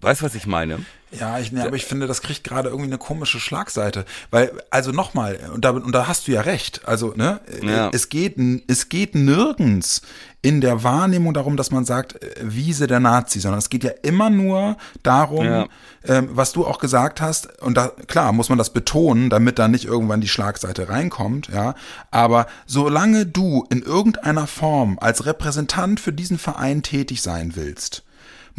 weißt 0.02 0.24
was 0.24 0.36
ich 0.36 0.48
meine? 0.48 0.80
Ja, 1.12 1.40
ich, 1.40 1.54
ne, 1.54 1.66
aber 1.66 1.78
ich 1.78 1.86
finde, 1.86 2.06
das 2.06 2.22
kriegt 2.22 2.44
gerade 2.44 2.68
irgendwie 2.68 2.90
eine 2.90 2.98
komische 2.98 3.40
Schlagseite. 3.40 4.04
Weil, 4.30 4.52
also 4.72 4.92
nochmal, 4.92 5.40
und 5.54 5.64
da, 5.64 5.70
und 5.70 5.94
da 5.94 6.06
hast 6.06 6.28
du 6.28 6.34
ja 6.34 6.42
recht. 6.42 6.82
Also, 6.86 7.14
ne, 7.16 7.40
Ja. 7.64 7.90
es 7.94 8.10
geht, 8.10 8.36
es 8.68 8.90
geht 8.90 9.16
nirgends 9.16 10.02
in 10.42 10.60
der 10.60 10.84
Wahrnehmung 10.84 11.34
darum, 11.34 11.56
dass 11.56 11.72
man 11.72 11.86
sagt, 11.86 12.22
äh, 12.22 12.36
Wiese 12.42 12.88
der 12.88 13.00
Nazi, 13.00 13.40
sondern 13.40 13.60
es 13.60 13.70
geht 13.70 13.86
ja 13.86 13.92
immer 14.04 14.30
nur 14.30 14.76
darum, 15.02 15.46
Ja. 15.46 15.68
ähm, 16.06 16.28
was 16.34 16.52
du 16.52 16.66
auch 16.68 16.80
gesagt 16.80 17.22
hast, 17.22 17.62
und 17.62 17.76
da, 17.78 17.88
klar, 18.08 18.34
muss 18.34 18.50
man 18.50 18.58
das 18.58 18.72
betonen, 18.72 19.30
damit 19.30 19.60
da 19.60 19.70
nicht 19.70 19.86
irgendwann 19.86 20.20
die 20.22 20.28
Schlagseite 20.28 20.90
reinkommt, 20.90 21.48
ja. 21.48 21.74
Aber 22.12 22.48
solange 22.66 23.26
du 23.26 23.66
in 23.70 23.82
irgendeiner 23.82 24.46
Form 24.46 24.98
als 25.00 25.26
Repräsentant 25.26 26.02
für 26.02 26.12
diesen 26.12 26.38
Verein 26.38 26.84
tätig 26.84 27.22
sein 27.22 27.54
willst, 27.56 28.04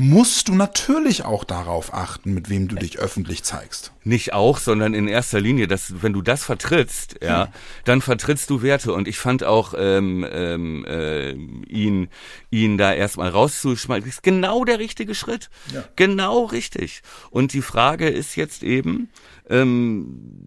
musst 0.01 0.47
du 0.47 0.55
natürlich 0.55 1.25
auch 1.25 1.43
darauf 1.43 1.93
achten, 1.93 2.33
mit 2.33 2.49
wem 2.49 2.69
du 2.69 2.77
dich 2.77 3.01
öffentlich 3.01 3.43
zeigst. 3.43 3.93
Nicht 4.05 4.33
auch, 4.33 4.59
sondern 4.59 4.95
in 4.95 5.09
erster 5.09 5.41
Linie, 5.41 5.67
dass 5.67 6.03
wenn 6.03 6.13
du 6.13 6.23
das 6.23 6.45
vertrittst, 6.45 7.17
ja, 7.21 7.49
dann 7.85 8.01
vertrittst 8.01 8.49
du 8.49 8.63
Werte. 8.63 8.93
Und 8.93 9.09
ich 9.09 9.19
fand 9.19 9.43
auch 9.43 9.75
ähm, 9.77 10.25
ähm, 10.31 10.85
äh, 10.85 11.33
ihn 11.33 12.11
ihn 12.49 12.79
da 12.79 12.95
erstmal 12.95 13.31
rauszuschmeißen, 13.31 14.09
ist 14.09 14.23
genau 14.23 14.65
der 14.65 14.79
richtige 14.79 15.17
Schritt. 15.17 15.51
Ja. 15.75 15.85
Genau 15.97 16.45
richtig. 16.45 17.03
Und 17.31 17.53
die 17.53 17.63
Frage 17.63 18.09
ist 18.09 18.37
jetzt 18.37 18.63
eben, 18.63 19.11
ähm, 19.51 20.47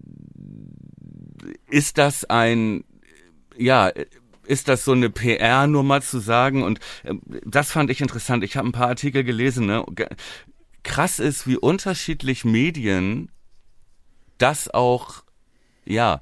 ist 1.69 1.97
das 1.97 2.23
ein 2.23 2.85
ja, 3.57 3.91
ist 4.51 4.67
das 4.67 4.83
so 4.83 4.91
eine 4.91 5.09
PR-Nummer 5.09 6.01
zu 6.01 6.19
sagen? 6.19 6.63
Und 6.63 6.79
ähm, 7.05 7.21
das 7.45 7.71
fand 7.71 7.89
ich 7.89 8.01
interessant. 8.01 8.43
Ich 8.43 8.57
habe 8.57 8.67
ein 8.67 8.73
paar 8.73 8.89
Artikel 8.89 9.23
gelesen. 9.23 9.65
Ne? 9.65 9.85
Krass 10.83 11.19
ist, 11.19 11.47
wie 11.47 11.57
unterschiedlich 11.57 12.43
Medien 12.43 13.29
das 14.37 14.69
auch, 14.69 15.23
ja, 15.85 16.19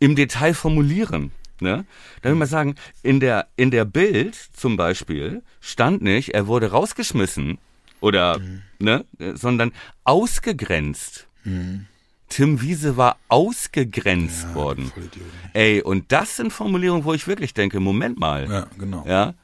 im 0.00 0.16
Detail 0.16 0.54
formulieren. 0.54 1.30
Ne? 1.60 1.84
Da 2.22 2.28
will 2.28 2.36
man 2.36 2.48
sagen, 2.48 2.74
in 3.02 3.20
der, 3.20 3.46
in 3.56 3.70
der 3.70 3.84
Bild 3.84 4.34
zum 4.34 4.76
Beispiel 4.76 5.42
stand 5.60 6.02
nicht, 6.02 6.30
er 6.30 6.48
wurde 6.48 6.70
rausgeschmissen 6.72 7.58
oder, 8.00 8.40
ne, 8.78 9.04
äh, 9.18 9.34
sondern 9.34 9.72
ausgegrenzt. 10.04 11.26
Tim 12.28 12.60
Wiese 12.60 12.96
war 12.96 13.16
ausgegrenzt 13.28 14.54
worden. 14.54 14.90
Vollidioten. 14.92 15.30
Ey, 15.54 15.82
und 15.82 16.12
das 16.12 16.36
sind 16.36 16.52
Formulierungen, 16.52 17.04
wo 17.04 17.14
ich 17.14 17.26
wirklich 17.26 17.54
denke, 17.54 17.80
Moment 17.80 18.18
mal. 18.18 18.48
Ja, 18.48 18.66
genau. 18.78 19.04
Ja. 19.06 19.34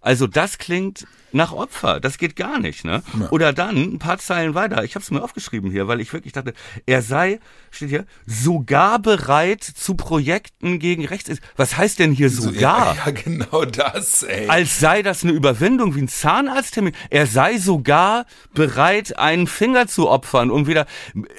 Also 0.00 0.26
das 0.26 0.58
klingt 0.58 1.06
nach 1.32 1.52
Opfer. 1.52 2.00
Das 2.00 2.18
geht 2.18 2.34
gar 2.34 2.58
nicht, 2.58 2.84
ne? 2.84 3.02
Ja. 3.18 3.28
Oder 3.30 3.52
dann 3.52 3.76
ein 3.76 3.98
paar 3.98 4.18
Zeilen 4.18 4.54
weiter. 4.54 4.82
Ich 4.82 4.94
habe 4.94 5.02
es 5.02 5.10
mir 5.10 5.22
aufgeschrieben 5.22 5.70
hier, 5.70 5.88
weil 5.88 6.00
ich 6.00 6.12
wirklich 6.12 6.32
dachte, 6.32 6.54
er 6.86 7.02
sei, 7.02 7.38
steht 7.70 7.90
hier, 7.90 8.06
sogar 8.26 8.98
bereit 8.98 9.62
zu 9.62 9.94
Projekten 9.94 10.78
gegen 10.78 11.04
rechts. 11.04 11.30
Was 11.56 11.76
heißt 11.76 11.98
denn 11.98 12.12
hier 12.12 12.30
sogar? 12.30 12.96
Ja, 12.96 12.96
ja, 13.06 13.10
genau 13.12 13.64
das, 13.64 14.22
ey. 14.22 14.48
Als 14.48 14.80
sei 14.80 15.02
das 15.02 15.22
eine 15.22 15.32
Überwindung 15.32 15.94
wie 15.94 16.02
ein 16.02 16.08
Zahnarzttermin. 16.08 16.94
Er 17.10 17.26
sei 17.26 17.58
sogar 17.58 18.24
bereit, 18.54 19.18
einen 19.18 19.46
Finger 19.46 19.86
zu 19.86 20.08
opfern, 20.08 20.50
um 20.50 20.66
wieder. 20.66 20.86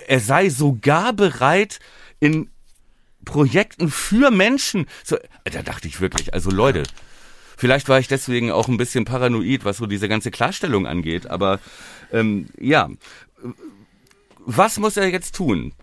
Er 0.07 0.19
sei 0.19 0.49
sogar 0.49 1.13
bereit, 1.13 1.79
in 2.19 2.49
Projekten 3.25 3.89
für 3.89 4.31
Menschen. 4.31 4.85
So, 5.03 5.17
da 5.43 5.61
dachte 5.63 5.87
ich 5.87 5.99
wirklich, 5.99 6.33
also 6.33 6.49
Leute, 6.49 6.83
vielleicht 7.61 7.89
war 7.89 7.99
ich 7.99 8.07
deswegen 8.07 8.49
auch 8.51 8.67
ein 8.67 8.77
bisschen 8.77 9.05
paranoid, 9.05 9.65
was 9.65 9.77
so 9.77 9.85
diese 9.85 10.09
ganze 10.09 10.31
Klarstellung 10.31 10.87
angeht, 10.87 11.27
aber 11.27 11.59
ähm, 12.11 12.47
ja. 12.59 12.89
Was 14.43 14.79
muss 14.79 14.97
er 14.97 15.09
jetzt 15.09 15.35
tun, 15.35 15.73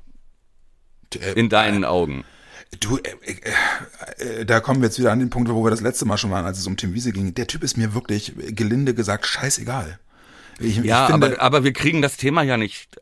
Äh, 1.14 1.34
in 1.34 1.48
deinen 1.48 1.84
Augen? 1.84 2.24
Du, 2.80 2.98
äh, 2.98 3.14
äh, 4.18 4.44
da 4.44 4.58
kommen 4.58 4.80
wir 4.82 4.88
jetzt 4.88 4.98
wieder 4.98 5.12
an 5.12 5.20
den 5.20 5.30
Punkt, 5.30 5.48
wo 5.48 5.64
wir 5.64 5.70
das 5.70 5.80
letzte 5.80 6.04
Mal 6.04 6.18
schon 6.18 6.32
waren, 6.32 6.44
als 6.44 6.58
es 6.58 6.66
um 6.66 6.76
Tim 6.76 6.94
Wiese 6.94 7.12
ging. 7.12 7.32
Der 7.32 7.46
Typ 7.46 7.62
ist 7.62 7.76
mir 7.76 7.94
wirklich, 7.94 8.34
gelinde 8.48 8.92
gesagt, 8.92 9.24
scheißegal. 9.26 10.00
Ich, 10.58 10.78
Ja, 10.78 11.04
ich 11.04 11.12
finde, 11.12 11.28
aber, 11.28 11.40
aber 11.40 11.64
wir 11.64 11.72
kriegen 11.72 12.02
das 12.02 12.16
Thema 12.16 12.42
ja 12.42 12.56
nicht 12.56 13.00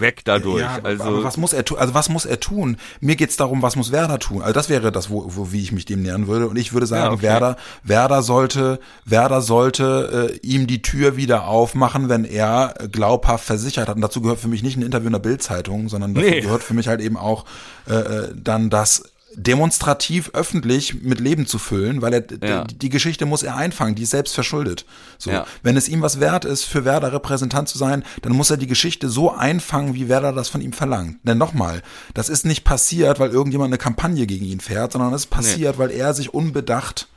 weg 0.00 0.22
dadurch. 0.24 0.60
Ja, 0.62 0.78
also 0.82 1.24
was 1.24 1.36
muss 1.36 1.52
er 1.52 1.64
tun? 1.64 1.78
Also 1.78 1.94
was 1.94 2.08
muss 2.08 2.24
er 2.26 2.40
tun? 2.40 2.76
Mir 3.00 3.16
geht's 3.16 3.36
darum, 3.36 3.62
was 3.62 3.76
muss 3.76 3.92
Werder 3.92 4.18
tun? 4.18 4.42
Also 4.42 4.52
das 4.52 4.68
wäre 4.68 4.92
das, 4.92 5.10
wo, 5.10 5.24
wo 5.28 5.52
wie 5.52 5.62
ich 5.62 5.72
mich 5.72 5.84
dem 5.84 6.02
nähern 6.02 6.26
würde. 6.26 6.48
Und 6.48 6.56
ich 6.56 6.72
würde 6.72 6.86
sagen, 6.86 7.04
Ja, 7.04 7.12
okay. 7.12 7.22
Werder, 7.22 7.56
Werder 7.82 8.22
sollte, 8.22 8.80
Werder 9.04 9.40
sollte 9.40 10.30
äh, 10.34 10.46
ihm 10.46 10.66
die 10.66 10.82
Tür 10.82 11.16
wieder 11.16 11.46
aufmachen, 11.46 12.08
wenn 12.08 12.24
er 12.24 12.74
glaubhaft 12.90 13.44
versichert 13.44 13.88
hat. 13.88 13.96
Und 13.96 14.02
dazu 14.02 14.20
gehört 14.20 14.40
für 14.40 14.48
mich 14.48 14.62
nicht 14.62 14.76
ein 14.76 14.82
Interview 14.82 15.06
in 15.06 15.12
der 15.12 15.18
Bildzeitung, 15.20 15.88
sondern 15.88 16.14
dazu 16.14 16.26
Nee. 16.26 16.40
gehört 16.40 16.62
für 16.62 16.74
mich 16.74 16.88
halt 16.88 17.00
eben 17.00 17.16
auch 17.16 17.44
äh, 17.88 17.94
äh, 17.94 18.28
dann 18.34 18.70
das 18.70 19.04
demonstrativ 19.36 20.30
öffentlich 20.34 21.02
mit 21.02 21.20
Leben 21.20 21.46
zu 21.46 21.58
füllen, 21.58 22.02
weil 22.02 22.14
er 22.14 22.24
Ja. 22.48 22.64
die 22.64 22.88
Geschichte 22.88 23.26
muss 23.26 23.42
er 23.42 23.56
einfangen, 23.56 23.94
die 23.94 24.02
ist 24.02 24.10
selbst 24.10 24.34
verschuldet. 24.34 24.84
So, 25.18 25.30
Ja. 25.30 25.46
wenn 25.62 25.76
es 25.76 25.88
ihm 25.88 26.02
was 26.02 26.20
wert 26.20 26.44
ist, 26.44 26.64
für 26.64 26.84
Werder 26.84 27.12
Repräsentant 27.12 27.68
zu 27.68 27.78
sein, 27.78 28.04
dann 28.22 28.32
muss 28.32 28.50
er 28.50 28.56
die 28.56 28.66
Geschichte 28.66 29.08
so 29.08 29.32
einfangen, 29.32 29.94
wie 29.94 30.08
Werder 30.08 30.32
das 30.32 30.48
von 30.48 30.60
ihm 30.60 30.72
verlangt. 30.72 31.18
Denn 31.22 31.38
nochmal, 31.38 31.82
das 32.14 32.28
ist 32.28 32.44
nicht 32.44 32.64
passiert, 32.64 33.20
weil 33.20 33.30
irgendjemand 33.30 33.68
eine 33.70 33.78
Kampagne 33.78 34.26
gegen 34.26 34.44
ihn 34.44 34.60
fährt, 34.60 34.92
sondern 34.92 35.12
es 35.14 35.22
ist 35.22 35.30
passiert, 35.30 35.78
weil 35.78 35.90
er 35.90 36.14
sich 36.14 36.32
unbedacht 36.34 37.08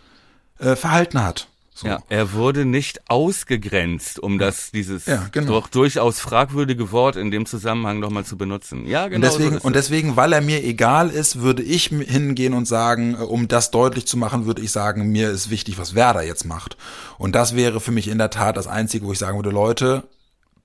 äh, 0.59 0.75
verhalten 0.75 1.23
hat. 1.23 1.47
So. 1.77 1.85
Ja, 1.85 1.99
er 2.09 2.33
wurde 2.33 2.65
nicht 2.65 3.01
ausgegrenzt, 3.07 4.17
um 4.17 4.39
das 4.39 4.71
dieses 4.71 5.05
Ja, 5.05 5.27
genau. 5.31 5.51
doch 5.51 5.67
durchaus 5.67 6.19
fragwürdige 6.19 6.91
Wort 6.91 7.15
in 7.15 7.29
dem 7.29 7.45
Zusammenhang 7.45 7.99
nochmal 7.99 8.25
zu 8.25 8.35
benutzen. 8.35 8.87
Ja, 8.87 9.07
genau. 9.07 9.17
Und 9.17 9.21
deswegen, 9.21 9.59
so 9.59 9.67
und 9.67 9.75
es. 9.75 9.85
deswegen, 9.85 10.15
weil 10.15 10.33
er 10.33 10.41
mir 10.41 10.63
egal 10.63 11.11
ist, 11.11 11.41
würde 11.41 11.61
ich 11.61 11.89
hingehen 11.89 12.55
und 12.55 12.67
sagen, 12.67 13.13
äh, 13.13 13.17
um 13.17 13.47
das 13.47 13.69
deutlich 13.69 14.07
zu 14.07 14.17
machen, 14.17 14.47
würde 14.47 14.63
ich 14.63 14.71
sagen, 14.71 15.11
mir 15.11 15.29
ist 15.29 15.51
wichtig, 15.51 15.77
was 15.77 15.93
Werder 15.93 16.23
jetzt 16.23 16.45
macht. 16.45 16.77
Und 17.19 17.35
das 17.35 17.55
wäre 17.55 17.79
für 17.79 17.91
mich 17.91 18.07
in 18.07 18.17
der 18.17 18.31
Tat 18.31 18.57
das 18.57 18.65
Einzige, 18.65 19.05
wo 19.05 19.11
ich 19.11 19.19
sagen 19.19 19.37
würde, 19.37 19.51
Leute, 19.51 20.07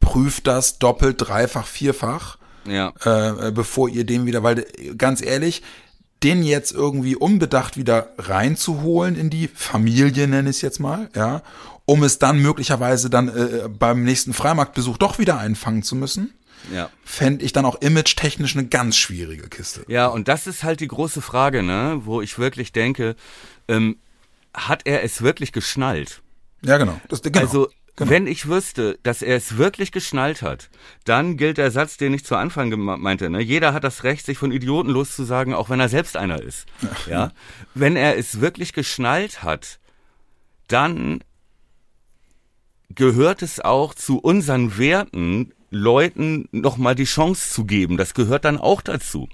prüft 0.00 0.46
das 0.46 0.78
doppelt, 0.78 1.16
dreifach, 1.18 1.66
vierfach. 1.66 2.38
ja. 2.66 2.90
äh, 3.04 3.52
bevor 3.52 3.90
ihr 3.90 4.04
den 4.04 4.24
wieder, 4.24 4.42
weil 4.42 4.60
äh, 4.60 4.94
ganz 4.96 5.20
ehrlich, 5.20 5.62
den 6.22 6.42
jetzt 6.42 6.72
irgendwie 6.72 7.16
unbedacht 7.16 7.76
wieder 7.76 8.12
reinzuholen 8.18 9.16
in 9.16 9.30
die 9.30 9.48
Familie, 9.48 10.28
nenne 10.28 10.50
ich 10.50 10.56
es 10.56 10.62
jetzt 10.62 10.80
mal, 10.80 11.08
ja, 11.14 11.42
um 11.84 12.02
es 12.02 12.18
dann 12.18 12.40
möglicherweise 12.40 13.10
dann 13.10 13.28
äh, 13.28 13.68
beim 13.68 14.04
nächsten 14.04 14.32
Freimarktbesuch 14.32 14.98
doch 14.98 15.18
wieder 15.18 15.38
einfangen 15.38 15.82
zu 15.82 15.96
müssen, 15.96 16.32
ja. 16.72 16.90
fände 17.04 17.44
ich 17.44 17.52
dann 17.52 17.64
auch 17.64 17.80
image-technisch 17.80 18.56
eine 18.56 18.66
ganz 18.66 18.96
schwierige 18.96 19.48
Kiste. 19.48 19.84
Ja, 19.88 20.06
und 20.06 20.28
das 20.28 20.46
ist 20.46 20.62
halt 20.62 20.80
die 20.80 20.88
große 20.88 21.20
Frage, 21.20 21.62
ne, 21.62 22.00
wo 22.04 22.22
ich 22.22 22.38
wirklich 22.38 22.72
denke, 22.72 23.16
ähm, 23.68 23.96
hat 24.54 24.82
er 24.84 25.02
es 25.02 25.22
wirklich 25.22 25.52
geschnallt? 25.52 26.22
Ja, 26.64 26.78
genau. 26.78 27.00
Das, 27.08 27.22
genau. 27.22 27.40
Also, 27.40 27.68
genau. 27.96 28.10
wenn 28.10 28.26
ich 28.26 28.48
wüsste, 28.48 28.98
dass 29.02 29.22
er 29.22 29.36
es 29.36 29.56
wirklich 29.56 29.92
geschnallt 29.92 30.42
hat, 30.42 30.70
dann 31.04 31.36
gilt 31.36 31.58
der 31.58 31.70
Satz, 31.70 31.96
den 31.96 32.14
ich 32.14 32.24
zu 32.24 32.36
Anfang 32.36 32.70
meinte, 32.78 33.30
ne? 33.30 33.40
Jeder 33.40 33.72
hat 33.72 33.84
das 33.84 34.04
Recht, 34.04 34.26
sich 34.26 34.38
von 34.38 34.52
Idioten 34.52 34.90
loszusagen, 34.90 35.54
auch 35.54 35.70
wenn 35.70 35.80
er 35.80 35.88
selbst 35.88 36.16
einer 36.16 36.40
ist. 36.40 36.66
Ja. 37.08 37.32
Wenn 37.74 37.96
er 37.96 38.16
es 38.16 38.40
wirklich 38.40 38.72
geschnallt 38.72 39.42
hat, 39.42 39.78
dann 40.68 41.22
gehört 42.94 43.42
es 43.42 43.60
auch 43.60 43.94
zu 43.94 44.18
unseren 44.18 44.78
Werten, 44.78 45.52
Leuten 45.70 46.48
nochmal 46.52 46.94
die 46.94 47.04
Chance 47.04 47.50
zu 47.50 47.64
geben. 47.64 47.96
Das 47.96 48.12
gehört 48.14 48.44
dann 48.44 48.58
auch 48.58 48.82
dazu. 48.82 49.28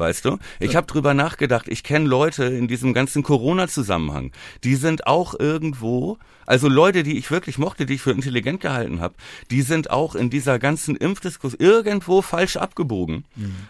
Weißt 0.00 0.24
du? 0.24 0.38
Ich 0.60 0.76
habe 0.76 0.86
drüber 0.86 1.12
nachgedacht. 1.12 1.68
Ich 1.68 1.82
kenne 1.82 2.08
Leute 2.08 2.44
in 2.44 2.68
diesem 2.68 2.94
ganzen 2.94 3.22
Corona-Zusammenhang. 3.22 4.32
Die 4.64 4.74
sind 4.74 5.06
auch 5.06 5.38
irgendwo, 5.38 6.16
also 6.46 6.68
Leute, 6.68 7.02
die 7.02 7.18
ich 7.18 7.30
wirklich 7.30 7.58
mochte, 7.58 7.84
die 7.84 7.96
ich 7.96 8.00
für 8.00 8.10
intelligent 8.10 8.62
gehalten 8.62 9.00
habe, 9.00 9.14
die 9.50 9.60
sind 9.60 9.90
auch 9.90 10.14
in 10.14 10.30
dieser 10.30 10.58
ganzen 10.58 10.96
Impfdiskurs 10.96 11.52
irgendwo 11.52 12.22
falsch 12.22 12.56
abgebogen, 12.56 13.26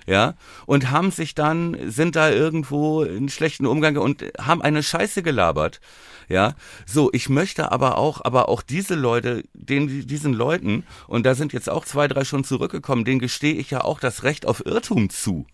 ja, 0.06 0.34
und 0.66 0.92
haben 0.92 1.10
sich 1.10 1.34
dann 1.34 1.76
sind 1.90 2.14
da 2.14 2.30
irgendwo 2.30 3.02
in 3.02 3.28
schlechten 3.28 3.66
Umgang 3.66 3.96
und 3.96 4.24
haben 4.38 4.62
eine 4.62 4.84
Scheiße 4.84 5.24
gelabert. 5.24 5.80
Ja, 6.28 6.54
so, 6.86 7.10
ich 7.12 7.28
möchte 7.28 7.72
aber 7.72 7.98
auch, 7.98 8.24
aber 8.24 8.48
auch 8.48 8.62
diese 8.62 8.94
Leute, 8.94 9.42
den, 9.52 10.06
diesen 10.06 10.32
Leuten, 10.32 10.84
und 11.08 11.26
da 11.26 11.34
sind 11.34 11.52
jetzt 11.52 11.68
auch 11.68 11.84
zwei, 11.84 12.06
drei 12.06 12.22
schon 12.22 12.44
zurückgekommen, 12.44 13.04
denen 13.04 13.18
gestehe 13.18 13.54
ich 13.54 13.72
ja 13.72 13.82
auch 13.82 13.98
das 13.98 14.22
Recht 14.22 14.46
auf 14.46 14.64
Irrtum 14.64 15.10
zu. 15.10 15.44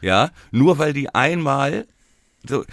Ja, 0.00 0.30
nur 0.50 0.78
weil 0.78 0.92
die 0.92 1.14
einmal 1.14 1.86
so. 2.46 2.64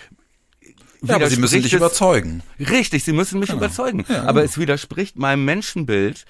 ja, 1.01 1.15
aber 1.15 1.30
sie 1.30 1.38
müssen 1.38 1.61
dich 1.61 1.74
überzeugen. 1.74 2.43
Richtig, 2.59 3.03
sie 3.03 3.13
müssen 3.13 3.39
mich 3.39 3.49
überzeugen. 3.49 4.05
Ja, 4.07 4.24
aber 4.24 4.41
genau. 4.41 4.45
es 4.45 4.57
widerspricht 4.57 5.17
meinem 5.17 5.45
Menschenbild, 5.45 6.26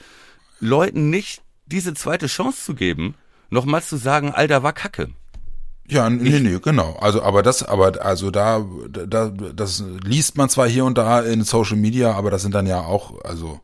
Leuten 0.60 1.10
nicht 1.10 1.42
diese 1.66 1.94
zweite 1.94 2.28
Chance 2.28 2.64
zu 2.64 2.76
geben, 2.76 3.16
nochmal 3.50 3.84
zu 3.84 3.98
sagen, 3.98 4.32
Alter, 4.32 4.64
war 4.64 4.74
Kacke. 4.74 5.10
Ja, 5.88 6.10
nee, 6.10 6.40
nee, 6.40 6.60
genau. 6.62 6.96
Also, 7.02 7.22
aber 7.22 7.44
das, 7.44 7.64
aber 7.64 8.04
also 8.04 8.32
da, 8.32 8.66
da, 8.90 9.30
das 9.30 9.84
liest 10.04 10.38
man 10.38 10.50
zwar 10.50 10.68
hier 10.68 10.86
und 10.86 10.98
da 10.98 11.22
in 11.22 11.44
Social 11.44 11.76
Media, 11.76 12.14
aber 12.14 12.32
das 12.32 12.42
sind 12.42 12.56
dann 12.56 12.68
ja 12.68 12.82
auch, 12.82 13.22
also 13.24 13.60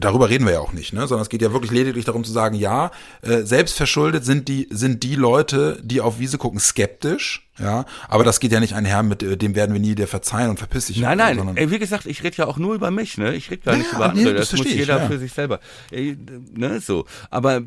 darüber 0.00 0.28
reden 0.28 0.44
wir 0.46 0.54
ja 0.54 0.60
auch 0.60 0.72
nicht, 0.72 0.92
ne? 0.92 1.06
Sondern 1.06 1.22
es 1.22 1.28
geht 1.28 1.42
ja 1.42 1.52
wirklich 1.52 1.70
lediglich 1.70 2.04
darum 2.04 2.24
zu 2.24 2.32
sagen, 2.32 2.56
ja, 2.56 2.90
äh, 3.22 3.42
selbstverschuldet 3.42 4.24
sind 4.24 4.48
die 4.48 4.68
sind 4.70 5.02
die 5.02 5.14
Leute, 5.14 5.80
die 5.82 6.00
auf 6.00 6.18
Wiese 6.18 6.38
gucken, 6.38 6.58
skeptisch, 6.60 7.48
ja. 7.58 7.84
Aber 8.08 8.24
das 8.24 8.40
geht 8.40 8.52
ja 8.52 8.60
nicht 8.60 8.74
einher 8.74 9.02
mit 9.02 9.22
äh, 9.22 9.36
dem 9.36 9.54
werden 9.54 9.72
wir 9.72 9.80
nie 9.80 9.94
dir 9.94 10.08
verzeihen 10.08 10.50
und 10.50 10.58
verpiss 10.58 10.86
dich. 10.86 10.98
Nein, 11.00 11.18
nein. 11.18 11.56
Ey, 11.56 11.70
wie 11.70 11.78
gesagt, 11.78 12.06
ich 12.06 12.22
rede 12.22 12.36
ja 12.38 12.46
auch 12.46 12.58
nur 12.58 12.74
über 12.74 12.90
mich, 12.90 13.18
ne? 13.18 13.34
Ich 13.34 13.50
rede 13.50 13.62
gar 13.62 13.76
nicht 13.76 13.90
ja, 13.92 13.96
über 13.96 14.12
nee, 14.12 14.20
andere. 14.20 14.34
das 14.34 14.50
das 14.50 14.58
muss 14.58 14.60
verstehe 14.60 14.82
ich, 14.82 14.88
jeder 14.88 15.02
ja. 15.02 15.06
für 15.06 15.18
sich 15.18 15.32
selber. 15.32 15.60
Ey, 15.90 16.16
ne? 16.54 16.80
So. 16.80 17.06
Aber 17.30 17.62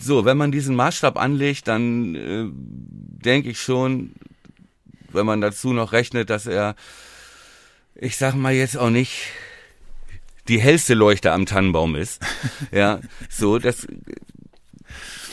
so, 0.00 0.24
wenn 0.24 0.36
man 0.36 0.52
diesen 0.52 0.76
Maßstab 0.76 1.18
anlegt, 1.18 1.68
dann 1.68 2.14
äh, 2.14 2.46
denke 2.52 3.50
ich 3.50 3.60
schon, 3.60 4.12
wenn 5.12 5.26
man 5.26 5.40
dazu 5.40 5.72
noch 5.72 5.92
rechnet, 5.92 6.30
dass 6.30 6.46
er, 6.46 6.76
ich 7.94 8.16
sag 8.16 8.34
mal 8.34 8.52
jetzt 8.52 8.76
auch 8.76 8.90
nicht 8.90 9.30
die 10.48 10.60
hellste 10.60 10.94
Leuchte 10.94 11.32
am 11.32 11.46
Tannenbaum 11.46 11.94
ist. 11.94 12.20
ja, 12.72 13.00
so, 13.28 13.58
das, 13.58 13.86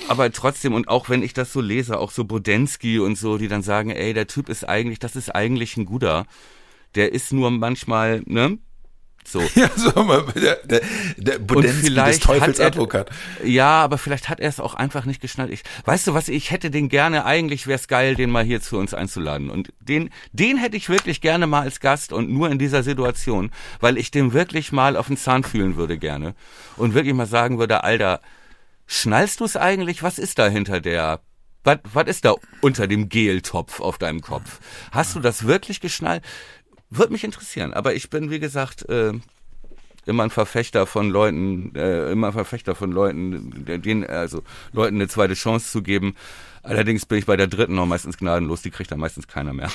aber 0.08 0.32
trotzdem, 0.32 0.74
und 0.74 0.88
auch 0.88 1.10
wenn 1.10 1.24
ich 1.24 1.34
das 1.34 1.52
so 1.52 1.62
lese, 1.62 2.00
auch 2.00 2.12
so 2.12 2.26
Bodensky 2.26 3.00
und 3.00 3.18
so, 3.18 3.38
die 3.38 3.48
dann 3.48 3.64
sagen, 3.64 3.90
ey, 3.90 4.14
der 4.14 4.28
Typ 4.28 4.50
ist 4.50 4.68
eigentlich, 4.68 5.00
das 5.00 5.16
ist 5.16 5.34
eigentlich 5.34 5.78
ein 5.78 5.86
guter. 5.86 6.26
Der 6.94 7.12
ist 7.12 7.34
nur 7.34 7.52
manchmal, 7.52 8.22
ne? 8.26 8.58
So. 9.28 9.42
Ja, 9.56 9.70
so, 9.76 9.92
der, 10.36 10.56
der, 10.66 10.82
der 11.18 11.40
Budensky 11.40 11.94
des 11.94 12.20
Teufels 12.20 12.60
er- 12.60 12.68
Advokat. 12.68 13.10
Ja, 13.44 13.84
aber 13.84 13.98
vielleicht 13.98 14.30
hat 14.30 14.40
er 14.40 14.50
es 14.50 14.60
auch 14.60 14.74
einfach 14.76 15.06
nicht 15.06 15.22
geschnallt. 15.22 15.52
Ich, 15.52 15.64
weißt 15.86 16.08
du 16.08 16.14
was, 16.14 16.28
ich 16.28 16.52
hätte 16.52 16.70
den 16.70 16.90
gerne, 16.90 17.26
eigentlich 17.26 17.68
wäre 17.68 17.80
es 17.80 17.88
geil, 17.88 18.16
den 18.16 18.30
mal 18.30 18.44
hier 18.44 18.62
zu 18.62 18.78
uns 18.78 18.94
einzuladen. 18.94 19.50
Und 19.50 19.74
den, 19.80 20.10
den 20.32 20.58
hätte 20.58 20.78
ich 20.78 20.90
wirklich 20.90 21.22
gerne 21.22 21.48
mal 21.48 21.62
als 21.62 21.80
Gast 21.80 22.14
und 22.14 22.30
nur 22.30 22.50
in 22.50 22.60
dieser 22.60 22.84
Situation, 22.84 23.52
weil 23.80 23.98
ich 23.98 24.12
dem 24.12 24.34
wirklich 24.34 24.72
mal 24.72 24.96
auf 24.96 25.08
den 25.08 25.18
Zahn 25.18 25.44
fühlen 25.44 25.76
würde 25.76 25.98
gerne. 25.98 26.36
Und 26.78 26.94
wirklich 26.94 27.14
mal 27.14 27.26
sagen 27.26 27.58
würde, 27.58 27.84
Alter, 27.84 28.22
schnallst 28.86 29.40
du 29.40 29.46
es 29.46 29.58
eigentlich? 29.58 30.04
Was 30.04 30.20
ist 30.20 30.38
da 30.38 30.48
hinter 30.48 30.82
der, 30.82 31.22
was, 31.64 31.80
was 31.92 32.08
ist 32.08 32.26
da 32.26 32.36
unter 32.62 32.88
dem 32.88 33.10
Geltopf 33.10 33.80
auf 33.80 33.98
deinem 33.98 34.22
Kopf? 34.22 34.60
Hast 34.92 35.16
du 35.16 35.20
das 35.20 35.48
wirklich 35.48 35.82
geschnallt? 35.82 36.24
Würde 36.98 37.12
mich 37.14 37.24
interessieren. 37.24 37.74
Aber 37.74 37.94
ich 37.94 38.10
bin, 38.10 38.30
wie 38.32 38.40
gesagt, 38.40 38.88
äh, 38.90 39.14
immer 40.06 40.24
ein 40.24 40.30
Verfechter 40.30 40.86
von 40.86 41.10
Leuten, 41.10 41.74
äh, 41.76 42.12
immer 42.12 42.28
ein 42.28 42.34
Verfechter 42.34 42.76
von 42.76 42.92
Leuten, 42.92 43.66
denen, 43.66 44.06
also 44.06 44.44
Leuten 44.72 44.96
eine 44.96 45.08
zweite 45.08 45.34
Chance 45.34 45.72
zu 45.72 45.82
geben. 45.82 46.16
Allerdings 46.64 47.06
bin 47.06 47.20
ich 47.20 47.26
bei 47.26 47.38
der 47.38 47.48
dritten 47.48 47.76
noch 47.76 47.86
meistens 47.86 48.18
gnadenlos, 48.18 48.62
die 48.62 48.72
kriegt 48.72 48.92
dann 48.92 49.00
meistens 49.00 49.28
keiner 49.28 49.54
mehr. 49.54 49.70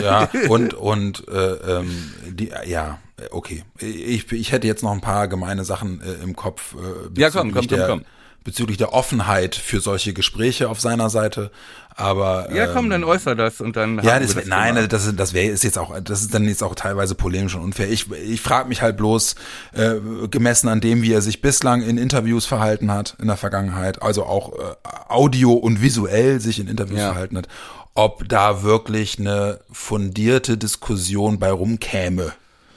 Ja, 0.00 0.28
und, 0.48 0.74
und 0.74 1.28
äh, 1.28 1.52
ähm, 1.78 2.12
die, 2.28 2.50
ja, 2.66 2.98
okay. 3.30 3.62
Ich, 3.78 4.30
ich 4.32 4.50
hätte 4.52 4.66
jetzt 4.66 4.82
noch 4.82 4.92
ein 4.92 5.00
paar 5.00 5.28
gemeine 5.28 5.64
Sachen 5.64 6.00
äh, 6.00 6.22
im 6.22 6.34
Kopf. 6.34 6.74
Äh, 6.74 7.20
Ja, 7.20 7.30
komm, 7.30 7.52
komm, 7.52 7.66
komm, 7.68 7.80
komm. 7.86 8.04
Bezüglich 8.44 8.76
der 8.76 8.92
Offenheit 8.92 9.54
für 9.54 9.80
solche 9.80 10.12
Gespräche 10.12 10.68
auf 10.68 10.80
seiner 10.80 11.10
Seite. 11.10 11.50
Aber 11.94 12.50
ja, 12.52 12.66
komm, 12.68 12.86
ähm, 12.86 12.90
dann 12.90 13.04
äußer 13.04 13.34
das 13.36 13.60
und 13.60 13.76
dann 13.76 14.02
Ja, 14.02 14.18
das, 14.18 14.34
wär- 14.34 14.44
nein, 14.46 14.74
Thema. 14.74 14.88
das, 14.88 15.14
das 15.14 15.32
wäre 15.34 15.52
ist 15.52 15.62
jetzt 15.62 15.78
auch, 15.78 15.94
das 16.00 16.22
ist 16.22 16.32
dann 16.34 16.44
jetzt 16.48 16.62
auch 16.62 16.74
teilweise 16.74 17.14
polemisch 17.14 17.54
und 17.54 17.60
unfair. 17.62 17.90
Ich, 17.90 18.10
ich 18.10 18.40
frage 18.40 18.68
mich 18.68 18.80
halt 18.82 18.96
bloß, 18.96 19.34
äh, 19.74 19.94
gemessen 20.30 20.68
an 20.68 20.80
dem, 20.80 21.02
wie 21.02 21.12
er 21.12 21.20
sich 21.20 21.42
bislang 21.42 21.82
in 21.82 21.98
Interviews 21.98 22.46
verhalten 22.46 22.90
hat 22.90 23.14
in 23.20 23.26
der 23.28 23.36
Vergangenheit, 23.36 24.00
also 24.02 24.24
auch 24.24 24.52
äh, 24.58 24.62
audio 25.08 25.52
und 25.52 25.82
visuell 25.82 26.40
sich 26.40 26.58
in 26.58 26.66
Interviews 26.66 26.98
Ja. 27.00 27.12
verhalten 27.12 27.36
hat, 27.36 27.48
ob 27.94 28.26
da 28.28 28.62
wirklich 28.62 29.18
eine 29.18 29.60
fundierte 29.70 30.56
Diskussion 30.56 31.38
bei 31.38 31.50
rumkäme. 31.52 32.32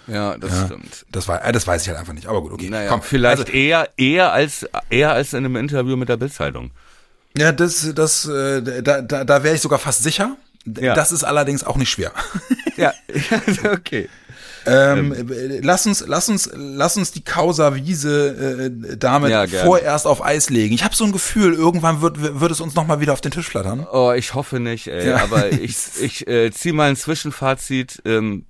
Ja, 0.08 0.38
das 0.38 0.52
Ja, 0.52 0.66
stimmt. 0.66 1.06
Das 1.12 1.28
war, 1.28 1.44
äh, 1.44 1.52
das 1.52 1.66
weiß 1.66 1.82
ich 1.82 1.88
halt 1.90 1.98
einfach 2.00 2.14
nicht. 2.14 2.28
Aber 2.28 2.42
gut, 2.42 2.52
okay. 2.54 2.70
Naja, 2.70 2.90
Komm, 2.90 3.02
vielleicht 3.02 3.40
Also, 3.42 3.52
eher, 3.52 3.90
eher 3.98 4.32
als, 4.32 4.66
eher 4.90 5.12
als 5.14 5.34
in 5.34 5.40
einem 5.46 5.56
Interview 5.56 5.96
mit 5.98 6.10
der 6.10 6.18
Bildzeitung. 6.18 6.72
ja, 7.38 7.52
das, 7.52 7.92
das, 7.96 8.26
äh, 8.28 8.62
da, 8.82 9.02
da, 9.02 9.24
da 9.24 9.44
wäre 9.44 9.56
ich 9.56 9.62
sogar 9.62 9.80
fast 9.80 10.04
sicher. 10.04 10.38
Ja. 10.80 10.96
Das 10.96 11.12
ist 11.12 11.24
allerdings 11.24 11.64
auch 11.64 11.78
nicht 11.78 11.90
schwer. 11.90 12.12
Ja, 12.78 12.94
okay. 13.72 14.10
Ähm, 14.66 15.14
äh, 15.14 15.60
lass 15.62 15.86
uns, 15.86 16.04
lass 16.06 16.28
uns, 16.28 16.50
lass 16.54 16.98
uns 16.98 17.14
die 17.14 17.24
Causa 17.24 17.74
Wiese 17.76 18.66
äh, 18.92 18.98
damit 18.98 19.32
Ja, 19.32 19.48
vorerst 19.48 20.06
auf 20.08 20.22
Eis 20.26 20.50
legen. 20.50 20.76
Ich 20.76 20.84
habe 20.84 20.94
so 20.94 21.06
ein 21.06 21.14
Gefühl, 21.14 21.54
irgendwann 21.54 22.02
wird, 22.02 22.18
wird 22.42 22.52
es 22.52 22.60
uns 22.60 22.76
noch 22.76 22.86
mal 22.86 23.00
wieder 23.00 23.14
auf 23.14 23.22
den 23.22 23.32
Tisch 23.32 23.48
flattern. 23.48 23.88
Oh, 23.90 24.12
ich 24.12 24.34
hoffe 24.34 24.60
nicht, 24.60 24.88
ey. 24.88 25.08
Ja. 25.08 25.24
Aber 25.24 25.50
ich, 25.52 25.78
ich 26.02 26.28
äh, 26.28 26.52
ziehe 26.52 26.74
mal 26.74 26.90
ein 26.90 26.98
Zwischenfazit. 26.98 28.02
Ähm, 28.04 28.46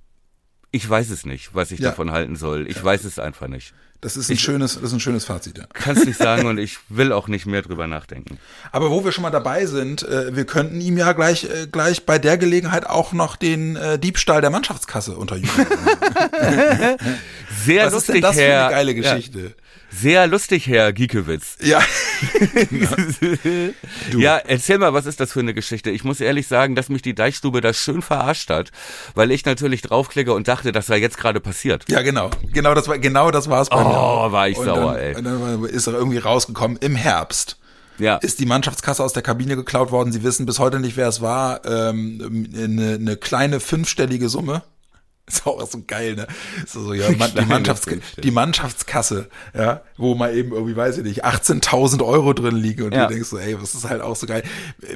ich 0.76 0.88
weiß 0.88 1.10
es 1.10 1.24
nicht, 1.26 1.54
was 1.54 1.70
ich 1.70 1.80
Ja. 1.80 1.90
davon 1.90 2.12
halten 2.12 2.36
soll. 2.36 2.66
Ich 2.68 2.82
weiß 2.82 3.04
es 3.04 3.18
einfach 3.18 3.48
nicht. 3.48 3.72
Das 4.02 4.16
ist 4.18 4.28
ein 4.30 4.36
schönes, 4.36 4.74
das 4.74 4.82
ist 4.84 4.92
ein 4.92 5.00
schönes 5.00 5.24
Fazit. 5.24 5.56
Ja. 5.56 5.64
Kann's 5.72 6.04
nicht 6.04 6.18
sagen 6.18 6.46
und 6.46 6.58
ich 6.58 6.76
will 6.90 7.12
auch 7.12 7.28
nicht 7.28 7.46
mehr 7.46 7.62
drüber 7.62 7.86
nachdenken. 7.86 8.38
Aber 8.72 8.90
wo 8.90 9.02
wir 9.04 9.10
schon 9.10 9.22
mal 9.22 9.30
dabei 9.30 9.64
sind, 9.66 10.02
äh, 10.02 10.36
wir 10.36 10.44
könnten 10.44 10.80
ihm 10.82 10.98
ja 10.98 11.12
gleich, 11.12 11.44
äh, 11.44 11.66
gleich 11.66 12.04
bei 12.04 12.18
der 12.18 12.36
Gelegenheit 12.36 12.86
auch 12.86 13.14
noch 13.14 13.36
den 13.36 13.74
äh, 13.76 13.98
Diebstahl 13.98 14.42
der 14.42 14.50
Mannschaftskasse 14.50 15.16
unterjubeln. 15.16 15.66
Sehr 17.64 17.86
Was 17.86 17.88
ist 17.88 17.92
lustig, 17.94 18.12
denn 18.16 18.22
das 18.22 18.36
für 18.36 18.42
Herr. 18.42 18.66
eine 18.66 18.74
geile 18.74 18.92
Ja, 18.92 19.14
Geschichte? 19.14 19.54
Sehr 19.90 20.26
lustig, 20.26 20.66
Herr 20.66 20.92
Giekewitz. 20.92 21.56
Ja. 21.62 21.80
Ja, 24.16 24.36
erzähl 24.38 24.78
mal, 24.78 24.94
was 24.94 25.06
ist 25.06 25.20
das 25.20 25.32
für 25.32 25.40
eine 25.40 25.54
Geschichte? 25.54 25.90
Ich 25.90 26.04
muss 26.04 26.20
ehrlich 26.20 26.46
sagen, 26.46 26.74
dass 26.74 26.88
mich 26.88 27.02
die 27.02 27.14
Deichstube 27.14 27.60
da 27.60 27.72
schön 27.72 28.02
verarscht 28.02 28.50
hat, 28.50 28.70
weil 29.14 29.30
ich 29.30 29.44
natürlich 29.44 29.82
draufklicke 29.82 30.32
und 30.32 30.48
dachte, 30.48 30.72
das 30.72 30.86
sei 30.86 30.98
jetzt 30.98 31.18
gerade 31.18 31.40
passiert. 31.40 31.84
Ja, 31.90 32.02
genau. 32.02 32.30
Genau 32.52 32.74
das 32.74 32.88
war, 32.88 32.98
genau 32.98 33.30
das 33.30 33.48
war 33.50 33.62
es 33.62 33.68
bei 33.68 33.76
Oh, 33.84 33.88
mir. 33.88 33.98
auch. 33.98 34.32
war 34.32 34.48
ich 34.48 34.56
und 34.56 34.64
sauer, 34.66 34.94
dann, 34.94 35.02
ey. 35.02 35.14
Und 35.16 35.24
dann 35.24 35.64
ist 35.64 35.86
er 35.86 35.94
irgendwie 35.94 36.18
rausgekommen 36.18 36.76
im 36.78 36.96
Herbst. 36.96 37.58
Ja. 37.98 38.16
ist 38.16 38.40
die 38.40 38.46
Mannschaftskasse 38.46 39.02
aus 39.02 39.14
der 39.14 39.22
Kabine 39.22 39.56
geklaut 39.56 39.90
worden. 39.90 40.12
Sie 40.12 40.22
wissen 40.22 40.44
bis 40.44 40.58
heute 40.58 40.80
nicht, 40.80 40.98
wer 40.98 41.08
es 41.08 41.22
war. 41.22 41.64
Ähm, 41.64 42.46
eine, 42.54 42.94
eine 42.94 43.16
kleine 43.16 43.58
fünfstellige 43.58 44.28
Summe. 44.28 44.62
Ist 45.28 45.44
auch 45.46 45.66
so 45.68 45.82
geil, 45.86 46.14
ne? 46.14 46.26
So, 46.66 46.82
so, 46.82 46.92
ja, 46.92 47.10
man, 47.18 47.32
die, 47.34 47.44
Mannschafts 47.46 47.86
die 48.22 48.30
Mannschaftskasse, 48.30 49.28
ja, 49.54 49.82
wo 49.96 50.14
mal 50.14 50.32
eben 50.36 50.52
irgendwie, 50.52 50.76
weiß 50.76 50.98
ich 50.98 51.04
nicht, 51.04 51.24
18.000 51.24 52.04
Euro 52.04 52.32
drin 52.32 52.54
liegen 52.54 52.84
und 52.84 52.94
Ja. 52.94 53.06
du 53.06 53.14
denkst 53.14 53.28
so, 53.28 53.38
ey, 53.38 53.56
das 53.60 53.74
ist 53.74 53.88
halt 53.88 54.02
auch 54.02 54.14
so 54.14 54.26
geil. 54.26 54.44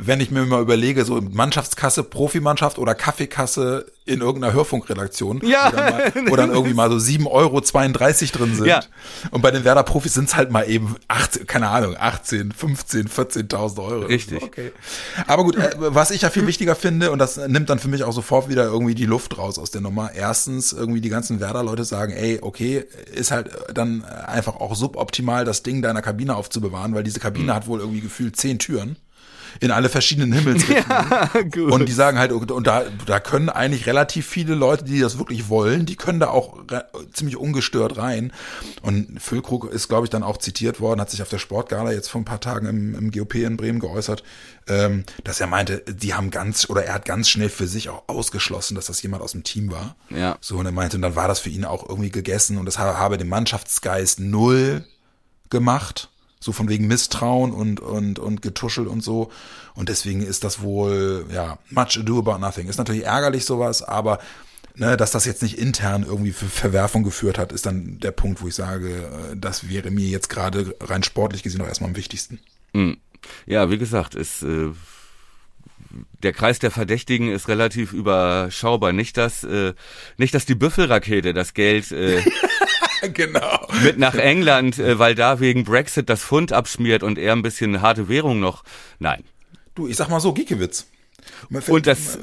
Wenn 0.00 0.20
ich 0.20 0.30
mir 0.30 0.46
mal 0.46 0.62
überlege, 0.62 1.04
so 1.04 1.20
Mannschaftskasse, 1.20 2.04
Profimannschaft 2.04 2.78
oder 2.78 2.94
Kaffeekasse 2.94 3.86
in 4.10 4.20
irgendeiner 4.20 4.52
Hörfunkredaktion, 4.52 5.40
Ja. 5.44 5.70
wo, 5.72 5.76
dann 5.76 5.90
mal, 5.92 6.12
wo 6.30 6.36
dann 6.36 6.50
irgendwie 6.50 6.74
mal 6.74 6.90
so 6.90 6.96
7,32 6.96 7.28
Euro 7.30 7.60
drin 7.60 8.54
sind. 8.56 8.66
Ja. 8.66 8.80
Und 9.30 9.42
bei 9.42 9.50
den 9.50 9.64
Werder-Profis 9.64 10.14
sind 10.14 10.28
es 10.28 10.36
halt 10.36 10.50
mal 10.50 10.68
eben 10.68 10.96
18, 11.08 11.46
keine 11.46 11.68
Ahnung, 11.68 11.94
18, 11.98 12.52
15, 12.52 13.08
14.000 13.08 13.78
Euro. 13.84 14.06
Richtig. 14.06 14.42
Okay. 14.42 14.72
Aber 15.26 15.44
gut, 15.44 15.56
äh, 15.56 15.70
was 15.78 16.10
ich 16.10 16.22
ja 16.22 16.30
viel 16.30 16.46
wichtiger 16.46 16.74
finde, 16.74 17.10
und 17.12 17.18
das 17.18 17.36
nimmt 17.36 17.70
dann 17.70 17.78
für 17.78 17.88
mich 17.88 18.04
auch 18.04 18.12
sofort 18.12 18.48
wieder 18.48 18.64
irgendwie 18.64 18.94
die 18.94 19.06
Luft 19.06 19.38
raus 19.38 19.58
aus 19.58 19.70
der 19.70 19.80
Nummer. 19.80 20.10
Erstens, 20.14 20.72
irgendwie 20.72 21.00
die 21.00 21.08
ganzen 21.08 21.40
Werder-Leute 21.40 21.84
sagen, 21.84 22.12
ey, 22.12 22.38
okay, 22.42 22.84
ist 23.14 23.30
halt 23.30 23.50
dann 23.72 24.04
einfach 24.04 24.56
auch 24.56 24.74
suboptimal, 24.74 25.44
das 25.44 25.62
Ding 25.62 25.82
deiner 25.82 26.02
Kabine 26.02 26.34
aufzubewahren, 26.36 26.94
weil 26.94 27.04
diese 27.04 27.20
Kabine 27.20 27.54
hat 27.54 27.66
wohl 27.66 27.80
irgendwie 27.80 28.00
gefühlt 28.00 28.36
zehn 28.36 28.58
Türen. 28.58 28.96
In 29.58 29.70
alle 29.70 29.88
verschiedenen 29.88 30.32
Himmelsrichtungen. 30.32 31.50
gut. 31.50 31.72
Und 31.72 31.88
die 31.88 31.92
sagen 31.92 32.18
halt, 32.18 32.32
und 32.32 32.66
da, 32.66 32.84
da 33.06 33.20
können 33.20 33.48
eigentlich 33.48 33.86
relativ 33.86 34.26
viele 34.26 34.54
Leute, 34.54 34.84
die 34.84 35.00
das 35.00 35.18
wirklich 35.18 35.48
wollen, 35.48 35.86
die 35.86 35.96
können 35.96 36.20
da 36.20 36.28
auch 36.28 36.58
ziemlich 37.12 37.36
ungestört 37.36 37.96
rein. 37.96 38.32
Und 38.82 39.20
Füllkrug 39.20 39.70
ist, 39.70 39.88
glaube 39.88 40.06
ich, 40.06 40.10
dann 40.10 40.22
auch 40.22 40.36
zitiert 40.36 40.80
worden, 40.80 41.00
hat 41.00 41.10
sich 41.10 41.22
auf 41.22 41.28
der 41.28 41.38
Sportgala 41.38 41.92
jetzt 41.92 42.08
vor 42.08 42.20
ein 42.20 42.24
paar 42.24 42.40
Tagen 42.40 42.66
im, 42.66 42.94
im 42.94 43.10
GOP 43.10 43.36
in 43.36 43.56
Bremen 43.56 43.80
geäußert, 43.80 44.22
ähm, 44.68 45.04
dass 45.24 45.40
er 45.40 45.46
meinte, 45.46 45.82
die 45.88 46.14
haben 46.14 46.30
ganz, 46.30 46.68
oder 46.70 46.84
er 46.84 46.94
hat 46.94 47.04
ganz 47.04 47.28
schnell 47.28 47.48
für 47.48 47.66
sich 47.66 47.88
auch 47.88 48.04
ausgeschlossen, 48.06 48.74
dass 48.74 48.86
das 48.86 49.02
jemand 49.02 49.22
aus 49.22 49.32
dem 49.32 49.42
Team 49.42 49.70
war. 49.70 49.96
Ja. 50.10 50.36
So, 50.40 50.56
und 50.58 50.66
er 50.66 50.72
meinte, 50.72 50.96
und 50.96 51.02
dann 51.02 51.16
war 51.16 51.28
das 51.28 51.40
für 51.40 51.50
ihn 51.50 51.64
auch 51.64 51.88
irgendwie 51.88 52.10
gegessen 52.10 52.58
und 52.58 52.66
das 52.66 52.78
habe, 52.78 52.98
habe 52.98 53.18
den 53.18 53.28
Mannschaftsgeist 53.28 54.20
null 54.20 54.84
gemacht. 55.50 56.09
So 56.40 56.52
von 56.52 56.68
wegen 56.68 56.86
Misstrauen 56.86 57.52
und, 57.52 57.80
und, 57.80 58.18
und 58.18 58.40
getuschelt 58.40 58.88
und 58.88 59.02
so. 59.02 59.30
Und 59.74 59.88
deswegen 59.90 60.22
ist 60.22 60.42
das 60.42 60.62
wohl, 60.62 61.26
ja, 61.32 61.58
much 61.68 61.98
ado 61.98 62.18
about 62.18 62.38
nothing. 62.38 62.68
Ist 62.68 62.78
natürlich 62.78 63.04
ärgerlich 63.04 63.44
sowas, 63.44 63.82
aber 63.82 64.18
ne, 64.74 64.96
dass 64.96 65.10
das 65.10 65.26
jetzt 65.26 65.42
nicht 65.42 65.58
intern 65.58 66.02
irgendwie 66.02 66.32
für 66.32 66.46
Verwerfung 66.46 67.02
geführt 67.02 67.38
hat, 67.38 67.52
ist 67.52 67.66
dann 67.66 68.00
der 68.00 68.12
Punkt, 68.12 68.40
wo 68.40 68.48
ich 68.48 68.54
sage, 68.54 68.88
äh, 68.88 69.36
das 69.36 69.68
wäre 69.68 69.90
mir 69.90 70.08
jetzt 70.08 70.30
gerade 70.30 70.74
rein 70.80 71.02
sportlich 71.02 71.42
gesehen 71.42 71.60
auch 71.60 71.66
erstmal 71.66 71.90
am 71.90 71.96
wichtigsten. 71.96 72.40
Hm. 72.72 72.96
Ja, 73.46 73.70
wie 73.70 73.78
gesagt, 73.78 74.14
ist 74.14 74.42
äh, 74.42 74.70
der 76.22 76.32
Kreis 76.32 76.58
der 76.58 76.70
Verdächtigen 76.70 77.30
ist 77.30 77.48
relativ 77.48 77.92
überschaubar. 77.92 78.92
Nicht, 78.92 79.16
dass 79.16 79.44
äh, 79.44 79.74
nicht, 80.16 80.34
dass 80.34 80.46
die 80.46 80.54
Büffelrakete 80.54 81.34
das 81.34 81.54
Geld 81.54 81.92
äh, 81.92 82.22
genau. 83.14 83.66
mit 83.82 83.98
nach 83.98 84.14
England, 84.14 84.78
äh, 84.78 84.98
weil 84.98 85.14
da 85.14 85.40
wegen 85.40 85.64
Brexit 85.64 86.08
das 86.08 86.22
Pfund 86.22 86.52
abschmiert 86.52 87.02
und 87.02 87.18
er 87.18 87.32
ein 87.32 87.42
bisschen 87.42 87.82
harte 87.82 88.08
Währung 88.08 88.40
noch. 88.40 88.64
Nein. 88.98 89.24
Du, 89.74 89.86
ich 89.86 89.96
sag 89.96 90.08
mal 90.08 90.20
so, 90.20 90.32
Giekewitz. 90.32 90.86
Und 91.68 91.86
das, 91.86 92.18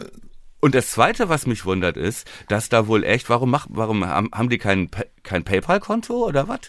und 0.59 0.75
das 0.75 0.91
zweite, 0.91 1.29
was 1.29 1.45
mich 1.45 1.65
wundert, 1.65 1.97
ist, 1.97 2.27
dass 2.47 2.69
da 2.69 2.87
wohl 2.87 3.03
echt, 3.03 3.29
warum 3.29 3.51
macht, 3.51 3.69
warum 3.71 4.05
haben, 4.05 4.49
die 4.49 4.57
kein, 4.57 4.89
kein 5.23 5.43
PayPal-Konto 5.43 6.25
oder 6.25 6.47
was? 6.47 6.59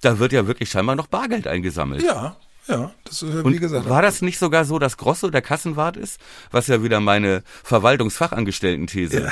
Da 0.00 0.18
wird 0.18 0.32
ja 0.32 0.46
wirklich 0.46 0.70
scheinbar 0.70 0.96
noch 0.96 1.06
Bargeld 1.06 1.46
eingesammelt. 1.46 2.02
Ja, 2.02 2.36
ja, 2.68 2.92
das 3.04 3.22
äh, 3.22 3.26
Und 3.26 3.52
wie 3.52 3.58
gesagt. 3.58 3.88
war 3.88 4.02
das 4.02 4.22
nicht 4.22 4.38
sogar 4.38 4.64
so, 4.64 4.78
dass 4.78 4.96
Grosso 4.96 5.30
der 5.30 5.42
Kassenwart 5.42 5.96
ist? 5.96 6.20
Was 6.50 6.68
ja 6.68 6.82
wieder 6.82 7.00
meine 7.00 7.42
Verwaltungsfachangestellten-These. 7.64 9.30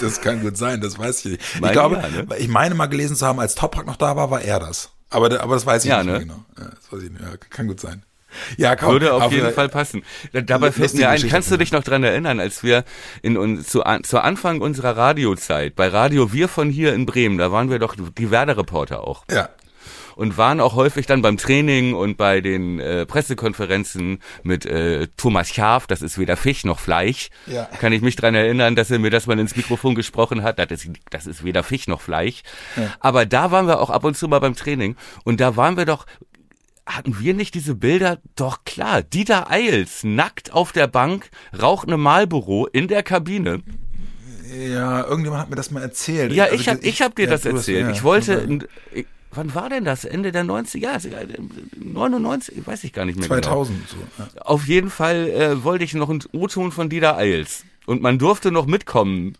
Das 0.00 0.20
kann 0.20 0.40
gut 0.42 0.56
sein, 0.56 0.80
das 0.80 0.98
weiß 0.98 1.24
ich 1.24 1.32
nicht. 1.32 1.42
Ich 1.54 1.60
Meine 1.60 1.72
glaube, 1.72 1.96
ja, 1.96 2.08
ne? 2.08 2.26
ich 2.38 2.48
meine 2.48 2.74
mal 2.74 2.86
gelesen 2.86 3.16
zu 3.16 3.26
haben, 3.26 3.40
als 3.40 3.54
Toprak 3.54 3.86
noch 3.86 3.96
da 3.96 4.16
war, 4.16 4.30
war 4.30 4.40
er 4.42 4.60
das. 4.60 4.90
Aber, 5.10 5.26
aber 5.40 5.54
das 5.54 5.66
weiß 5.66 5.84
ich 5.84 5.90
Ja, 5.90 5.98
nicht 5.98 6.06
mehr 6.06 6.14
ne? 6.20 6.20
genau. 6.26 6.44
Ja, 6.58 6.64
das 6.74 6.92
weiß 6.92 7.02
ich 7.04 7.10
nicht. 7.10 7.20
Ja, 7.22 7.28
kann 7.50 7.66
gut 7.66 7.80
sein. 7.80 8.02
Ja, 8.56 8.76
kaum. 8.76 8.92
Würde 8.92 9.12
auf 9.12 9.22
Aber- 9.22 9.34
jeden 9.34 9.52
Fall 9.52 9.68
passen. 9.68 10.04
Da- 10.32 10.40
Dabei 10.40 10.70
fällt 10.70 10.94
mir 10.94 11.08
ein, 11.08 11.16
Geschichte 11.16 11.34
kannst 11.34 11.50
du 11.50 11.54
auf 11.56 11.58
dich 11.58 11.72
noch 11.72 11.82
dran 11.82 12.04
erinnern, 12.04 12.38
als 12.38 12.62
wir 12.62 12.84
in 13.22 13.36
uns 13.36 13.66
zu, 13.68 13.82
an, 13.82 14.04
zu 14.04 14.20
Anfang 14.20 14.60
unserer 14.60 14.96
Radiozeit, 14.96 15.74
bei 15.74 15.88
Radio 15.88 16.32
Wir 16.32 16.46
von 16.48 16.70
hier 16.70 16.94
in 16.94 17.06
Bremen, 17.06 17.38
da 17.38 17.50
waren 17.50 17.70
wir 17.70 17.80
doch 17.80 17.96
die 17.96 18.30
Werder-Reporter 18.30 19.02
auch. 19.02 19.24
Ja. 19.30 19.48
Und 20.16 20.36
waren 20.36 20.60
auch 20.60 20.74
häufig 20.74 21.06
dann 21.06 21.22
beim 21.22 21.36
Training 21.36 21.94
und 21.94 22.16
bei 22.16 22.40
den 22.40 22.80
äh, 22.80 23.06
Pressekonferenzen 23.06 24.18
mit 24.42 24.66
äh, 24.66 25.08
Thomas 25.16 25.48
Schaf, 25.50 25.86
das 25.86 26.02
ist 26.02 26.18
weder 26.18 26.36
Fisch 26.36 26.64
noch 26.64 26.78
Fleisch. 26.78 27.28
Ja. 27.46 27.64
Kann 27.80 27.92
ich 27.92 28.02
mich 28.02 28.16
dran 28.16 28.34
erinnern, 28.34 28.76
dass 28.76 28.90
er 28.90 28.98
mir 28.98 29.10
das 29.10 29.26
mal 29.26 29.38
ins 29.38 29.56
Mikrofon 29.56 29.94
gesprochen 29.94 30.42
hat. 30.42 30.58
Das 30.58 30.70
ist, 30.70 30.88
das 31.10 31.26
ist 31.26 31.44
weder 31.44 31.62
Fisch 31.62 31.86
noch 31.86 32.00
Fleisch. 32.00 32.42
Aber 33.00 33.26
da 33.26 33.50
waren 33.50 33.66
wir 33.66 33.80
auch 33.80 33.90
ab 33.90 34.04
und 34.04 34.16
zu 34.16 34.28
mal 34.28 34.38
beim 34.40 34.54
Training 34.56 34.96
und 35.24 35.40
da 35.40 35.56
waren 35.56 35.76
wir 35.76 35.84
doch 35.86 36.06
hatten 36.86 37.20
wir 37.20 37.34
nicht 37.34 37.54
diese 37.54 37.76
Bilder? 37.76 38.18
Doch 38.34 38.64
klar, 38.64 39.02
Dieter 39.02 39.48
Eils 39.48 40.02
nackt 40.02 40.52
auf 40.52 40.72
der 40.72 40.88
Bank, 40.88 41.30
raucht 41.60 41.86
eine 41.86 41.96
Marlboro 41.96 42.66
in 42.66 42.88
der 42.88 43.04
Kabine. 43.04 43.62
Ja, 44.52 45.04
irgendjemand 45.06 45.42
hat 45.42 45.50
mir 45.50 45.56
das 45.56 45.70
mal 45.70 45.82
erzählt. 45.82 46.32
Ja, 46.32 46.44
Also 46.44 46.56
ich 46.56 46.68
hab, 46.68 46.82
ich 46.82 47.02
hab 47.02 47.14
dir 47.14 47.26
ja, 47.26 47.30
das 47.30 47.44
erzählt. 47.44 47.82
ja, 47.82 47.90
ich 47.92 48.02
wollte, 48.02 48.58
ich- 48.92 49.06
wann 49.32 49.54
war 49.54 49.68
denn 49.68 49.84
das? 49.84 50.04
Ende 50.04 50.32
der 50.32 50.44
90er? 50.44 50.78
Ja, 50.78 50.98
99, 51.76 52.66
weiß 52.66 52.84
ich 52.84 52.92
gar 52.92 53.04
nicht 53.04 53.18
mehr 53.18 53.28
2000 53.28 53.88
so. 53.88 53.96
Ja. 53.96 54.28
genau. 54.32 54.44
Auf 54.44 54.66
jeden 54.66 54.90
Fall 54.90 55.28
äh, 55.28 55.64
wollte 55.64 55.84
ich 55.84 55.94
noch 55.94 56.10
einen 56.10 56.22
O-Ton 56.32 56.72
von 56.72 56.88
Dieter 56.88 57.16
Eils. 57.16 57.64
Und 57.86 58.02
man 58.02 58.18
durfte 58.18 58.50
noch 58.50 58.66
mitkommen. 58.66 59.36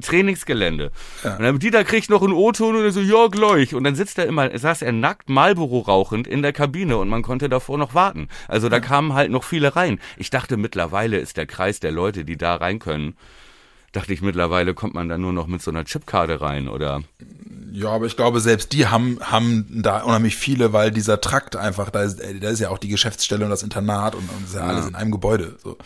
Trainingsgelände. 0.00 0.90
Und 1.22 1.40
dann 1.42 1.58
Dieter 1.58 1.84
kriegt 1.84 2.08
noch 2.08 2.22
einen 2.22 2.32
O-Ton 2.32 2.76
und 2.76 2.82
er 2.82 2.92
so, 2.92 3.00
ja, 3.00 3.26
gleich. 3.26 3.74
Und 3.74 3.84
dann 3.84 3.94
sitzt 3.94 4.18
er 4.18 4.26
immer, 4.26 4.56
saß 4.56 4.82
er 4.82 4.92
nackt 4.92 5.28
Marlboro 5.28 5.80
rauchend 5.80 6.26
in 6.26 6.42
der 6.42 6.54
Kabine 6.54 6.96
und 6.96 7.08
man 7.08 7.22
konnte 7.22 7.48
davor 7.48 7.76
noch 7.76 7.94
warten. 7.94 8.28
Also 8.48 8.68
da 8.68 8.80
kamen 8.80 9.12
halt 9.12 9.30
noch 9.30 9.44
viele 9.44 9.76
rein. 9.76 10.00
Ich 10.16 10.30
dachte, 10.30 10.56
mittlerweile 10.56 11.18
ist 11.18 11.36
der 11.36 11.46
Kreis 11.46 11.78
der 11.78 11.92
Leute, 11.92 12.24
die 12.24 12.38
da 12.38 12.56
rein 12.56 12.78
können, 12.78 13.16
dachte 13.92 14.12
ich, 14.12 14.22
mittlerweile 14.22 14.74
kommt 14.74 14.94
man 14.94 15.08
da 15.08 15.18
nur 15.18 15.32
noch 15.32 15.46
mit 15.46 15.62
so 15.62 15.70
einer 15.70 15.84
Chipkarte 15.84 16.40
rein 16.40 16.68
oder 16.68 17.02
Ja, 17.76 17.90
aber 17.90 18.06
ich 18.06 18.16
glaube, 18.16 18.40
selbst 18.40 18.72
die 18.72 18.86
haben, 18.86 19.18
haben 19.20 19.66
da 19.82 20.00
unheimlich 20.00 20.34
viele, 20.34 20.72
weil 20.72 20.90
dieser 20.90 21.20
Trakt 21.20 21.56
einfach, 21.56 21.90
da 21.90 22.04
ist, 22.04 22.20
da 22.20 22.48
ist 22.48 22.58
ja 22.58 22.70
auch 22.70 22.78
die 22.78 22.88
Geschäftsstelle 22.88 23.44
und 23.44 23.50
das 23.50 23.62
Internat 23.62 24.14
und, 24.14 24.22
und 24.30 24.44
das 24.44 24.50
ist 24.52 24.56
ja, 24.56 24.62
alles 24.62 24.86
in 24.86 24.94
einem 24.94 25.10
Gebäude. 25.10 25.56
So. 25.62 25.76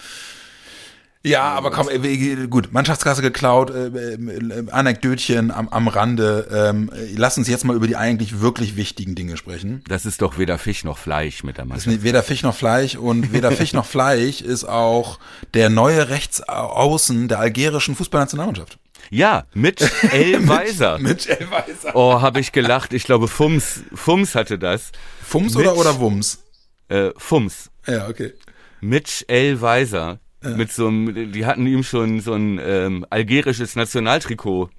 Ja, 1.23 1.43
aber 1.51 1.71
komm, 1.71 1.89
äh, 1.91 2.47
gut, 2.47 2.73
Mannschaftskasse 2.73 3.21
geklaut, 3.21 3.71
äh, 3.71 3.89
äh, 3.89 4.71
Anekdötchen 4.71 5.51
am, 5.51 5.69
am 5.69 5.87
Rande. 5.89 6.49
Ähm, 6.51 6.91
äh, 6.95 7.13
lass 7.15 7.37
uns 7.37 7.47
jetzt 7.47 7.65
mal 7.65 7.77
über 7.77 7.87
die 7.87 7.97
eigentlich 7.97 8.41
wirklich 8.41 8.77
wichtigen 8.77 9.15
Dinge 9.15 9.37
sprechen. 9.37 9.85
Das 9.87 10.07
ist 10.07 10.23
doch 10.23 10.39
weder 10.39 10.57
Fisch 10.57 10.83
noch 10.83 10.97
Fleisch 10.97 11.45
mit 11.45 11.59
der 11.59 11.67
Mannschaft. 11.67 11.95
ist 11.95 12.03
weder 12.03 12.23
Fisch 12.23 12.43
noch 12.43 12.55
Fleisch 12.55 12.97
und 12.97 13.35
weder 13.35 13.53
Fisch 13.53 13.75
noch 13.75 13.85
Fleisch 13.85 14.41
ist 14.41 14.65
auch 14.65 15.19
der 15.53 15.69
neue 15.69 16.09
Rechtsaußen 16.09 17.29
der 17.29 17.39
algerischen 17.39 17.97
Fußballnationalmannschaft. 17.97 18.79
Ja, 19.11 19.45
mit 19.53 19.81
El 20.13 20.49
Weiser. 20.49 20.99
Mit 20.99 21.29
El 21.29 21.51
Weiser. 21.51 21.95
Oh, 21.95 22.23
habe 22.23 22.41
ich 22.41 22.53
gelacht. 22.53 22.95
Ich 22.95 23.05
glaube, 23.05 23.29
Fums, 23.29 23.81
Fums 23.95 24.35
hatte 24.35 24.59
das. 24.59 24.93
Fums 25.23 25.55
Mit- 25.55 25.67
oder, 25.67 25.77
oder 25.77 25.99
Wums? 26.01 26.45
Äh, 26.89 27.11
Fums. 27.19 27.71
Ja, 27.87 28.09
okay. 28.09 28.33
Mitch 28.81 29.25
L. 29.29 29.61
Weiser. 29.61 30.19
Mit 30.43 30.73
so 30.73 30.89
einem, 30.89 31.33
die 31.33 31.45
hatten 31.45 31.67
ihm 31.67 31.83
schon 31.83 32.21
so 32.21 32.33
ein 32.33 32.59
ähm, 32.63 33.05
algerisches 33.11 33.77
Nationaltrikot 33.77 34.71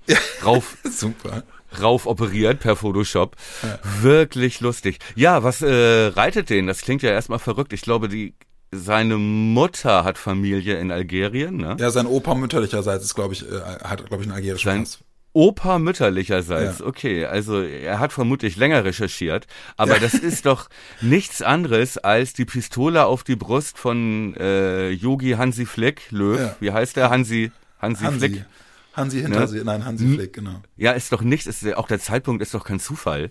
rauf, 0.43 0.77
Super. 0.83 1.43
rauf 1.79 2.07
operiert 2.07 2.59
per 2.59 2.75
Photoshop. 2.75 3.35
Wirklich 4.01 4.59
lustig. 4.59 4.97
Ja, 5.15 5.43
was 5.43 5.61
äh, 5.61 6.07
reitet 6.07 6.49
den? 6.49 6.65
Das 6.67 6.81
klingt 6.81 7.03
ja 7.03 7.11
erstmal 7.11 7.39
verrückt. 7.39 7.73
Ich 7.73 7.81
glaube, 7.81 8.09
die 8.09 8.33
seine 8.71 9.17
Mutter 9.17 10.03
hat 10.03 10.17
Familie 10.17 10.79
in 10.79 10.91
Algerien, 10.91 11.57
ne? 11.57 11.75
Ja, 11.79 11.91
sein 11.91 12.07
Opa 12.07 12.35
mütterlicherseits 12.35 13.03
ist, 13.03 13.15
glaube 13.15 13.33
ich, 13.33 13.43
äh, 13.43 13.59
hat, 13.83 14.05
glaube 14.07 14.23
ich, 14.23 14.29
einen 14.29 14.35
algerischen 14.37 14.79
Pass. 14.79 14.99
Opa 15.33 15.79
mütterlicherseits, 15.79 16.79
Ja. 16.79 16.85
okay, 16.85 17.25
also 17.25 17.61
er 17.61 17.99
hat 17.99 18.11
vermutlich 18.11 18.57
länger 18.57 18.83
recherchiert, 18.83 19.47
aber 19.77 19.97
das 19.99 20.13
ist 20.13 20.45
doch 20.45 20.67
nichts 20.99 21.41
anderes 21.41 21.97
als 21.97 22.33
die 22.33 22.43
Pistole 22.45 23.05
auf 23.05 23.23
die 23.23 23.37
Brust 23.37 23.77
von 23.77 24.35
äh, 24.37 24.89
Yogi 24.89 25.31
Hansi 25.31 25.65
Flick, 25.65 26.11
Löw, 26.11 26.37
Ja. 26.39 26.55
wie 26.59 26.71
heißt 26.71 26.97
der 26.97 27.09
Hansi, 27.09 27.51
Hansi, 27.79 28.03
Hansi. 28.03 28.19
Flick? 28.29 28.45
Hansi 28.93 29.21
hinter 29.21 29.47
Ne? 29.47 29.61
nein, 29.63 29.85
Hansi. 29.85 30.05
Flick, 30.15 30.33
genau. 30.33 30.61
Ja, 30.75 30.91
ist 30.91 31.13
doch 31.13 31.21
nichts, 31.21 31.47
ist, 31.47 31.65
auch 31.75 31.87
der 31.87 31.99
Zeitpunkt 32.01 32.41
ist 32.41 32.53
doch 32.53 32.65
kein 32.65 32.81
Zufall. 32.81 33.29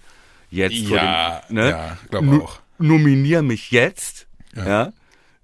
Jetzt 0.51 0.79
vor 0.89 0.97
Ja, 0.97 1.43
dem, 1.49 1.55
ne? 1.57 1.69
ja, 1.71 1.97
glaub 2.11 2.25
Nu- 2.25 2.43
auch. 2.45 2.61
Nominier 2.79 3.43
mich 3.43 3.71
jetzt, 3.73 4.27
Ja. 4.57 4.67
ja. 4.67 4.93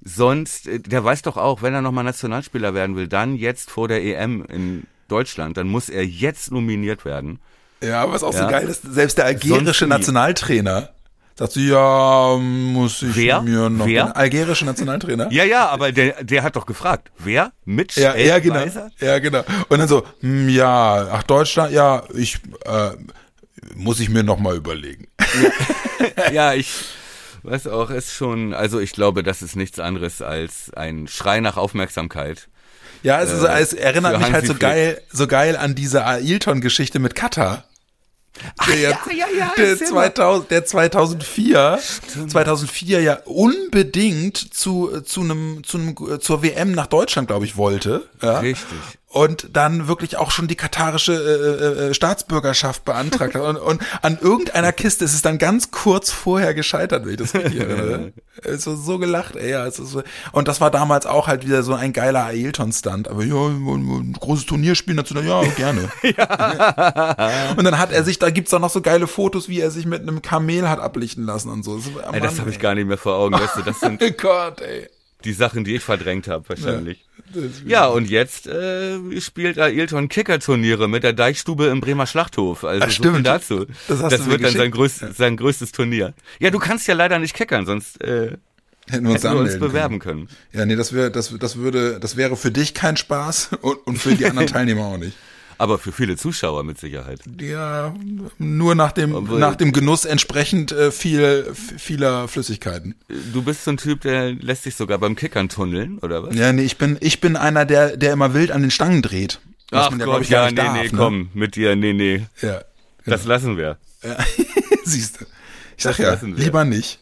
Sonst, 0.02 0.68
äh, 0.68 0.80
der 0.80 1.04
weiß 1.04 1.22
doch 1.22 1.36
auch, 1.36 1.60
wenn 1.62 1.74
er 1.74 1.82
nochmal 1.82 2.04
Nationalspieler 2.04 2.72
werden 2.74 2.96
will, 2.96 3.08
dann 3.08 3.36
jetzt 3.36 3.70
vor 3.70 3.88
der 3.88 4.02
EM 4.02 4.42
in 4.48 4.84
Deutschland, 5.08 5.56
dann 5.56 5.68
muss 5.68 5.88
er 5.88 6.04
jetzt 6.04 6.50
nominiert 6.52 7.04
werden. 7.04 7.38
Ja, 7.82 8.02
aber 8.02 8.12
was 8.14 8.22
auch 8.22 8.32
so 8.32 8.38
Ja. 8.40 8.50
geil 8.50 8.68
ist, 8.68 8.82
selbst 8.82 9.18
der 9.18 9.26
algerische. 9.26 9.86
Nationaltrainer 9.86 10.90
sagt 11.38 11.52
so, 11.52 11.60
ja, 11.60 12.36
muss 12.38 13.02
ich 13.02 13.14
Wer? 13.14 13.42
mir 13.42 13.68
noch 13.68 13.86
Wer? 13.86 14.06
den 14.06 14.12
algerische 14.12 14.64
Nationaltrainer? 14.64 15.30
Ja, 15.30 15.44
ja, 15.44 15.68
aber 15.68 15.92
der, 15.92 16.24
der 16.24 16.42
hat 16.42 16.56
doch 16.56 16.64
gefragt, 16.64 17.10
wer? 17.18 17.52
Mitch 17.66 18.00
Ja, 18.00 18.16
ja, 18.16 18.38
genau. 18.38 18.64
Ja, 19.00 19.18
genau. 19.18 19.42
Und 19.68 19.78
dann 19.78 19.88
so, 19.88 20.04
hm, 20.20 20.48
ja, 20.48 21.08
ach, 21.12 21.22
Deutschland, 21.24 21.72
ja, 21.72 22.04
ich, 22.14 22.38
äh, 22.64 22.90
muss 23.74 24.00
ich 24.00 24.08
mir 24.08 24.22
noch 24.22 24.38
mal 24.38 24.56
überlegen. 24.56 25.08
Ja, 26.32 26.52
ich 26.54 26.72
weiß 27.46 27.68
auch, 27.68 27.90
ist 27.90 28.12
schon, 28.12 28.52
also 28.54 28.80
ich 28.80 28.92
glaube, 28.92 29.22
das 29.22 29.42
ist 29.42 29.56
nichts 29.56 29.78
anderes 29.78 30.22
als 30.22 30.72
ein 30.74 31.08
Schrei 31.08 31.40
nach 31.40 31.56
Aufmerksamkeit. 31.56 32.48
Ja, 33.02 33.20
es, 33.22 33.30
ist, 33.32 33.42
Äh, 33.44 33.60
es 33.60 33.72
erinnert 33.72 34.18
mich 34.18 34.32
halt 34.32 34.46
so 34.46 34.52
Flick. 34.54 34.60
geil, 34.60 35.02
so 35.12 35.26
geil 35.26 35.56
an 35.56 35.74
diese 35.74 36.04
Ailton-Geschichte 36.04 36.98
mit 36.98 37.14
Katar. 37.14 37.64
Der, 38.68 38.76
ja, 38.76 38.98
ja, 39.10 39.26
ja, 39.38 39.52
der, 39.56 39.68
erzähl 39.68 39.92
mal. 39.92 40.12
2000, 40.12 40.50
der 40.50 40.64
2004, 40.66 41.78
2004 42.28 43.00
ja 43.00 43.18
unbedingt 43.24 44.36
zu, 44.36 45.00
zu 45.02 45.22
einem, 45.22 45.62
zu 45.64 45.78
einem, 45.78 46.20
zur 46.20 46.42
WM 46.42 46.72
nach 46.72 46.86
Deutschland, 46.86 47.28
glaube 47.28 47.46
ich, 47.46 47.56
wollte. 47.56 48.08
Ja. 48.22 48.40
Richtig. 48.40 48.76
Und 49.16 49.48
dann 49.54 49.88
wirklich 49.88 50.18
auch 50.18 50.30
schon 50.30 50.46
die 50.46 50.56
katarische 50.56 51.14
äh, 51.14 51.88
äh, 51.88 51.94
Staatsbürgerschaft 51.94 52.84
beantragt 52.84 53.34
hat. 53.34 53.40
Und, 53.40 53.56
und 53.56 53.82
an 54.02 54.18
irgendeiner 54.20 54.72
Kiste 54.72 55.06
ist 55.06 55.14
es 55.14 55.22
dann 55.22 55.38
ganz 55.38 55.70
kurz 55.70 56.10
vorher 56.10 56.52
gescheitert, 56.52 57.06
wenn 57.06 57.12
ich 57.12 57.16
das 57.16 57.34
richtig 57.34 57.60
erinnere. 57.60 58.12
Es 58.44 58.66
war 58.66 58.76
so 58.76 58.98
gelacht, 58.98 59.34
ey. 59.36 59.52
Ja, 59.52 59.66
es 59.66 59.78
ist 59.78 59.92
so. 59.92 60.02
Und 60.32 60.46
das 60.46 60.60
war 60.60 60.70
damals 60.70 61.06
auch 61.06 61.26
halt 61.26 61.46
wieder 61.46 61.62
so 61.62 61.72
ein 61.72 61.94
geiler 61.94 62.26
Ailton-Stunt. 62.26 63.08
Aber 63.08 63.24
ja, 63.24 63.34
ein 63.34 64.12
großes 64.12 64.44
Turnier 64.44 64.74
spielen 64.74 64.98
dazu, 64.98 65.14
ja, 65.14 65.42
gerne. 65.56 65.88
Und 67.56 67.64
dann 67.64 67.78
hat 67.78 67.92
er 67.92 68.04
sich, 68.04 68.18
da 68.18 68.28
gibt's 68.28 68.52
auch 68.52 68.58
noch 68.58 68.68
so 68.68 68.82
geile 68.82 69.06
Fotos, 69.06 69.48
wie 69.48 69.60
er 69.60 69.70
sich 69.70 69.86
mit 69.86 70.02
einem 70.02 70.20
Kamel 70.20 70.68
hat 70.68 70.80
ablichten 70.80 71.24
lassen 71.24 71.48
und 71.48 71.64
so. 71.64 71.78
Das, 71.78 72.12
Ey, 72.12 72.20
das 72.20 72.38
habe 72.38 72.50
ich 72.50 72.58
gar 72.58 72.74
nicht 72.74 72.86
mehr 72.86 72.98
vor 72.98 73.16
Augen, 73.16 73.32
weißt 73.32 73.56
du, 73.56 73.62
das 73.62 73.80
sind 73.80 74.02
Oh 74.04 74.10
Gott, 74.10 74.60
ey. 74.60 74.90
Die 75.24 75.32
Sachen, 75.32 75.64
die 75.64 75.74
ich 75.76 75.82
verdrängt 75.82 76.28
habe, 76.28 76.48
wahrscheinlich. 76.48 77.04
Ja, 77.66 77.86
und 77.86 78.08
jetzt 78.08 78.46
äh, 78.46 78.98
spielt 79.20 79.58
Ailton 79.58 80.08
Kicker-Turniere 80.08 80.88
mit 80.88 81.02
der 81.02 81.12
Deichstube 81.12 81.66
im 81.66 81.80
Bremer 81.80 82.06
Schlachthof. 82.06 82.64
Also 82.64 82.84
Ach, 82.84 82.90
so 82.90 82.94
stimmt. 83.02 83.26
dazu. 83.26 83.66
Das 83.88 84.00
hast 84.02 84.12
das 84.12 84.26
wird 84.26 84.44
dann 84.44 84.52
sein, 84.52 84.70
geschickt. 84.70 84.74
größt, 85.00 85.16
sein 85.16 85.36
größtes 85.36 85.72
Turnier. 85.72 86.14
Ja, 86.38 86.50
du 86.50 86.58
kannst 86.58 86.86
ja 86.86 86.94
leider 86.94 87.18
nicht 87.18 87.34
kickern, 87.34 87.66
sonst 87.66 88.00
äh, 88.02 88.36
Hätten 88.88 89.04
wir 89.06 89.12
uns, 89.12 89.24
hätten 89.24 89.34
wir 89.34 89.40
uns 89.40 89.54
anmelden 89.54 89.58
können. 89.60 89.60
bewerben 89.72 89.98
können. 89.98 90.28
Ja, 90.52 90.64
nee, 90.64 90.76
das 90.76 90.92
wäre, 90.92 91.10
das, 91.10 91.34
das 91.36 91.56
würde, 91.56 91.98
das 91.98 92.16
wäre 92.16 92.36
für 92.36 92.52
dich 92.52 92.72
kein 92.74 92.96
Spaß 92.96 93.50
und, 93.60 93.78
und 93.86 93.98
für 93.98 94.14
die 94.14 94.26
anderen 94.26 94.46
Teilnehmer 94.52 94.84
auch 94.84 94.98
nicht. 94.98 95.16
Aber 95.58 95.78
für 95.78 95.92
viele 95.92 96.16
Zuschauer 96.16 96.64
mit 96.64 96.78
Sicherheit. 96.78 97.20
Ja, 97.40 97.94
nur 98.38 98.74
nach 98.74 98.92
dem, 98.92 99.14
Obwohl- 99.14 99.38
nach 99.38 99.56
dem 99.56 99.72
Genuss 99.72 100.04
entsprechend 100.04 100.72
äh, 100.72 100.90
viel, 100.92 101.46
vieler 101.78 102.28
Flüssigkeiten. 102.28 102.94
Du 103.32 103.42
bist 103.42 103.64
so 103.64 103.70
ein 103.70 103.78
Typ, 103.78 104.02
der 104.02 104.32
lässt 104.32 104.64
sich 104.64 104.74
sogar 104.74 104.98
beim 104.98 105.16
Kickern 105.16 105.48
tunneln, 105.48 105.98
oder 105.98 106.22
was? 106.22 106.34
Ja, 106.34 106.52
nee, 106.52 106.62
ich 106.62 106.76
bin, 106.76 106.98
ich 107.00 107.20
bin 107.20 107.36
einer, 107.36 107.64
der, 107.64 107.96
der 107.96 108.12
immer 108.12 108.34
wild 108.34 108.50
an 108.50 108.60
den 108.62 108.70
Stangen 108.70 109.00
dreht. 109.02 109.40
Ach 109.70 109.90
man 109.90 109.98
Gott, 109.98 110.06
glaub 110.08 110.22
ich, 110.22 110.28
ja, 110.28 110.44
nee, 110.50 110.52
nicht 110.52 110.72
nee, 110.72 110.82
darf, 110.84 110.92
ne? 110.92 110.98
komm, 110.98 111.30
mit 111.34 111.56
dir, 111.56 111.74
nee, 111.74 111.92
nee. 111.92 112.26
Ja, 112.42 112.60
Das 113.06 113.24
lassen 113.24 113.56
wir. 113.56 113.78
ja. 114.04 114.16
siehst 114.84 115.20
du. 115.20 115.24
Ich 115.76 115.82
sag 115.84 115.96
Das 115.96 116.20
ja, 116.22 116.28
lieber 116.28 116.64
nicht. 116.64 116.98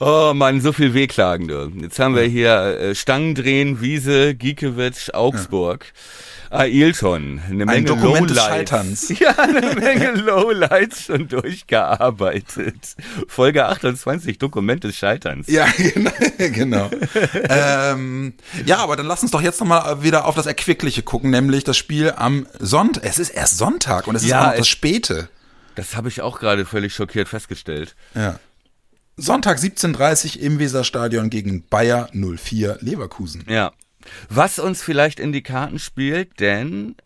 Oh 0.00 0.32
Mann, 0.34 0.60
so 0.60 0.72
viel 0.72 0.94
Wehklagende. 0.94 1.72
Jetzt 1.80 1.98
haben 1.98 2.14
wir 2.14 2.22
hier 2.22 2.50
äh, 2.78 2.94
Stangendrehen, 2.94 3.80
Wiese, 3.80 4.34
Giekewitsch, 4.34 5.10
Augsburg. 5.12 5.86
Ailton, 6.50 7.40
eine 7.46 7.66
Menge 7.66 7.84
Dokument 7.86 8.30
des 8.30 8.36
Lowlights. 8.36 8.48
Scheiterns. 8.70 9.08
Ja, 9.20 9.36
eine 9.38 9.74
Menge 9.74 10.12
Lowlights 10.12 11.02
schon 11.04 11.28
durchgearbeitet. 11.28 12.96
Folge 13.26 13.66
28, 13.66 14.38
Dokument 14.38 14.84
des 14.84 14.96
Scheiterns. 14.96 15.48
Ja, 15.48 15.66
genau. 15.76 16.10
genau. 16.38 16.90
ähm, 17.48 18.34
ja, 18.66 18.78
aber 18.78 18.96
dann 18.96 19.06
lass 19.06 19.22
uns 19.22 19.30
doch 19.32 19.42
jetzt 19.42 19.60
nochmal 19.60 20.02
wieder 20.02 20.26
auf 20.26 20.34
das 20.34 20.46
Erquickliche 20.46 21.02
gucken, 21.02 21.30
nämlich 21.30 21.64
das 21.64 21.76
Spiel 21.76 22.12
am 22.16 22.46
Sonntag. 22.58 23.04
Es 23.04 23.18
ist 23.18 23.30
erst 23.30 23.58
Sonntag 23.58 24.06
und 24.06 24.14
es 24.16 24.22
ist 24.22 24.28
Ja, 24.30 24.42
auch 24.42 24.46
noch 24.50 24.56
das 24.56 24.68
Späte. 24.68 25.28
Das 25.74 25.96
habe 25.96 26.08
ich 26.08 26.22
auch 26.22 26.40
gerade 26.40 26.64
völlig 26.66 26.94
schockiert 26.94 27.28
festgestellt. 27.28 27.94
Ja. 28.14 28.38
Sonntag 29.16 29.58
17.30 29.58 30.38
im 30.38 30.58
Weserstadion 30.58 31.28
gegen 31.30 31.64
Bayer 31.68 32.08
04 32.12 32.78
Leverkusen. 32.80 33.44
Ja. 33.48 33.72
Was 34.28 34.58
uns 34.58 34.82
vielleicht 34.82 35.20
in 35.20 35.32
die 35.32 35.42
Karten 35.42 35.78
spielt, 35.78 36.40
denn 36.40 36.96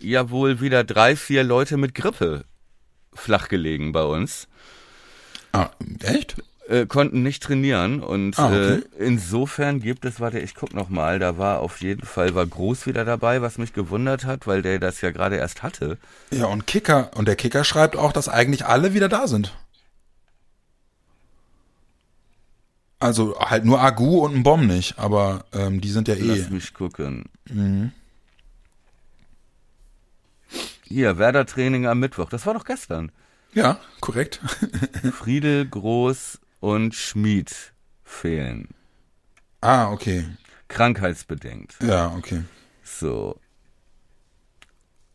ja 0.00 0.30
wohl 0.30 0.60
wieder 0.60 0.84
drei, 0.84 1.16
vier 1.16 1.44
Leute 1.44 1.76
mit 1.76 1.94
Grippe 1.94 2.44
flachgelegen 3.12 3.92
bei 3.92 4.02
uns. 4.04 4.48
Ah, 5.52 5.70
echt? 6.02 6.36
äh, 6.68 6.86
konnten 6.86 7.22
nicht 7.22 7.42
trainieren 7.42 8.00
und 8.02 8.38
Ah, 8.38 8.46
okay. 8.46 8.74
äh, 8.74 9.04
insofern 9.04 9.80
gibt 9.80 10.04
es, 10.04 10.20
warte, 10.20 10.38
ich 10.38 10.54
guck 10.54 10.72
noch 10.72 10.88
mal, 10.88 11.18
da 11.18 11.36
war 11.36 11.58
auf 11.60 11.80
jeden 11.80 12.06
Fall 12.06 12.34
war 12.34 12.46
Groß 12.46 12.86
wieder 12.86 13.04
dabei, 13.04 13.42
was 13.42 13.58
mich 13.58 13.72
gewundert 13.72 14.24
hat, 14.24 14.46
weil 14.46 14.62
der 14.62 14.78
das 14.78 15.00
ja 15.00 15.10
gerade 15.10 15.36
erst 15.36 15.62
hatte. 15.64 15.98
Ja, 16.30 16.46
und 16.46 16.66
Kicker, 16.66 17.10
und 17.16 17.26
der 17.26 17.36
Kicker 17.36 17.64
schreibt 17.64 17.96
auch, 17.96 18.12
dass 18.12 18.28
eigentlich 18.28 18.64
alle 18.66 18.94
wieder 18.94 19.08
da 19.08 19.26
sind. 19.26 19.52
Also 23.00 23.38
halt 23.40 23.64
nur 23.64 23.80
Agu 23.80 24.24
und 24.24 24.34
ein 24.34 24.42
Bomb 24.42 24.66
nicht, 24.66 24.98
aber 24.98 25.46
ähm, 25.52 25.80
die 25.80 25.88
sind 25.88 26.06
ja 26.06 26.14
eh. 26.14 26.20
Lass 26.20 26.50
mich 26.50 26.74
gucken. 26.74 27.24
Mhm. 27.48 27.92
Hier, 30.84 31.16
Werder 31.18 31.46
Training 31.46 31.86
am 31.86 31.98
Mittwoch. 31.98 32.28
Das 32.28 32.44
war 32.44 32.52
doch 32.52 32.64
gestern. 32.64 33.10
Ja, 33.54 33.80
korrekt. 34.00 34.40
Friedel, 35.12 35.66
Groß 35.66 36.40
und 36.60 36.94
Schmid 36.94 37.72
fehlen. 38.04 38.68
ah, 39.60 39.90
okay. 39.90 40.26
Krankheitsbedingt. 40.68 41.74
Ja, 41.82 42.14
okay. 42.16 42.44
So. 42.84 43.40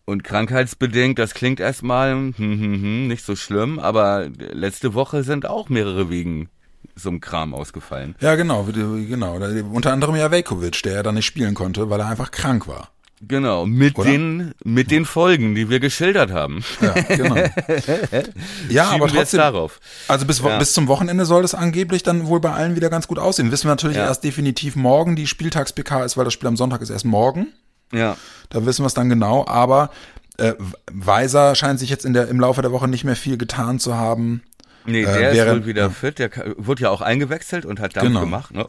Und 0.05 0.23
krankheitsbedingt, 0.23 1.17
das 1.17 1.33
klingt 1.33 1.59
erstmal 1.59 2.11
hm, 2.11 2.33
hm, 2.37 2.61
hm, 2.61 3.07
nicht 3.07 3.23
so 3.25 3.35
schlimm, 3.35 3.79
aber 3.79 4.29
letzte 4.37 4.93
Woche 4.93 5.23
sind 5.23 5.45
auch 5.45 5.69
mehrere 5.69 6.09
wegen 6.09 6.49
so 6.95 7.09
einem 7.09 7.19
Kram 7.21 7.53
ausgefallen. 7.53 8.15
Ja, 8.21 8.35
genau, 8.35 8.63
genau. 8.63 9.35
Unter 9.71 9.91
anderem 9.93 10.15
ja 10.15 10.31
Velkovic, 10.31 10.81
der 10.83 10.93
ja 10.93 11.03
dann 11.03 11.15
nicht 11.15 11.25
spielen 11.25 11.53
konnte, 11.53 11.89
weil 11.89 11.99
er 11.99 12.07
einfach 12.07 12.31
krank 12.31 12.67
war. 12.67 12.89
Genau, 13.21 13.65
mit 13.65 13.97
Oder? 13.97 14.09
den 14.11 14.53
mit 14.63 14.91
den 14.91 15.05
Folgen, 15.05 15.55
die 15.55 15.69
wir 15.69 15.79
geschildert 15.79 16.31
haben. 16.31 16.63
Ja, 16.81 16.93
genau. 16.93 17.35
ja, 18.69 18.89
aber 18.91 19.07
trotzdem. 19.07 19.39
darauf. 19.39 19.79
Also 20.07 20.25
bis, 20.25 20.39
Ja. 20.39 20.57
bis 20.59 20.73
zum 20.73 20.87
Wochenende 20.87 21.25
soll 21.25 21.43
es 21.43 21.55
angeblich 21.55 22.03
dann 22.03 22.27
wohl 22.27 22.39
bei 22.39 22.51
allen 22.51 22.75
wieder 22.75 22.89
ganz 22.89 23.07
gut 23.07 23.17
aussehen. 23.17 23.51
Wissen 23.51 23.65
wir 23.65 23.71
natürlich 23.71 23.97
Ja. 23.97 24.05
erst 24.05 24.23
definitiv 24.23 24.75
morgen. 24.75 25.15
Die 25.15 25.27
Spieltags-PK 25.27 26.03
ist, 26.03 26.17
weil 26.17 26.25
das 26.25 26.33
Spiel 26.33 26.47
am 26.47 26.57
Sonntag 26.57 26.81
ist 26.81 26.89
erst 26.89 27.05
morgen. 27.05 27.47
Ja, 27.93 28.17
Da 28.49 28.65
wissen 28.65 28.83
wir 28.83 28.87
es 28.87 28.93
dann 28.93 29.09
genau. 29.09 29.45
Aber 29.47 29.91
äh, 30.37 30.53
Weiser 30.91 31.55
scheint 31.55 31.79
sich 31.79 31.89
jetzt 31.89 32.03
in 32.05 32.13
der, 32.13 32.27
im 32.27 32.39
Laufe 32.39 32.61
der 32.61 32.71
Woche 32.73 32.87
nicht 32.87 33.05
mehr 33.05 33.15
viel 33.15 33.37
getan 33.37 33.79
zu 33.79 33.95
haben. 33.95 34.43
Nee, 34.85 35.03
Äh, 35.03 35.05
der 35.05 35.29
ist 35.31 35.37
während- 35.37 35.61
wohl 35.61 35.67
wieder 35.67 35.89
fit. 35.91 36.19
Der 36.19 36.29
wurde 36.57 36.83
ja 36.83 36.89
auch 36.89 37.01
eingewechselt 37.01 37.65
und 37.65 37.79
hat 37.79 37.95
Dampf 37.95 38.07
Genau. 38.07 38.21
gemacht. 38.21 38.53
Ne? 38.53 38.67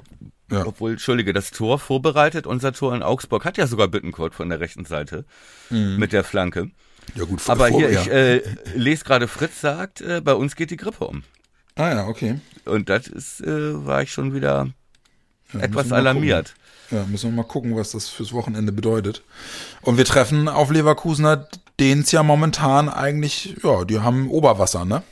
Ja. 0.50 0.64
Obwohl, 0.66 0.92
Entschuldige, 0.92 1.32
das 1.32 1.50
Tor 1.50 1.78
vorbereitet. 1.78 2.46
Unser 2.46 2.72
Tor 2.72 2.94
in 2.94 3.02
Augsburg 3.02 3.44
hat 3.44 3.56
ja 3.58 3.66
sogar 3.66 3.88
Bittencourt 3.88 4.34
von 4.34 4.48
der 4.48 4.60
rechten 4.60 4.84
Seite 4.84 5.24
mit 5.70 6.12
der 6.12 6.22
Flanke. 6.24 6.70
Ja 7.14 7.24
gut, 7.24 7.40
Aber 7.48 7.68
vor- 7.68 7.78
hier, 7.78 7.90
ja. 7.92 8.00
ich 8.02 8.08
äh, 8.10 8.42
lese 8.74 9.04
gerade, 9.04 9.28
Fritz 9.28 9.60
sagt, 9.60 10.00
äh, 10.00 10.20
bei 10.20 10.34
uns 10.34 10.56
geht 10.56 10.70
die 10.70 10.76
Grippe 10.76 11.04
um. 11.06 11.22
Ah 11.76 11.90
ja, 11.90 12.06
okay. 12.06 12.40
Und 12.64 12.88
das 12.88 13.06
ist, 13.08 13.40
äh, 13.42 13.84
war 13.86 14.02
ich 14.02 14.12
schon 14.12 14.34
wieder 14.34 14.68
Ja, 15.52 15.60
etwas 15.60 15.92
alarmiert. 15.92 16.54
Ja, 16.90 17.04
müssen 17.06 17.30
wir 17.30 17.36
mal 17.42 17.48
gucken, 17.48 17.76
was 17.76 17.90
das 17.92 18.08
fürs 18.08 18.32
Wochenende 18.32 18.70
bedeutet. 18.72 19.22
Und 19.82 19.98
wir 19.98 20.04
treffen 20.04 20.48
auf 20.48 20.70
Leverkusener, 20.70 21.48
denen 21.80 22.02
es 22.02 22.12
ja 22.12 22.22
momentan 22.22 22.88
eigentlich, 22.88 23.56
ja, 23.62 23.84
die 23.84 23.98
haben 24.00 24.30
Oberwasser, 24.30 24.84
ne? 24.84 25.02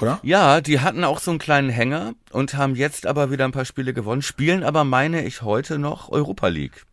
Oder? 0.00 0.18
Ja, 0.22 0.60
die 0.60 0.80
hatten 0.80 1.04
auch 1.04 1.20
so 1.20 1.30
einen 1.30 1.38
kleinen 1.38 1.68
Hänger 1.70 2.14
und 2.30 2.54
haben 2.54 2.74
jetzt 2.74 3.06
aber 3.06 3.30
wieder 3.30 3.44
ein 3.44 3.52
paar 3.52 3.64
Spiele 3.64 3.92
gewonnen, 3.94 4.22
spielen 4.22 4.64
aber, 4.64 4.84
meine 4.84 5.24
ich, 5.24 5.42
heute 5.42 5.78
noch 5.78 6.08
Europa 6.10 6.48
League. 6.48 6.84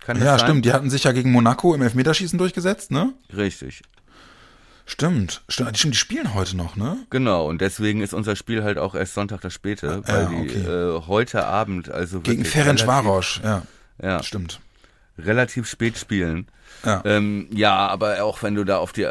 Kann 0.00 0.16
das 0.16 0.24
Ja, 0.24 0.38
sein? 0.38 0.46
stimmt. 0.48 0.64
Die 0.64 0.72
hatten 0.72 0.90
sich 0.90 1.04
ja 1.04 1.12
gegen 1.12 1.30
Monaco 1.32 1.74
im 1.74 1.82
Elfmeterschießen 1.82 2.38
durchgesetzt, 2.38 2.90
ne? 2.90 3.12
Richtig. 3.36 3.82
Stimmt. 4.84 5.42
Stimmt, 5.48 5.82
die 5.82 5.94
spielen 5.94 6.34
heute 6.34 6.56
noch, 6.56 6.74
ne? 6.76 6.96
Genau, 7.10 7.48
und 7.48 7.60
deswegen 7.60 8.00
ist 8.00 8.12
unser 8.14 8.34
Spiel 8.34 8.64
halt 8.64 8.78
auch 8.78 8.94
erst 8.94 9.14
Sonntag 9.14 9.40
das 9.40 9.54
späte, 9.54 10.02
weil 10.06 10.22
ja, 10.24 10.28
die 10.28 10.34
okay. 10.34 10.58
äh, 10.98 11.00
heute 11.06 11.46
Abend, 11.46 11.88
also 11.90 12.20
Gegen 12.20 12.38
wirklich 12.38 12.52
Ferenc 12.52 12.80
relativ- 12.80 12.86
Varos, 12.88 13.40
ja. 13.44 13.62
Ja, 14.02 14.22
Stimmt. 14.22 14.60
Relativ 15.24 15.68
spät 15.68 15.96
spielen. 15.98 16.46
Ja. 16.84 17.02
Ähm, 17.04 17.46
ja, 17.52 17.76
aber 17.88 18.24
auch 18.24 18.42
wenn 18.42 18.54
du 18.54 18.64
da 18.64 18.78
auf 18.78 18.92
die, 18.92 19.06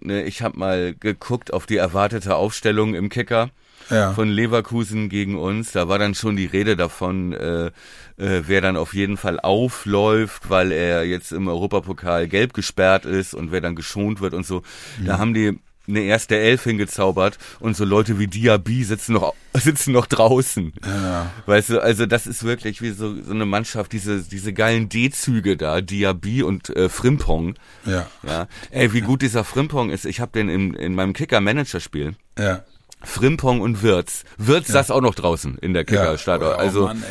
ne, 0.00 0.22
ich 0.24 0.42
habe 0.42 0.58
mal 0.58 0.94
geguckt 0.94 1.52
auf 1.52 1.66
die 1.66 1.76
erwartete 1.76 2.36
Aufstellung 2.36 2.94
im 2.94 3.08
Kicker 3.08 3.50
Ja. 3.90 4.12
von 4.12 4.28
Leverkusen 4.28 5.08
gegen 5.08 5.36
uns. 5.36 5.72
Da 5.72 5.88
war 5.88 5.98
dann 5.98 6.14
schon 6.14 6.36
die 6.36 6.46
Rede 6.46 6.76
davon, 6.76 7.32
äh, 7.32 7.66
äh, 7.66 8.42
wer 8.46 8.60
dann 8.60 8.76
auf 8.76 8.94
jeden 8.94 9.16
Fall 9.16 9.40
aufläuft, 9.40 10.50
weil 10.50 10.70
er 10.72 11.04
jetzt 11.06 11.32
im 11.32 11.48
Europapokal 11.48 12.28
gelb 12.28 12.52
gesperrt 12.54 13.04
ist 13.04 13.34
und 13.34 13.50
wer 13.52 13.60
dann 13.60 13.74
geschont 13.74 14.20
wird 14.20 14.34
und 14.34 14.46
so. 14.46 14.62
Da 15.04 15.18
haben 15.18 15.34
die 15.34 15.58
eine 15.88 16.00
erste 16.00 16.36
Elf 16.36 16.64
hingezaubert 16.64 17.38
und 17.60 17.76
so 17.76 17.84
Leute 17.84 18.18
wie 18.18 18.26
Diaby 18.26 18.84
sitzen 18.84 19.14
noch 19.14 19.34
sitzen 19.54 19.92
noch 19.92 20.06
draußen. 20.06 20.72
Ja. 20.84 21.30
Weißt 21.46 21.70
du, 21.70 21.82
also 21.82 22.06
das 22.06 22.26
ist 22.26 22.44
wirklich 22.44 22.82
wie 22.82 22.90
so, 22.90 23.20
so 23.20 23.32
eine 23.32 23.46
Mannschaft, 23.46 23.92
diese, 23.92 24.22
diese 24.22 24.52
geilen 24.52 24.88
D-Züge 24.88 25.56
da, 25.56 25.80
Diaby 25.80 26.42
und 26.42 26.74
äh, 26.76 26.88
Frimpong. 26.88 27.54
Ja. 27.84 28.06
Ja. 28.26 28.46
Ey, 28.70 28.92
wie 28.92 29.00
gut 29.00 29.22
dieser 29.22 29.44
Frimpong 29.44 29.90
ist. 29.90 30.04
Ich 30.04 30.20
habe 30.20 30.32
den 30.32 30.48
in, 30.48 30.74
in 30.74 30.94
meinem 30.94 31.12
Kicker-Manager-Spiel. 31.12 32.14
Ja. 32.38 32.62
Frimpong 33.02 33.60
und 33.60 33.82
Wirtz. 33.82 34.24
Wirtz 34.38 34.68
saß 34.68 34.90
auch 34.90 35.00
noch 35.00 35.14
draußen 35.14 35.56
in 35.58 35.72
der 35.74 35.84
Kicker-Stadt. 35.84 36.42
Oh, 36.42 36.46
also, 36.46 36.84
Mann, 36.86 37.02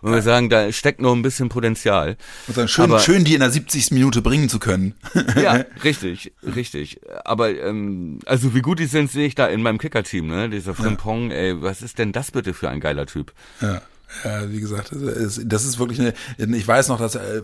und 0.00 0.12
wir 0.12 0.22
sagen, 0.22 0.48
da 0.50 0.70
steckt 0.72 1.00
noch 1.00 1.12
ein 1.14 1.22
bisschen 1.22 1.48
Potenzial. 1.48 2.16
Und 2.46 2.56
dann 2.56 2.68
schön, 2.68 2.84
Aber- 2.84 2.98
schön, 3.00 3.24
die 3.24 3.34
in 3.34 3.40
der 3.40 3.50
70. 3.50 3.90
Minute 3.92 4.22
bringen 4.22 4.48
zu 4.48 4.58
können. 4.58 4.94
Ja, 5.40 5.64
richtig, 5.84 6.32
richtig. 6.42 7.00
Aber 7.24 7.50
ähm, 7.50 8.18
also 8.26 8.54
wie 8.54 8.60
gut 8.62 8.78
die 8.78 8.86
sind, 8.86 9.10
sehe 9.10 9.26
ich 9.26 9.34
da 9.34 9.46
in 9.46 9.62
meinem 9.62 9.78
Kicker-Team, 9.78 10.26
ne? 10.28 10.48
Dieser 10.48 10.74
Frimpong, 10.74 11.30
ey, 11.30 11.60
was 11.60 11.82
ist 11.82 11.98
denn 11.98 12.12
das 12.12 12.30
bitte 12.30 12.54
für 12.54 12.68
ein 12.70 12.80
geiler 12.80 13.06
Typ? 13.06 13.32
Ja. 13.60 13.82
Ja, 14.24 14.50
wie 14.50 14.60
gesagt, 14.60 14.92
das 14.92 15.64
ist, 15.64 15.78
wirklich 15.78 16.00
eine, 16.00 16.14
ich 16.56 16.66
weiß 16.68 16.88
noch, 16.88 16.98
dass 16.98 17.16
äh, 17.16 17.42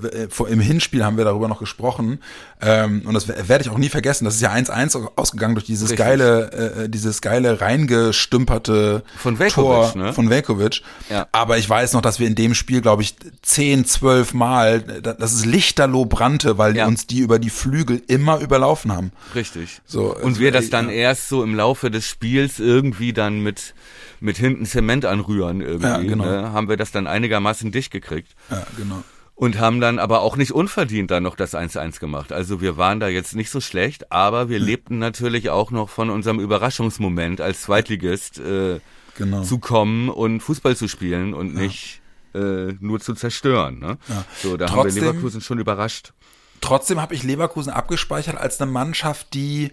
im 0.49 0.61
Hinspiel 0.61 1.05
haben 1.05 1.17
wir 1.17 1.25
darüber 1.25 1.49
noch 1.49 1.59
gesprochen 1.59 2.21
ähm, 2.61 3.03
und 3.07 3.15
das 3.15 3.27
werde 3.29 3.63
ich 3.65 3.71
auch 3.71 3.79
nie 3.79 3.89
vergessen. 3.89 4.25
Das 4.25 4.35
ist 4.37 4.41
ja 4.41 4.53
1-1 4.53 5.11
ausgegangen 5.17 5.55
durch 5.55 5.67
dieses 5.67 5.91
Richtig. 5.91 5.99
geile, 6.07 6.85
äh, 6.85 6.89
dieses 6.89 7.21
geile 7.23 7.61
reingestümperte 7.61 9.03
Von 9.17 9.39
Velkovic, 9.39 9.93
Tor 9.93 9.97
ne? 9.97 10.13
von 10.13 10.31
Velkovic. 10.31 10.83
Ja. 11.09 11.27
Aber 11.33 11.59
ich 11.59 11.69
weiß 11.69 11.93
noch, 11.93 12.03
dass 12.03 12.21
wir 12.21 12.27
in 12.27 12.35
dem 12.35 12.55
Spiel, 12.55 12.81
glaube 12.81 13.03
ich, 13.03 13.17
10, 13.43 13.85
12 13.85 14.35
Mal, 14.35 14.81
das 14.81 15.33
ist 15.33 15.47
lichterloh 15.47 16.05
brannte, 16.07 16.59
weil 16.59 16.77
Ja. 16.77 16.87
uns 16.87 17.07
die 17.07 17.19
über 17.19 17.39
die 17.39 17.51
Flügel 17.51 18.03
immer 18.07 18.39
überlaufen 18.39 18.93
haben. 18.93 19.13
Richtig. 19.35 19.81
So, 19.87 20.15
und 20.17 20.39
wir 20.39 20.53
das 20.53 20.71
dann 20.71 20.89
erst 20.89 21.29
so 21.29 21.43
im 21.43 21.55
Laufe 21.55 21.91
des 21.91 22.07
Spiels 22.07 22.59
irgendwie 22.59 23.13
dann 23.13 23.41
mit 23.41 23.75
mit 24.21 24.37
hinten 24.37 24.67
Zement 24.67 25.05
anrühren 25.05 25.61
irgendwie, 25.61 25.87
Ja, 25.87 25.99
genau. 25.99 26.25
ne? 26.25 26.53
haben 26.53 26.69
wir 26.69 26.77
das 26.77 26.93
dann 26.93 27.07
einigermaßen 27.07 27.73
dicht 27.73 27.91
gekriegt. 27.91 28.35
Ja, 28.51 28.67
genau. 28.77 29.03
Und 29.35 29.59
haben 29.59 29.81
dann 29.81 29.99
aber 29.99 30.21
auch 30.21 30.37
nicht 30.37 30.53
unverdient 30.53 31.11
dann 31.11 31.23
noch 31.23 31.35
das 31.35 31.55
1-1 31.55 31.99
gemacht. 31.99 32.31
Also 32.31 32.61
wir 32.61 32.77
waren 32.77 33.01
da 33.01 33.09
jetzt 33.09 33.35
nicht 33.35 33.49
so 33.51 33.61
schlecht, 33.63 34.13
aber 34.13 34.51
wir 34.51 34.59
lebten 34.59 34.99
natürlich 34.99 35.49
auch 35.49 35.71
noch 35.71 35.89
von 35.89 36.11
unserem 36.11 36.41
Überraschungsmoment 36.41 37.41
als 37.41 37.63
Zweitligist 37.63 38.39
äh, 38.39 38.81
Genau. 39.17 39.43
zu 39.43 39.59
kommen 39.59 40.09
und 40.09 40.41
Fußball 40.41 40.77
zu 40.77 40.89
spielen 40.89 41.35
und 41.35 41.55
nicht 41.55 42.01
äh, 42.35 42.73
nur 42.81 43.01
zu 43.01 43.15
zerstören. 43.15 43.79
Ne? 43.79 43.99
Ja. 44.09 44.25
So, 44.43 44.57
da 44.57 44.67
haben 44.69 44.75
Trotzdem- 44.75 45.03
wir 45.03 45.09
Leverkusen 45.13 45.41
schon 45.41 45.59
überrascht. 45.59 46.13
Trotzdem 46.61 47.01
habe 47.01 47.15
ich 47.15 47.23
Leverkusen 47.23 47.71
abgespeichert 47.73 48.37
als 48.37 48.61
eine 48.61 48.71
Mannschaft, 48.71 49.33
die 49.35 49.73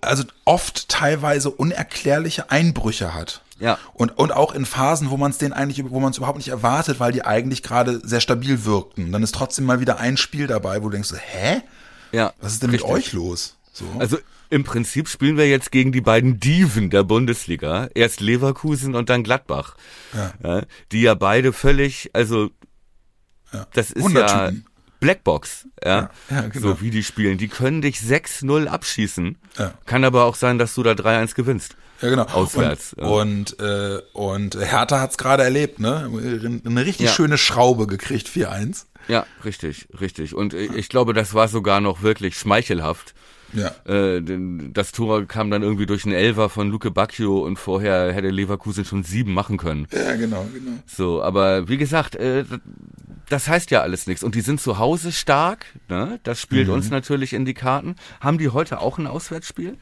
also 0.00 0.24
oft 0.46 0.88
teilweise 0.88 1.50
unerklärliche 1.50 2.50
Einbrüche 2.50 3.12
hat. 3.14 3.42
Ja. 3.58 3.78
Und, 3.94 4.18
und 4.18 4.32
auch 4.32 4.54
in 4.54 4.66
Phasen, 4.66 5.10
wo 5.10 5.16
man 5.16 5.30
es 5.30 5.38
denen 5.38 5.52
eigentlich, 5.52 5.82
wo 5.90 6.00
man 6.00 6.10
es 6.10 6.18
überhaupt 6.18 6.36
nicht 6.38 6.48
erwartet, 6.48 7.00
weil 7.00 7.12
die 7.12 7.24
eigentlich 7.24 7.62
gerade 7.62 8.00
sehr 8.06 8.20
stabil 8.20 8.64
wirkten. 8.64 9.12
Dann 9.12 9.22
ist 9.22 9.34
trotzdem 9.34 9.64
mal 9.64 9.80
wieder 9.80 9.98
ein 9.98 10.16
Spiel 10.16 10.46
dabei, 10.46 10.78
wo 10.82 10.86
du 10.88 10.90
denkst, 10.90 11.12
hä? 11.16 11.62
Ja, 12.12 12.32
Was 12.40 12.52
ist 12.54 12.62
denn 12.62 12.70
richtig. 12.70 12.88
mit 12.90 12.96
euch 12.98 13.12
los? 13.12 13.56
So. 13.72 13.84
Also 13.98 14.18
Im 14.48 14.62
Prinzip 14.64 15.08
spielen 15.08 15.36
wir 15.36 15.48
jetzt 15.48 15.72
gegen 15.72 15.90
die 15.90 16.00
beiden 16.00 16.38
Diven 16.38 16.88
der 16.90 17.02
Bundesliga. 17.02 17.88
Erst 17.94 18.20
Leverkusen 18.20 18.94
und 18.94 19.08
dann 19.10 19.24
Gladbach. 19.24 19.74
Ja. 20.14 20.32
Ja, 20.42 20.62
die 20.92 21.00
ja 21.02 21.14
beide 21.14 21.52
völlig, 21.52 22.10
also 22.12 22.50
Ja. 23.52 23.66
das 23.72 23.90
ist 23.90 24.08
ja. 24.10 24.52
Blackbox, 25.00 25.66
ja, 25.84 25.90
Ja, 25.90 26.10
ja, 26.30 26.40
genau. 26.48 26.68
so 26.68 26.80
wie 26.80 26.90
die 26.90 27.02
spielen. 27.04 27.36
Die 27.38 27.48
können 27.48 27.82
dich 27.82 27.98
6-0 27.98 28.66
abschießen. 28.66 29.36
Ja. 29.58 29.74
Kann 29.84 30.04
aber 30.04 30.24
auch 30.24 30.34
sein, 30.36 30.58
dass 30.58 30.74
du 30.74 30.82
da 30.82 30.92
3-1 30.92 31.34
gewinnst. 31.34 31.76
Ja, 32.02 32.10
genau. 32.10 32.24
Auswärts, 32.24 32.92
Und, 32.94 33.02
ja. 33.02 33.06
und, 33.08 33.60
äh, 33.60 34.00
und 34.12 34.56
Hertha 34.60 35.00
hat's 35.00 35.16
gerade 35.18 35.42
erlebt, 35.42 35.80
ne? 35.80 36.10
Eine 36.64 36.84
richtig 36.84 37.06
Ja. 37.06 37.12
schöne 37.12 37.38
Schraube 37.38 37.86
gekriegt, 37.86 38.28
4-1. 38.28 38.86
Ja, 39.08 39.24
richtig, 39.44 39.88
richtig. 40.00 40.34
Und 40.34 40.52
ich 40.52 40.88
glaube, 40.88 41.14
das 41.14 41.32
war 41.32 41.48
sogar 41.48 41.80
noch 41.80 42.02
wirklich 42.02 42.36
schmeichelhaft. 42.38 43.14
Ja. 43.52 43.68
Äh, 43.86 44.20
denn 44.20 44.72
das 44.74 44.90
Tor 44.90 45.24
kam 45.26 45.50
dann 45.52 45.62
irgendwie 45.62 45.86
durch 45.86 46.04
einen 46.04 46.14
Elfer 46.14 46.48
von 46.50 46.68
Luke 46.68 46.90
Bacchio 46.90 47.38
und 47.38 47.58
vorher 47.58 48.12
hätte 48.12 48.28
Leverkusen 48.28 48.84
schon 48.84 49.04
sieben 49.04 49.32
machen 49.32 49.56
können. 49.56 49.86
Ja, 49.92 50.16
genau, 50.16 50.44
genau. 50.52 50.72
So, 50.86 51.22
aber 51.22 51.68
wie 51.68 51.76
gesagt, 51.78 52.16
äh, 52.16 52.44
das 53.28 53.46
heißt 53.48 53.70
ja 53.70 53.82
alles 53.82 54.08
nichts. 54.08 54.24
Und 54.24 54.34
die 54.34 54.40
sind 54.40 54.60
zu 54.60 54.78
Hause 54.78 55.12
stark, 55.12 55.66
ne? 55.88 56.18
Das 56.24 56.40
spielt 56.40 56.66
Mhm. 56.66 56.74
uns 56.74 56.90
natürlich 56.90 57.32
in 57.32 57.44
die 57.44 57.54
Karten. 57.54 57.94
Haben 58.20 58.38
die 58.38 58.48
heute 58.50 58.80
auch 58.80 58.98
ein 58.98 59.06
Auswärtsspiel? 59.06 59.76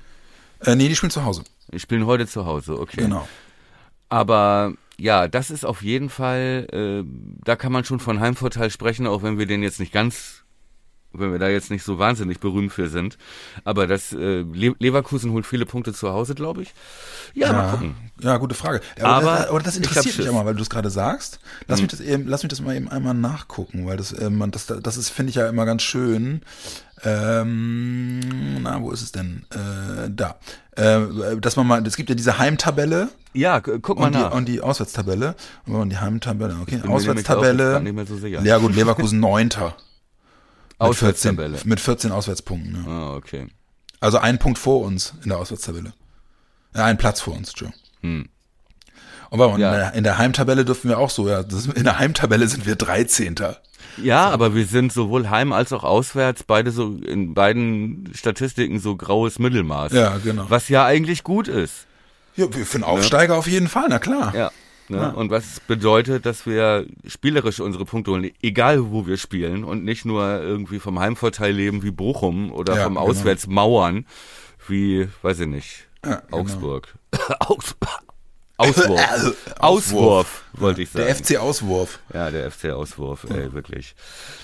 Äh, 0.61 0.77
nee, 0.77 0.89
die 0.89 0.97
spielen 0.97 1.11
zu 1.11 1.25
Hause. 1.25 1.43
Die 1.73 1.81
spielen 1.81 2.07
heute 2.07 2.27
zu 2.27 2.47
Hause, 2.47 2.79
okay. 2.79 3.03
Genau. 3.03 3.27
Aber 4.09 4.75
ja, 4.99 5.29
das 5.29 5.51
ist 5.51 5.65
auf 5.65 5.83
jeden 5.83 6.09
Fall, 6.09 6.67
äh, 6.73 7.09
da 7.45 7.57
kann 7.57 7.73
man 7.73 7.85
schon 7.85 8.01
von 8.01 8.21
Heimvorteil 8.21 8.71
sprechen, 8.71 9.07
auch 9.07 9.23
wenn 9.23 9.39
wir 9.39 9.47
den 9.47 9.63
jetzt 9.63 9.81
nicht 9.81 9.93
ganz, 9.93 10.44
wenn 11.15 11.33
wir 11.33 11.39
da 11.39 11.49
jetzt 11.49 11.71
nicht 11.71 11.83
so 11.85 11.99
wahnsinnig 11.99 12.41
berühmt 12.41 12.73
für 12.73 12.89
sind. 12.89 13.17
Aber 13.65 13.87
das 13.87 14.13
äh, 14.13 14.41
Le 14.43 14.75
Leverkusen 14.79 15.33
holt 15.33 15.47
viele 15.47 15.67
Punkte 15.67 15.93
zu 15.93 16.11
Hause, 16.11 16.35
glaube 16.35 16.63
ich. 16.63 16.75
Ja, 17.35 17.53
mal 17.53 17.71
gucken. 17.73 17.95
Ja, 18.21 18.37
gute 18.37 18.55
Frage. 18.55 18.81
Ja, 18.99 19.05
Aber 19.07 19.33
das, 19.37 19.49
aber 19.49 19.61
das 19.61 19.77
interessiert 19.77 20.19
mich 20.19 20.27
immer, 20.27 20.45
weil 20.45 20.55
du 20.55 20.63
es 20.63 20.71
gerade 20.71 20.91
sagst. 20.91 21.41
Lass 21.67 21.81
mich 21.81 21.91
das 21.91 22.01
eben, 22.01 22.27
lass 22.29 22.43
mich 22.43 22.51
das 22.51 22.61
mal 22.61 22.77
eben 22.77 22.89
einmal 22.89 23.15
nachgucken, 23.15 23.87
weil 23.87 23.97
das, 23.97 24.13
ähm, 24.19 24.45
das, 24.51 24.67
das 24.67 24.97
ist, 24.97 25.09
finde 25.11 25.31
ich 25.31 25.37
ja 25.37 25.49
immer 25.49 25.65
ganz 25.67 25.83
schön. 25.83 26.43
Ähm, 27.03 28.63
na, 28.63 28.81
wo 28.81 28.91
ist 28.91 29.03
es 29.03 29.13
denn? 29.13 29.45
Äh, 29.51 30.09
da. 30.11 30.37
Äh, 30.77 31.37
dass 31.41 31.57
man 31.57 31.67
mal, 31.67 31.87
es 31.87 31.97
gibt 31.97 32.09
ja 32.09 32.15
diese 32.15 32.39
Heimtabelle 32.39 33.09
Ja, 33.33 33.59
gu- 33.61 33.79
guck 33.81 33.99
mal 33.99 34.07
und 34.07 34.15
die, 34.15 34.21
nach. 34.21 34.33
und 34.33 34.47
die 34.47 34.61
Auswärtstabelle. 34.61 35.35
Und 35.67 35.73
wenn 35.73 35.81
man 35.81 35.91
die 35.91 35.99
Heimtabelle, 35.99 36.57
okay, 36.61 36.81
auch 36.85 36.89
Auswärtstabelle. 36.91 37.81
nicht 37.81 37.95
mehr 37.95 38.07
so 38.07 38.17
sicher. 38.17 38.43
Ja 38.43 38.59
gut, 38.59 38.75
Leverkusen 38.75 39.21
Neunter. 39.21 39.77
Mit 40.89 40.97
14, 40.99 41.31
Auswärtstabelle. 41.31 41.59
mit 41.65 41.81
14 41.81 42.13
Auswärtspunkten. 42.13 42.85
Ja. 42.87 42.91
Ah, 42.91 43.15
okay. 43.17 43.47
Also 44.01 44.19
ein 44.19 44.39
Punkt 44.39 44.59
vor 44.59 44.83
uns 44.83 45.15
in 45.23 45.31
der 45.31 45.39
Auswärtstabelle. 45.39 45.93
Ja, 46.75 46.85
ein 46.85 46.99
Platz 46.99 47.21
vor 47.21 47.35
uns, 47.35 47.51
Entschuldigung. 47.51 47.81
Hm. 48.03 48.29
Und 49.31 49.39
warte 49.39 49.53
mal, 49.55 49.61
Ja. 49.61 49.89
in, 49.91 50.05
der, 50.05 50.19
Heimtabelle 50.19 50.65
dürfen 50.65 50.89
wir 50.91 50.99
auch 50.99 51.11
so, 51.11 51.29
ja, 51.29 51.41
in 51.75 51.85
der 51.85 51.99
Heimtabelle 51.99 52.47
sind 52.47 52.67
wir 52.67 52.77
13. 52.77 53.35
Ja, 53.97 54.29
aber 54.31 54.55
wir 54.55 54.67
sind 54.67 54.93
sowohl 54.93 55.31
heim 55.31 55.53
als 55.53 55.73
auch 55.73 55.85
auswärts 55.85 56.43
beide 56.43 56.71
so 56.71 56.97
in 56.97 57.35
beiden 57.35 58.11
Statistiken 58.15 58.81
so 58.81 58.97
graues 58.97 59.39
Mittelmaß. 59.39 59.93
Ja, 59.93 60.19
genau. 60.19 60.47
Was 60.49 60.69
ja 60.69 60.85
eigentlich 60.85 61.23
gut 61.23 61.49
ist. 61.49 61.87
Ja, 62.37 62.47
für 62.51 62.75
einen 62.75 62.85
Aufsteiger 62.85 63.37
auf 63.37 63.47
jeden 63.47 63.69
Fall, 63.69 63.87
na 63.89 63.99
klar. 63.99 64.35
Ja. 64.35 64.51
Ne? 64.89 65.15
Und 65.15 65.31
was 65.31 65.61
bedeutet, 65.61 66.27
dass 66.27 66.45
wir 66.47 66.87
spielerisch 67.07 67.61
unsere 67.61 67.85
Punkte 67.87 68.11
holen, 68.11 68.31
egal 68.43 68.91
wo 68.91 69.07
wir 69.07 69.17
spielen 69.17 69.65
und 69.65 69.83
nicht 69.85 70.05
nur 70.05 70.23
irgendwie 70.43 70.79
vom 70.79 70.99
Heimvorteil 70.99 71.53
leben 71.55 71.83
wie 71.83 71.91
Bochum 71.91 72.53
oder 72.53 72.77
Ja, 72.77 72.85
vom 72.85 72.95
genau. 72.95 73.07
Auswärtsmauern 73.07 74.07
wie, 74.69 75.09
weiß 75.23 75.41
ich 75.41 75.47
nicht, 75.49 75.87
Ja, 76.05 76.17
genau. 76.17 76.39
Augsburg. 76.39 76.95
Aus 77.41 77.75
Auswurf. 78.57 79.37
Auswurf, 79.59 80.45
wollte 80.53 80.83
ich 80.83 80.91
sagen. 80.91 81.07
Der 81.07 81.17
FC 81.17 81.37
Auswurf. 81.39 81.99
ja, 82.13 82.31
der 82.31 82.51
FC 82.53 82.67
Auswurf, 82.67 83.25
ey, 83.29 83.53
wirklich. 83.53 83.97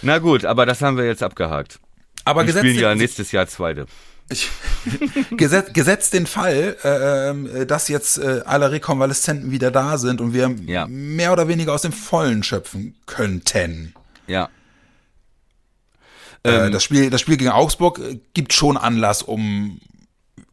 Na 0.03 0.19
gut, 0.19 0.45
aber 0.45 0.67
das 0.67 0.83
haben 0.83 0.97
wir 0.97 1.05
jetzt 1.05 1.23
abgehakt. 1.23 1.79
Aber 2.25 2.41
Wir 2.41 2.47
gesetzt, 2.47 2.67
spielen 2.67 2.81
ja 2.81 2.95
nächstes 2.95 3.31
Jahr 3.33 3.47
Zweite. 3.47 3.87
Ich, 4.31 4.49
gesetzt, 5.37 5.75
gesetzt 5.75 6.15
den 6.15 6.27
Fall, 6.27 6.77
äh, 6.83 7.31
ähm, 7.31 7.67
dass 7.67 7.89
jetzt 7.89 8.19
äh, 8.19 8.43
alle 8.47 8.71
Rekonvaleszenten 8.71 9.51
wieder 9.51 9.71
da 9.71 9.99
sind 9.99 10.21
und 10.21 10.33
wir 10.33 10.55
Ja. 10.67 10.87
mehr 10.89 11.33
oder 11.33 11.49
weniger 11.49 11.73
aus 11.75 11.83
dem 11.83 11.93
Vollen 11.93 12.43
schöpfen 12.43 12.97
könnten. 13.07 13.95
Ja. 14.27 14.49
Äh, 16.43 16.67
Ähm, 16.67 16.73
das, 16.73 16.83
Spiel, 16.85 17.11
das 17.11 17.21
Spiel 17.21 17.37
gegen 17.37 17.51
Augsburg 17.51 17.99
äh, 17.99 18.21
gibt 18.33 18.53
schon 18.53 18.77
Anlass, 18.77 19.23
um 19.23 19.81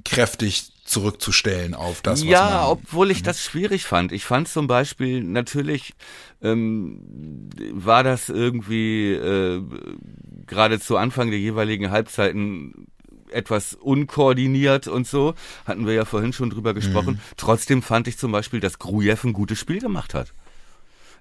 kräftig 0.03 0.71
zurückzustellen 0.83 1.73
auf 1.73 2.01
das, 2.01 2.21
was 2.21 2.29
ja, 2.29 2.49
man... 2.49 2.63
obwohl 2.63 3.11
ich 3.11 3.21
das 3.21 3.41
schwierig 3.43 3.83
fand. 3.85 4.13
Ich 4.13 4.23
fand 4.23 4.47
zum 4.47 4.67
Beispiel 4.67 5.21
natürlich 5.21 5.93
ähm, 6.41 7.49
war 7.73 8.03
das 8.03 8.29
irgendwie 8.29 9.11
äh, 9.13 9.61
gerade 10.45 10.79
zu 10.79 10.95
Anfang 10.95 11.29
der 11.29 11.39
jeweiligen 11.39 11.91
Halbzeiten 11.91 12.87
etwas 13.31 13.73
unkoordiniert 13.73 14.87
und 14.87 15.07
so, 15.07 15.33
hatten 15.65 15.85
wir 15.85 15.93
ja 15.93 16.05
vorhin 16.05 16.33
schon 16.33 16.49
drüber 16.49 16.73
gesprochen. 16.73 17.15
Mhm. 17.15 17.19
Trotzdem 17.37 17.81
fand 17.81 18.07
ich 18.07 18.17
zum 18.17 18.31
Beispiel, 18.31 18.59
dass 18.59 18.79
Grujew 18.79 19.17
ein 19.23 19.33
gutes 19.33 19.59
Spiel 19.59 19.79
gemacht 19.79 20.13
hat. 20.13 20.33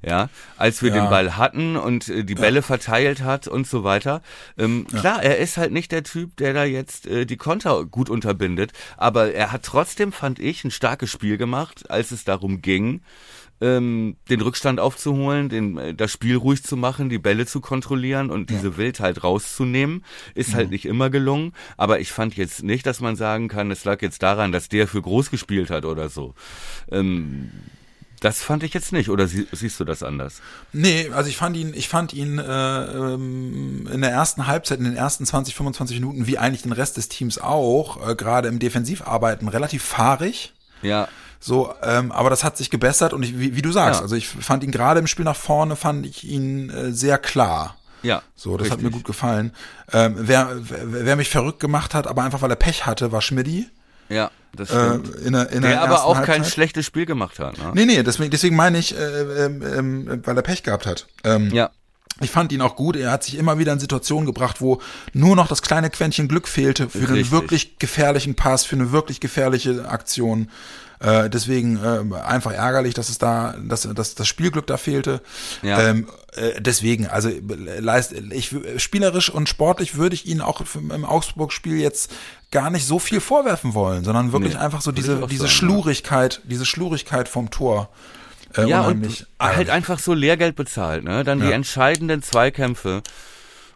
Ja, 0.03 0.29
als 0.59 0.83
wir 0.83 0.91
Ja. 0.91 1.01
den 1.01 1.11
Ball 1.11 1.37
hatten 1.39 1.77
und 1.77 2.09
äh, 2.11 2.23
die 2.23 2.35
Bälle 2.35 2.61
verteilt 2.61 3.23
hat 3.23 3.49
und 3.49 3.67
so 3.67 3.83
weiter. 3.83 4.21
Ähm, 4.59 4.87
Klar, 4.87 5.23
er 5.23 5.39
ist 5.39 5.57
halt 5.57 5.73
nicht 5.73 5.91
der 5.91 6.05
Typ, 6.05 6.37
der 6.37 6.53
da 6.53 6.65
jetzt 6.65 7.07
äh, 7.07 7.25
die 7.25 7.39
Konter 7.39 7.85
gut 7.87 8.11
unterbindet, 8.11 8.73
aber 8.99 9.33
er 9.33 9.53
hat 9.53 9.63
trotzdem, 9.63 10.13
fand 10.13 10.39
ich, 10.39 10.65
ein 10.65 10.71
starkes 10.71 11.11
Spiel 11.11 11.39
gemacht, 11.39 11.91
als 11.91 12.11
es 12.11 12.25
darum 12.25 12.61
ging, 12.61 13.01
ähm, 13.61 14.17
den 14.29 14.41
Rückstand 14.41 14.81
aufzuholen, 14.81 15.49
den, 15.49 15.79
äh, 15.79 15.95
das 15.95 16.13
Spiel 16.13 16.37
ruhig 16.37 16.63
zu 16.63 16.77
machen, 16.77 17.09
die 17.09 17.19
Bälle 17.19 17.47
zu 17.47 17.61
kontrollieren 17.61 18.31
und 18.31 18.51
diese 18.51 18.77
Wildheit 18.77 19.25
rauszunehmen, 19.25 20.05
ist 20.35 20.55
halt 20.55 20.71
nicht 20.71 20.85
immer 20.85 21.11
gelungen. 21.11 21.53
Aber 21.77 22.01
ich 22.01 22.13
fand 22.13 22.37
jetzt 22.37 22.63
nicht, 22.63 22.87
dass 22.87 23.01
man 23.01 23.17
sagen 23.17 23.49
kann, 23.49 23.71
es 23.71 23.85
lag 23.85 24.03
jetzt 24.03 24.23
daran, 24.23 24.53
dass 24.53 24.69
der 24.69 24.89
für 24.89 25.01
groß 25.01 25.31
gespielt 25.31 25.71
hat 25.71 25.85
oder 25.85 26.09
so. 26.09 26.35
Ähm, 26.91 27.51
das 28.21 28.43
fand 28.43 28.63
ich 28.63 28.73
jetzt 28.73 28.93
nicht, 28.93 29.11
oder 29.11 29.27
sie, 29.27 29.47
siehst 29.53 29.79
du 29.79 29.85
das 29.85 30.03
anders? 30.03 30.41
Nee, 30.73 31.11
also 31.13 31.29
ich 31.29 31.37
fand 31.37 31.57
ihn, 31.57 31.75
ich 31.75 31.89
fand 31.89 32.13
ihn 32.13 32.39
äh, 32.39 32.85
ähm, 32.85 33.89
in 33.93 34.01
der 34.01 34.11
ersten 34.11 34.47
Halbzeit, 34.47 34.79
in 34.79 34.85
den 34.85 34.97
ersten 34.97 35.27
20, 35.27 35.55
25 35.55 36.01
Minuten, 36.01 36.27
wie 36.27 36.39
eigentlich 36.39 36.63
den 36.63 36.73
Rest 36.73 36.97
des 36.97 37.09
Teams 37.09 37.39
auch, 37.39 38.09
äh, 38.09 38.15
gerade 38.15 38.49
im 38.49 38.59
Defensivarbeiten, 38.59 39.49
relativ 39.49 39.83
fahrig. 39.83 40.55
Ja, 40.83 41.09
So, 41.41 41.73
ähm, 41.83 42.13
aber 42.13 42.31
das 42.31 42.43
hat 42.45 42.57
sich 42.57 42.71
gebessert 42.71 43.13
und 43.13 43.23
ich, 43.23 43.39
wie, 43.39 43.55
wie 43.57 43.63
du 43.63 43.71
sagst, 43.73 44.01
Ja. 44.01 44.03
also 44.03 44.17
ich 44.17 44.27
fand 44.29 44.65
ihn 44.65 44.71
gerade 44.71 45.01
im 45.01 45.07
Spiel 45.07 45.25
nach 45.25 45.37
vorne, 45.37 45.77
fand 45.77 46.07
ich 46.07 46.25
ihn 46.25 46.71
äh, 46.71 46.93
sehr 46.93 47.19
klar. 47.19 47.77
ja. 48.03 48.23
So, 48.35 48.57
das 48.57 48.67
hat 48.71 48.79
richtig. 48.79 48.85
mir 48.85 48.97
gut 48.97 49.05
gefallen. 49.05 49.53
Ähm, 49.93 50.15
wer, 50.19 50.51
wer, 50.61 51.05
wer 51.07 51.17
mich 51.17 51.29
verrückt 51.29 51.61
gemacht 51.61 51.95
hat, 51.95 52.07
aber 52.07 52.23
einfach 52.25 52.43
weil 52.43 52.51
er 52.51 52.57
Pech 52.57 52.87
hatte, 52.87 53.13
war 53.13 53.23
Schmidti. 53.23 53.69
Ja, 54.09 54.31
das 54.55 54.71
Äh, 54.71 54.89
stimmt. 55.01 55.15
in 55.17 55.33
der, 55.33 55.51
in 55.51 55.63
der 55.63 55.71
der 55.73 55.83
aber 55.83 56.05
auch 56.05 56.15
kein 56.23 56.27
Halbzeit. 56.37 56.53
schlechtes 56.53 56.87
Spiel 56.87 57.07
gemacht 57.07 57.39
hat. 57.39 57.59
Ne? 57.59 57.73
Nee, 57.75 57.87
nee, 57.87 58.03
deswegen, 58.03 58.31
deswegen 58.31 58.55
meine 58.57 58.79
ich, 58.79 58.97
äh, 58.97 59.45
ähm, 59.45 59.63
ähm, 59.63 60.23
weil 60.25 60.37
er 60.37 60.43
Pech 60.43 60.63
gehabt 60.63 60.87
hat. 60.87 61.07
Ähm, 61.25 61.51
Ja, 61.53 61.71
Ich 62.21 62.31
fand 62.31 62.53
ihn 62.53 62.61
auch 62.63 62.77
gut. 62.77 62.97
Er 62.97 63.11
hat 63.11 63.25
sich 63.25 63.37
immer 63.37 63.59
wieder 63.59 63.73
in 63.73 63.81
Situationen 63.81 64.25
gebracht, 64.27 64.61
wo 64.63 64.81
nur 65.13 65.35
noch 65.37 65.49
das 65.49 65.61
kleine 65.61 65.91
Quäntchen 65.91 66.29
Glück 66.29 66.47
fehlte 66.49 66.89
für 66.89 66.99
einen 66.99 67.07
Richtig. 67.09 67.31
wirklich 67.33 67.79
gefährlichen 67.79 68.35
Pass, 68.37 68.65
für 68.65 68.77
eine 68.77 68.93
wirklich 68.93 69.19
gefährliche 69.21 69.89
Aktion. 69.89 70.49
Äh, 71.01 71.29
deswegen 71.31 71.77
äh, 71.77 72.15
einfach 72.17 72.53
ärgerlich, 72.53 72.95
dass 72.95 73.09
es 73.09 73.19
da, 73.19 73.55
dass, 73.63 73.83
dass 73.83 74.15
das 74.15 74.27
Spielglück 74.27 74.67
da 74.67 74.77
fehlte. 74.77 75.21
Ja. 75.63 75.81
Ähm, 75.81 76.09
äh, 76.35 76.61
deswegen, 76.61 77.07
also 77.07 77.31
leist, 77.79 78.13
ich 78.13 78.55
spielerisch 78.79 79.29
und 79.31 79.49
sportlich 79.49 79.97
würde 79.97 80.15
ich 80.15 80.27
ihn 80.27 80.41
auch 80.41 80.63
im 80.75 81.05
Augsburg-Spiel 81.05 81.79
jetzt 81.79 82.11
gar 82.51 82.71
nicht 82.71 82.87
so 82.87 82.99
viel 82.99 83.21
vorwerfen 83.21 83.75
wollen, 83.75 84.05
sondern 84.05 84.33
wirklich 84.33 84.55
Nee, 84.55 84.61
einfach 84.61 84.81
so 84.81 84.93
diese 84.93 85.17
diese 85.27 85.43
sagen, 85.43 85.43
ja. 85.43 85.49
Schlurigkeit, 85.49 86.41
diese 86.45 86.65
Schlurigkeit 86.65 87.29
vom 87.29 87.51
Tor. 87.51 87.91
Äh, 88.57 88.69
ja 88.69 88.81
unheimlich 88.81 89.21
und 89.21 89.27
halt 89.41 89.51
ärgerlich. 89.53 89.73
einfach 89.73 89.99
so 89.99 90.15
Lehrgeld 90.15 90.57
bezahlt, 90.57 91.05
ne? 91.05 91.25
Dann 91.25 91.41
die 91.41 91.47
Ja. 91.47 91.51
entscheidenden 91.53 92.23
Zweikämpfe 92.23 93.03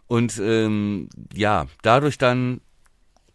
und 0.06 0.38
ähm, 0.38 1.08
ja, 1.34 1.66
dadurch 1.82 2.16
dann 2.18 2.60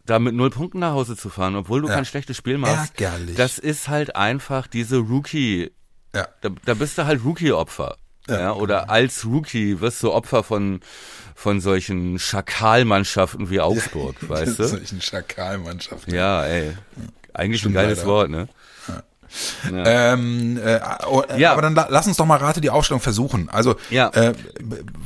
da 0.06 0.18
mit 0.18 0.34
null 0.34 0.50
Punkten 0.50 0.78
nach 0.80 0.92
Hause 0.92 1.16
zu 1.16 1.28
fahren, 1.28 1.56
obwohl 1.56 1.82
du 1.82 1.88
Ja. 1.88 1.94
kein 1.94 2.04
schlechtes 2.04 2.36
Spiel 2.36 2.58
machst. 2.58 2.98
Ärgerlich. 3.00 3.36
Das 3.36 3.58
ist 3.58 3.88
halt 3.88 4.16
einfach 4.16 4.66
diese 4.66 4.96
Rookie, 4.98 5.70
ja. 6.14 6.28
da, 6.40 6.48
da 6.64 6.74
bist 6.74 6.96
du 6.98 7.04
halt 7.06 7.24
Rookie-Opfer. 7.24 7.96
Ja, 8.28 8.40
Ja, 8.40 8.52
oder 8.54 8.90
als 8.90 9.24
Rookie 9.24 9.80
wirst 9.80 10.02
du 10.02 10.12
Opfer 10.12 10.42
von 10.42 10.80
von 11.36 11.60
solchen 11.60 12.18
Schakalmannschaften 12.18 13.50
wie 13.50 13.60
Augsburg, 13.60 14.16
weißt 14.28 14.58
du? 14.58 14.64
Solchen 14.68 15.00
Schakalmannschaften. 15.02 16.14
Ja, 16.14 16.44
ey. 16.44 16.72
Eigentlich 17.34 17.60
Stimmt 17.60 17.76
ein 17.76 17.82
geiles 17.82 17.98
leider. 17.98 18.08
Wort, 18.10 18.30
ne? 18.30 18.48
Ja. 19.70 20.12
Ähm, 20.12 20.58
äh, 20.62 20.80
oh, 21.08 21.22
äh, 21.22 21.40
Ja. 21.40 21.52
Aber 21.52 21.62
dann 21.62 21.74
la 21.74 21.86
lass 21.90 22.06
uns 22.06 22.16
doch 22.16 22.26
mal 22.26 22.36
Rate 22.36 22.60
die 22.60 22.70
Aufstellung 22.70 23.00
versuchen. 23.00 23.48
Also, 23.48 23.76
Ja. 23.90 24.08
äh, 24.10 24.34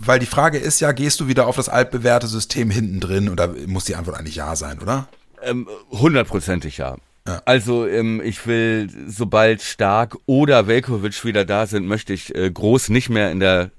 weil 0.03 0.19
die 0.19 0.27
Frage 0.27 0.59
ist 0.59 0.81
ja, 0.81 0.93
gehst 0.93 1.21
du 1.21 1.29
wieder 1.29 1.47
auf 1.47 1.57
das 1.57 1.69
altbewährte 1.69 2.27
System 2.27 2.71
hinten 2.71 3.01
drin? 3.01 3.29
Oder 3.29 3.49
muss 3.67 3.85
die 3.85 3.97
Antwort 3.97 4.19
eigentlich 4.19 4.37
ja 4.37 4.55
sein, 4.57 4.79
oder? 4.81 5.09
Ähm, 5.43 5.69
hundertprozentig 5.91 6.79
ja. 6.79 6.97
ja. 7.27 7.43
Also 7.45 7.87
ähm, 7.87 8.21
ich 8.23 8.47
will, 8.47 8.89
sobald 9.09 9.63
Stark 9.63 10.17
oder 10.27 10.67
Velkovic 10.67 11.25
wieder 11.25 11.45
da 11.45 11.67
sind, 11.67 11.87
möchte 11.87 12.13
ich 12.13 12.35
äh, 12.35 12.51
Groß 12.51 12.91
nicht 12.91 13.09
mehr 13.09 13.31
in 13.31 13.41
der 13.41 13.71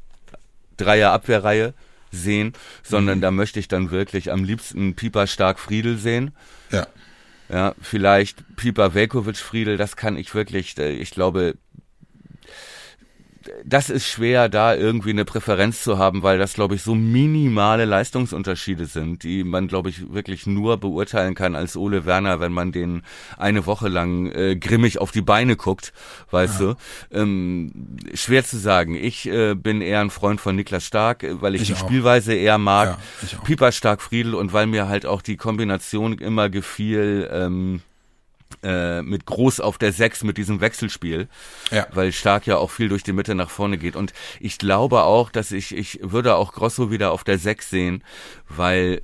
Dreier-Abwehrreihe 0.77 1.73
sehen, 2.11 2.53
sondern 2.83 3.19
mhm. 3.19 3.21
da 3.21 3.31
möchte 3.31 3.59
ich 3.59 3.67
dann 3.67 3.91
wirklich 3.91 4.31
am 4.31 4.43
liebsten 4.43 4.95
Pieper 4.95 5.27
Stark 5.27 5.59
Friedel 5.59 5.97
sehen. 5.97 6.31
Ja. 6.71 6.87
Ja, 7.51 7.75
vielleicht 7.81 8.55
Pieper 8.55 8.93
Velkovic 8.93 9.35
Friedel, 9.35 9.75
das 9.75 9.97
kann 9.97 10.15
ich 10.15 10.33
wirklich, 10.33 10.77
äh, 10.77 10.93
ich 10.93 11.11
glaube, 11.11 11.55
das 13.65 13.89
ist 13.89 14.07
schwer, 14.07 14.49
da 14.49 14.75
irgendwie 14.75 15.11
eine 15.11 15.25
Präferenz 15.25 15.83
zu 15.83 15.97
haben, 15.97 16.23
weil 16.23 16.37
das, 16.37 16.53
glaube 16.53 16.75
ich, 16.75 16.81
so 16.81 16.95
minimale 16.95 17.85
Leistungsunterschiede 17.85 18.85
sind, 18.85 19.23
die 19.23 19.43
man, 19.43 19.67
glaube 19.67 19.89
ich, 19.89 20.11
wirklich 20.13 20.47
nur 20.47 20.77
beurteilen 20.77 21.35
kann 21.35 21.55
als 21.55 21.77
Ole 21.77 22.05
Werner, 22.05 22.39
wenn 22.39 22.51
man 22.51 22.71
den 22.71 23.03
eine 23.37 23.65
Woche 23.65 23.87
lang 23.87 24.31
äh, 24.31 24.55
grimmig 24.55 24.99
auf 24.99 25.11
die 25.11 25.21
Beine 25.21 25.55
guckt, 25.55 25.93
weißt 26.31 26.61
ja. 26.61 26.73
du. 26.73 26.75
Ähm, 27.11 27.97
schwer 28.13 28.43
zu 28.43 28.57
sagen. 28.57 28.95
Ich 28.95 29.27
äh, 29.27 29.55
bin 29.55 29.81
eher 29.81 30.01
ein 30.01 30.09
Freund 30.09 30.41
von 30.41 30.55
Niklas 30.55 30.85
Stark, 30.85 31.25
weil 31.41 31.55
ich, 31.55 31.63
ich 31.63 31.67
die 31.69 31.73
auch. 31.75 31.79
Spielweise 31.79 32.33
eher 32.33 32.57
mag. 32.57 32.97
Ja, 33.31 33.37
Pieper 33.43 33.71
Stark 33.71 34.01
Friedel 34.01 34.35
und 34.35 34.53
weil 34.53 34.67
mir 34.67 34.87
halt 34.87 35.05
auch 35.05 35.21
die 35.21 35.37
Kombination 35.37 36.17
immer 36.17 36.49
gefiel, 36.49 37.29
ähm, 37.31 37.81
äh, 38.63 39.01
mit 39.01 39.25
Groß 39.25 39.59
auf 39.59 39.77
der 39.77 39.93
Sechs 39.93 40.23
mit 40.23 40.37
diesem 40.37 40.61
Wechselspiel, 40.61 41.27
ja. 41.71 41.87
weil 41.93 42.11
Stark 42.11 42.47
ja 42.47 42.57
auch 42.57 42.71
viel 42.71 42.89
durch 42.89 43.03
die 43.03 43.13
Mitte 43.13 43.35
nach 43.35 43.49
vorne 43.49 43.77
geht. 43.77 43.95
Und 43.95 44.13
ich 44.39 44.57
glaube 44.57 45.03
auch, 45.03 45.29
dass 45.29 45.51
ich, 45.51 45.75
ich 45.75 45.99
würde 46.01 46.35
auch 46.35 46.53
Grosso 46.53 46.91
wieder 46.91 47.11
auf 47.11 47.23
der 47.23 47.37
Sechs 47.37 47.69
sehen, 47.69 48.03
weil 48.47 49.01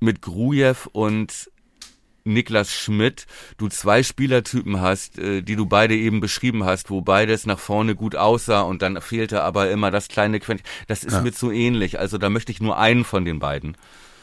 mit 0.00 0.22
Grujew 0.22 0.76
und 0.92 1.50
Niklas 2.24 2.72
Schmidt 2.72 3.26
du 3.56 3.68
zwei 3.68 4.02
Spielertypen 4.02 4.80
hast, 4.80 5.18
äh, 5.18 5.42
die 5.42 5.56
du 5.56 5.66
beide 5.66 5.96
eben 5.96 6.20
beschrieben 6.20 6.64
hast, 6.64 6.90
wo 6.90 7.00
beides 7.00 7.46
nach 7.46 7.58
vorne 7.58 7.94
gut 7.94 8.16
aussah 8.16 8.62
und 8.62 8.82
dann 8.82 9.00
fehlte 9.00 9.42
aber 9.42 9.70
immer 9.70 9.90
das 9.90 10.08
kleine 10.08 10.40
Quäntchen. 10.40 10.66
Das 10.86 11.04
ist 11.04 11.14
ja. 11.14 11.20
mir 11.22 11.32
zu 11.32 11.50
ähnlich. 11.50 11.98
Also 11.98 12.18
da 12.18 12.30
möchte 12.30 12.52
ich 12.52 12.60
nur 12.60 12.78
einen 12.78 13.04
von 13.04 13.24
den 13.24 13.38
beiden. 13.38 13.76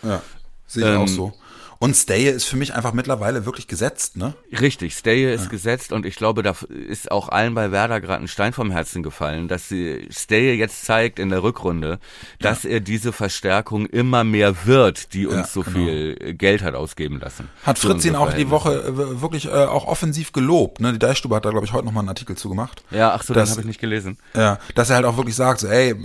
Ja, 0.04 0.22
sehe 0.66 0.84
ich 0.84 0.89
ähm, 0.89 1.02
auch 1.02 1.08
so. 1.08 1.34
Und 1.80 1.96
Staye 1.96 2.30
ist 2.30 2.46
für 2.46 2.58
mich 2.58 2.74
einfach 2.74 2.94
mittlerweile 2.94 3.46
wirklich 3.46 3.68
gesetzt, 3.68 4.18
ne? 4.18 4.34
Richtig, 4.60 4.96
Staye 4.96 5.34
ist 5.34 5.44
ja. 5.44 5.50
gesetzt 5.50 5.92
und 5.92 6.06
ich 6.06 6.16
glaube, 6.16 6.42
da 6.44 6.56
ist 6.70 7.12
auch 7.12 7.30
allen 7.30 7.54
bei 7.54 7.72
Werder 7.72 8.02
gerade 8.02 8.24
ein 8.24 8.28
Stein 8.28 8.54
vom 8.54 8.72
Herzen 8.72 9.04
gefallen, 9.04 9.48
dass 9.48 9.70
sie 9.70 10.08
Staye 10.10 10.54
jetzt 10.54 10.86
zeigt 10.86 11.20
in 11.20 11.30
der 11.30 11.44
Rückrunde, 11.44 12.00
dass 12.40 12.64
ja. 12.64 12.72
er 12.72 12.80
diese 12.80 13.14
Verstärkung 13.14 13.86
immer 13.86 14.24
mehr 14.24 14.66
wird, 14.66 15.14
die 15.14 15.28
uns 15.28 15.36
ja, 15.36 15.46
so 15.46 15.62
genau. 15.62 15.78
viel 15.78 16.34
Geld 16.34 16.64
hat 16.64 16.74
ausgeben 16.74 17.20
lassen. 17.20 17.50
Hat 17.64 17.78
Fritz 17.78 18.06
ihn 18.06 18.16
auch 18.16 18.34
die 18.34 18.50
Woche 18.50 18.74
äh, 18.74 19.22
wirklich 19.22 19.46
äh, 19.46 19.50
auch 19.50 19.86
offensiv 19.86 20.32
gelobt, 20.32 20.80
ne? 20.80 20.94
Die 20.94 21.00
Deichstube 21.00 21.36
hat 21.36 21.46
da 21.46 21.52
glaube 21.52 21.66
ich 21.66 21.74
heute 21.74 21.86
nochmal 21.86 22.02
einen 22.02 22.10
Artikel 22.10 22.36
zu 22.36 22.50
gemacht. 22.50 22.84
Ja, 22.92 23.14
ach 23.14 23.24
so, 23.24 23.34
das 23.34 23.52
habe 23.52 23.62
ich 23.62 23.68
nicht 23.68 23.80
gelesen. 23.80 24.18
Ja, 24.36 24.60
dass 24.76 24.90
er 24.90 24.98
halt 24.98 25.06
auch 25.06 25.18
wirklich 25.18 25.36
sagt, 25.36 25.60
so, 25.60 25.68
ey, 25.68 25.96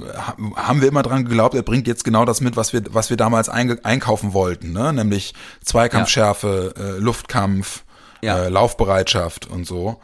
haben 0.56 0.80
wir 0.80 0.88
immer 0.88 1.02
dran 1.02 1.24
geglaubt, 1.24 1.54
er 1.54 1.62
bringt 1.62 1.86
jetzt 1.86 2.04
genau 2.04 2.24
das 2.24 2.40
mit, 2.40 2.56
was 2.56 2.72
wir 2.72 2.82
was 2.90 3.10
wir 3.10 3.16
damals 3.16 3.48
einkaufen 3.48 4.34
wollten, 4.34 4.72
ne? 4.72 4.92
Nämlich 4.92 5.34
Zweikampfschärfe, 5.64 6.74
ja. 6.76 6.84
äh, 6.84 6.98
Luftkampf, 6.98 7.84
ja. 8.22 8.44
äh, 8.44 8.48
Laufbereitschaft 8.48 9.46
und 9.46 9.66
so. 9.66 10.00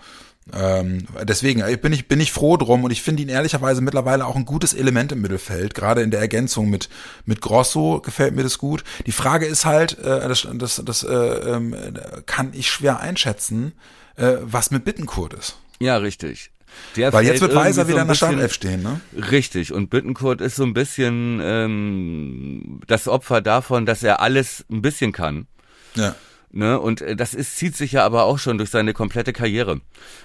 Ähm, 0.54 1.06
deswegen 1.24 1.60
äh, 1.60 1.76
bin 1.76 1.92
ich, 1.92 2.08
bin 2.08 2.20
ich 2.20 2.32
froh 2.32 2.56
drum 2.56 2.84
und 2.84 2.90
ich 2.90 3.02
finde 3.02 3.22
ihn 3.22 3.28
ehrlicherweise 3.28 3.80
mittlerweile 3.80 4.26
auch 4.26 4.36
ein 4.36 4.44
gutes 4.44 4.72
Element 4.72 5.12
im 5.12 5.20
Mittelfeld. 5.20 5.74
Gerade 5.74 6.02
in 6.02 6.10
der 6.10 6.20
Ergänzung 6.20 6.70
mit, 6.70 6.88
mit 7.26 7.40
Grosso 7.40 8.00
gefällt 8.00 8.34
mir 8.34 8.42
das 8.42 8.58
gut. 8.58 8.84
Die 9.06 9.12
Frage 9.12 9.46
ist 9.46 9.66
halt, 9.66 9.98
äh, 9.98 10.28
das, 10.28 10.48
das, 10.54 10.82
das 10.84 11.02
äh, 11.02 11.14
äh, 11.14 12.22
kann 12.24 12.52
ich 12.54 12.70
schwer 12.70 13.00
einschätzen, 13.00 13.72
äh, 14.16 14.36
was 14.40 14.70
mit 14.70 14.84
Bittenkurt 14.84 15.34
ist. 15.34 15.58
Ja, 15.80 15.96
richtig. 15.98 16.50
Der 16.96 17.12
Weil 17.12 17.26
jetzt 17.26 17.40
wird 17.40 17.54
Weiser 17.54 17.82
so 17.82 17.88
wieder 17.88 18.02
in 18.02 18.08
der 18.08 18.14
Startelf 18.14 18.52
stehen, 18.52 18.82
ne? 18.82 19.00
Richtig. 19.30 19.72
Und 19.72 19.90
Bittenkurt 19.90 20.40
ist 20.40 20.56
so 20.56 20.64
ein 20.64 20.74
bisschen 20.74 21.40
ähm, 21.42 22.80
das 22.86 23.08
Opfer 23.08 23.40
davon, 23.40 23.86
dass 23.86 24.02
er 24.02 24.20
alles 24.20 24.64
ein 24.70 24.82
bisschen 24.82 25.12
kann. 25.12 25.46
Ja. 25.94 26.14
Ne, 26.50 26.80
und 26.80 27.02
äh, 27.02 27.14
das 27.14 27.34
ist, 27.34 27.56
zieht 27.56 27.76
sich 27.76 27.92
ja 27.92 28.06
aber 28.06 28.24
auch 28.24 28.38
schon 28.38 28.56
durch 28.56 28.70
seine 28.70 28.94
komplette 28.94 29.32
Karriere. 29.32 29.80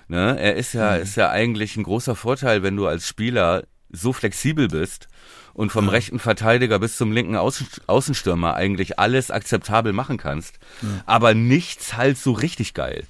Ne, 0.08 0.38
er 0.40 0.56
ist 0.56 0.74
ja, 0.74 0.96
mhm. 0.96 1.02
ist 1.02 1.18
ja 1.18 1.30
eigentlich 1.30 1.76
ein 1.76 1.84
großer 1.84 2.16
Vorteil, 2.16 2.64
wenn 2.64 2.78
du 2.78 2.88
als 2.88 3.08
Spieler 3.08 3.64
so 3.90 4.14
flexibel 4.14 4.70
bist 4.70 5.08
und 5.54 5.72
vom 5.72 5.86
ja. 5.86 5.92
rechten 5.92 6.20
Verteidiger 6.20 6.80
bis 6.80 6.98
zum 6.98 7.12
linken 7.12 7.36
Außen, 7.36 7.68
Außenstürmer 7.88 8.56
eigentlich 8.56 9.00
alles 9.00 9.32
akzeptabel 9.32 9.92
machen 9.92 10.18
kannst, 10.18 10.60
ja. 10.82 11.04
aber 11.06 11.34
nichts 11.34 11.96
halt 11.98 12.18
so 12.18 12.32
richtig 12.32 12.74
geil. 12.74 13.04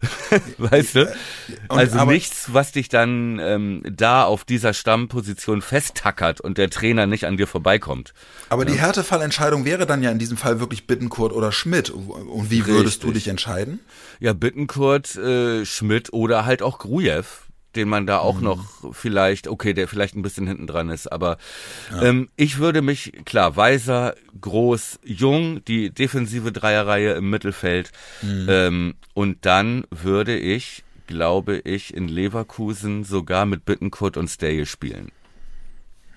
weißt 0.58 0.94
du? 0.94 1.00
Und, 1.68 1.78
also 1.78 2.04
nichts, 2.04 2.52
was 2.52 2.72
dich 2.72 2.88
dann 2.88 3.40
ähm, 3.40 3.82
da 3.84 4.24
auf 4.24 4.44
dieser 4.44 4.72
Stammposition 4.72 5.60
festtackert 5.60 6.40
und 6.40 6.56
der 6.56 6.70
Trainer 6.70 7.06
nicht 7.06 7.26
an 7.26 7.36
dir 7.36 7.46
vorbeikommt. 7.46 8.14
Aber 8.48 8.64
ja. 8.64 8.72
die 8.72 8.78
Härtefallentscheidung 8.78 9.64
wäre 9.64 9.86
dann 9.86 10.02
ja 10.02 10.10
in 10.10 10.18
diesem 10.18 10.36
Fall 10.36 10.60
wirklich 10.60 10.86
Bittenkurt 10.86 11.32
oder 11.32 11.50
Schmidt. 11.50 11.90
Und 11.90 12.50
wie 12.50 12.66
würdest 12.66 12.96
Richtig. 12.96 13.02
du 13.02 13.12
dich 13.12 13.28
entscheiden? 13.28 13.80
Ja, 14.20 14.32
Bittenkurt, 14.34 15.16
äh, 15.16 15.64
Schmidt 15.64 16.12
oder 16.12 16.44
halt 16.44 16.62
auch 16.62 16.78
Grujew 16.78 17.24
den 17.78 17.88
man 17.88 18.06
da 18.06 18.18
auch 18.18 18.36
mhm. 18.36 18.44
noch 18.44 18.64
vielleicht, 18.92 19.48
okay, 19.48 19.72
der 19.72 19.88
vielleicht 19.88 20.16
ein 20.16 20.22
bisschen 20.22 20.46
hinten 20.46 20.66
dran 20.66 20.90
ist, 20.90 21.10
aber 21.10 21.38
ja. 21.90 22.02
ähm, 22.02 22.28
ich 22.36 22.58
würde 22.58 22.82
mich, 22.82 23.12
klar, 23.24 23.56
Weiser, 23.56 24.14
Groß, 24.40 24.98
Jung, 25.04 25.64
die 25.64 25.90
defensive 25.90 26.52
Dreierreihe 26.52 27.12
im 27.12 27.30
Mittelfeld 27.30 27.92
mhm. 28.20 28.46
ähm, 28.48 28.94
und 29.14 29.46
dann 29.46 29.84
würde 29.90 30.36
ich, 30.36 30.84
glaube 31.06 31.58
ich, 31.58 31.94
in 31.94 32.08
Leverkusen 32.08 33.04
sogar 33.04 33.46
mit 33.46 33.64
Bittenkurt 33.64 34.16
und 34.16 34.28
Stay 34.28 34.66
spielen. 34.66 35.12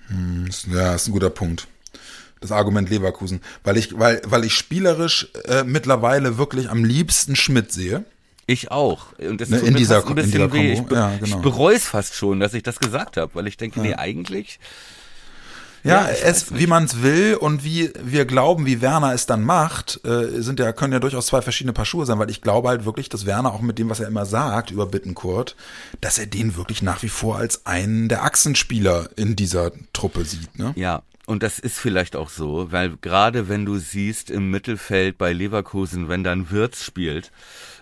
Mhm, 0.08 0.50
ja, 0.70 0.94
ist 0.94 1.08
ein 1.08 1.12
guter 1.12 1.30
Punkt 1.30 1.68
das 2.40 2.50
Argument 2.50 2.90
Leverkusen, 2.90 3.40
weil 3.62 3.76
ich, 3.76 3.96
weil, 3.98 4.20
weil 4.24 4.44
ich 4.44 4.54
spielerisch 4.54 5.28
äh, 5.44 5.62
mittlerweile 5.62 6.38
wirklich 6.38 6.68
am 6.68 6.84
liebsten 6.84 7.36
Schmidt 7.36 7.70
sehe. 7.70 8.04
Ich 8.46 8.70
auch. 8.70 9.06
Und 9.18 9.40
das 9.40 9.50
ne, 9.50 9.58
in, 9.58 9.74
dieser, 9.74 10.06
ein 10.06 10.14
bisschen 10.14 10.52
weh. 10.52 10.72
Ich, 10.72 10.82
be 10.82 10.96
ja, 10.96 11.16
genau. 11.16 11.24
ich 11.24 11.36
bereue 11.36 11.76
es 11.76 11.86
fast 11.86 12.14
schon, 12.14 12.40
dass 12.40 12.54
ich 12.54 12.62
das 12.62 12.80
gesagt 12.80 13.16
habe, 13.16 13.34
weil 13.34 13.46
ich 13.46 13.56
denke, 13.56 13.78
ja. 13.78 13.82
nee, 13.82 13.94
eigentlich. 13.94 14.58
Ja, 15.84 16.08
ja 16.08 16.08
es, 16.08 16.54
wie 16.54 16.66
man 16.66 16.84
es 16.84 17.02
will 17.02 17.36
und 17.40 17.64
wie 17.64 17.92
wir 18.02 18.24
glauben, 18.24 18.66
wie 18.66 18.80
Werner 18.80 19.12
es 19.14 19.26
dann 19.26 19.42
macht, 19.42 20.00
äh, 20.04 20.40
sind 20.40 20.60
ja, 20.60 20.72
können 20.72 20.92
ja 20.92 20.98
durchaus 20.98 21.26
zwei 21.26 21.42
verschiedene 21.42 21.72
Paar 21.72 21.84
Schuhe 21.84 22.06
sein, 22.06 22.18
weil 22.18 22.30
ich 22.30 22.40
glaube 22.40 22.68
halt 22.68 22.84
wirklich, 22.84 23.08
dass 23.08 23.26
Werner 23.26 23.52
auch 23.52 23.60
mit 23.60 23.78
dem, 23.78 23.90
was 23.90 24.00
er 24.00 24.08
immer 24.08 24.26
sagt 24.26 24.70
über 24.70 24.86
Bittenkurt, 24.86 25.56
dass 26.00 26.18
er 26.18 26.26
den 26.26 26.56
wirklich 26.56 26.82
nach 26.82 27.02
wie 27.02 27.08
vor 27.08 27.36
als 27.36 27.66
einen 27.66 28.08
der 28.08 28.24
Achsenspieler 28.24 29.10
in 29.16 29.34
dieser 29.34 29.72
Truppe 29.92 30.24
sieht. 30.24 30.58
Ne? 30.58 30.72
Ja, 30.76 31.02
und 31.26 31.42
das 31.42 31.58
ist 31.58 31.78
vielleicht 31.78 32.16
auch 32.16 32.28
so, 32.28 32.70
weil 32.72 32.96
gerade 33.00 33.48
wenn 33.48 33.64
du 33.64 33.78
siehst 33.78 34.30
im 34.30 34.50
Mittelfeld 34.50 35.18
bei 35.18 35.32
Leverkusen, 35.32 36.08
wenn 36.08 36.24
dann 36.24 36.50
Wirtz 36.50 36.82
spielt, 36.82 37.30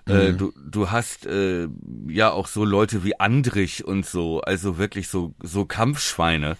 äh, 0.09 0.33
mhm. 0.33 0.39
du, 0.39 0.53
du 0.71 0.91
hast 0.91 1.27
äh, 1.27 1.69
ja 2.09 2.31
auch 2.31 2.47
so 2.47 2.65
Leute 2.65 3.05
wie 3.05 3.19
Andrich 3.19 3.85
und 3.85 4.07
so, 4.07 4.41
also 4.41 4.79
wirklich 4.79 5.09
so, 5.09 5.35
so 5.43 5.65
Kampfschweine. 5.65 6.57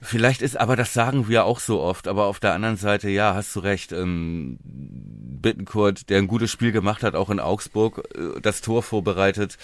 Vielleicht 0.00 0.42
ist, 0.42 0.58
aber 0.58 0.74
das 0.74 0.92
sagen 0.92 1.28
wir 1.28 1.44
auch 1.44 1.60
so 1.60 1.80
oft, 1.80 2.08
aber 2.08 2.26
auf 2.26 2.40
der 2.40 2.54
anderen 2.54 2.76
Seite, 2.76 3.08
ja, 3.08 3.34
hast 3.34 3.54
du 3.54 3.60
recht, 3.60 3.92
ähm, 3.92 4.58
Bittenkurt, 4.64 6.10
der 6.10 6.18
ein 6.18 6.26
gutes 6.26 6.50
Spiel 6.50 6.72
gemacht 6.72 7.02
hat, 7.02 7.14
auch 7.14 7.30
in 7.30 7.38
Augsburg, 7.40 8.02
äh, 8.16 8.40
das 8.40 8.60
Tor 8.60 8.82
vorbereitet. 8.82 9.58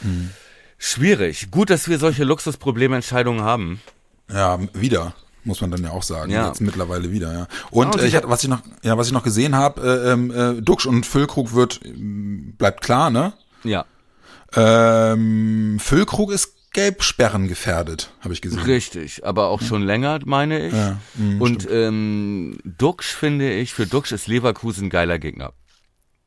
Mhm. 0.00 0.30
Schwierig. 0.78 1.50
Gut, 1.50 1.70
dass 1.70 1.88
wir 1.88 1.98
solche 1.98 2.24
Luxusproblementscheidungen 2.24 3.42
haben. 3.42 3.80
Ja, 4.28 4.58
wieder 4.74 5.14
muss 5.46 5.60
man 5.60 5.70
dann 5.70 5.82
ja 5.82 5.90
auch 5.90 6.02
sagen. 6.02 6.30
Ja. 6.30 6.48
Jetzt 6.48 6.60
mittlerweile 6.60 7.10
wieder, 7.10 7.32
ja. 7.32 7.46
Und, 7.70 7.96
äh, 7.96 8.06
ich, 8.06 8.14
was 8.24 8.42
ich 8.42 8.48
noch, 8.48 8.60
ja, 8.82 8.98
was 8.98 9.06
ich 9.06 9.12
noch 9.12 9.22
gesehen 9.22 9.54
habe, 9.54 9.80
äh, 9.80 10.12
ähm, 10.12 10.30
äh, 10.30 10.60
Duxch 10.60 10.86
und 10.86 11.06
Füllkrug 11.06 11.54
wird, 11.54 11.80
bleibt 11.84 12.82
klar, 12.82 13.10
ne? 13.10 13.32
Ja. 13.64 13.84
Ähm, 14.54 15.78
Füllkrug 15.80 16.32
ist 16.32 16.52
Gelbsperren 16.72 17.48
gefährdet, 17.48 18.10
habe 18.20 18.34
ich 18.34 18.42
gesehen. 18.42 18.60
Richtig, 18.60 19.24
aber 19.24 19.46
auch 19.46 19.62
schon 19.62 19.82
länger, 19.82 20.18
meine 20.24 20.66
ich. 20.66 20.74
Ja, 20.74 20.98
mh, 21.14 21.42
und 21.42 21.68
ähm, 21.70 22.58
Duxch 22.64 23.14
finde 23.14 23.52
ich, 23.52 23.72
für 23.72 23.86
Duxch 23.86 24.12
ist 24.12 24.26
Leverkusen 24.26 24.86
ein 24.86 24.90
geiler 24.90 25.18
Gegner. 25.18 25.52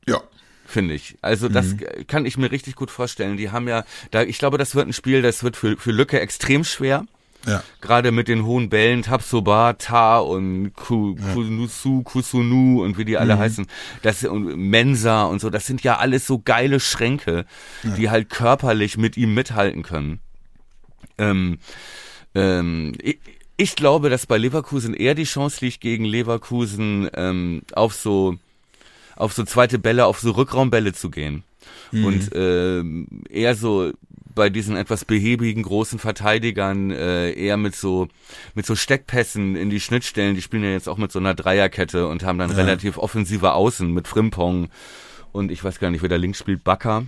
Ja 0.07 0.21
finde 0.69 0.93
ich. 0.93 1.17
Also 1.21 1.49
das 1.49 1.65
mhm. 1.65 2.07
kann 2.07 2.25
ich 2.27 2.37
mir 2.37 2.51
richtig 2.51 2.75
gut 2.75 2.91
vorstellen. 2.91 3.37
Die 3.37 3.49
haben 3.49 3.67
ja, 3.67 3.83
da, 4.11 4.21
ich 4.21 4.37
glaube, 4.37 4.59
das 4.59 4.75
wird 4.75 4.87
ein 4.87 4.93
Spiel, 4.93 5.23
das 5.23 5.43
wird 5.43 5.57
für, 5.57 5.75
für 5.77 5.91
Lücke 5.91 6.19
extrem 6.19 6.63
schwer. 6.63 7.05
Ja. 7.45 7.63
Gerade 7.81 8.11
mit 8.11 8.27
den 8.27 8.45
hohen 8.45 8.69
Bällen, 8.69 9.01
Tabsoba, 9.03 9.73
Ta 9.73 10.19
und 10.19 10.73
Kunusu, 10.75 12.03
Kusunu 12.03 12.83
und 12.83 12.97
wie 12.97 13.05
die 13.05 13.17
alle 13.17 13.35
mhm. 13.35 13.39
heißen, 13.39 13.67
das 14.01 14.23
und 14.25 14.57
Mensa 14.57 15.23
und 15.23 15.39
so, 15.39 15.49
das 15.49 15.65
sind 15.65 15.81
ja 15.81 15.97
alles 15.97 16.27
so 16.27 16.39
geile 16.39 16.79
Schränke, 16.79 17.45
ja. 17.83 17.89
die 17.91 18.09
halt 18.09 18.29
körperlich 18.29 18.97
mit 18.97 19.15
ihm 19.15 19.33
mithalten 19.33 19.83
können. 19.83 20.19
Ähm, 21.17 21.59
ähm, 22.35 22.93
ich, 23.01 23.19
ich 23.55 23.75
glaube, 23.75 24.09
dass 24.09 24.25
bei 24.25 24.37
Leverkusen 24.37 24.93
eher 24.93 25.15
die 25.15 25.23
Chance 25.23 25.65
liegt, 25.65 25.81
gegen 25.81 26.05
Leverkusen 26.05 27.09
ähm, 27.13 27.61
auf 27.73 27.93
so 27.93 28.37
auf 29.15 29.33
so 29.33 29.43
zweite 29.43 29.79
Bälle, 29.79 30.05
auf 30.05 30.19
so 30.19 30.31
Rückraumbälle 30.31 30.93
zu 30.93 31.11
gehen. 31.11 31.43
Mhm. 31.91 32.05
Und 32.05 32.33
äh, 32.33 32.81
eher 33.29 33.55
so 33.55 33.91
bei 34.39 34.49
diesen 34.49 34.77
etwas 34.77 35.03
behäbigen 35.03 35.63
großen 35.63 35.99
Verteidigern 35.99 36.91
äh, 36.91 37.33
eher 37.33 37.57
mit 37.57 37.75
so 37.75 38.07
mit 38.55 38.65
so 38.65 38.73
Steckpässen 38.73 39.57
in 39.57 39.69
die 39.69 39.81
Schnittstellen. 39.81 40.33
Die 40.33 40.41
spielen 40.41 40.63
ja 40.63 40.69
jetzt 40.69 40.87
auch 40.87 40.97
mit 40.97 41.11
so 41.11 41.19
einer 41.19 41.33
Dreierkette 41.33 42.07
und 42.07 42.23
haben 42.23 42.39
dann 42.39 42.49
relativ 42.49 42.97
offensive 42.97 43.51
Außen 43.51 43.93
mit 43.93 44.07
Frimpong 44.07 44.69
und 45.33 45.51
ich 45.51 45.61
weiß 45.61 45.79
gar 45.79 45.91
nicht, 45.91 46.01
wer 46.03 46.09
da 46.09 46.15
links 46.15 46.39
spielt, 46.39 46.63
Bakker. 46.63 47.05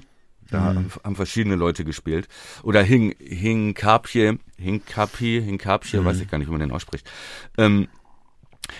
Da 0.50 0.60
haben, 0.60 0.92
haben 1.06 1.16
verschiedene 1.16 1.56
Leute 1.56 1.86
gespielt. 1.86 2.28
Oder 2.64 2.84
Hing, 2.84 3.16
Hinkapje, 3.18 4.38
Hinkapi, 4.58 5.42
Hinkapje, 5.42 6.04
weiß 6.04 6.20
ich 6.20 6.30
gar 6.30 6.38
nicht, 6.38 6.50
wie 6.50 6.52
man 6.52 6.60
den 6.60 6.74
ausspricht. 6.74 7.10
Ähm, 7.58 7.88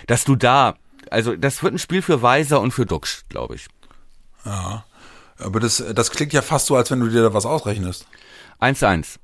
dass 0.06 0.24
du 0.24 0.36
da, 0.36 0.76
also 1.10 1.34
das 1.34 1.62
wird 1.62 1.72
ein 1.72 1.78
Spiel 1.78 2.02
für 2.02 2.20
Weiser 2.20 2.60
und 2.60 2.72
für 2.72 2.84
Duxch, 2.84 3.22
glaube 3.30 3.54
ich. 3.54 3.68
Ja. 4.44 4.84
Aber 5.38 5.58
das, 5.58 5.82
das 5.94 6.10
klingt 6.10 6.34
ja 6.34 6.42
fast 6.42 6.66
so, 6.66 6.76
als 6.76 6.90
wenn 6.90 7.00
du 7.00 7.08
dir 7.08 7.22
da 7.22 7.32
was 7.32 7.46
ausrechnest. 7.46 8.06
1-1. 8.62 9.18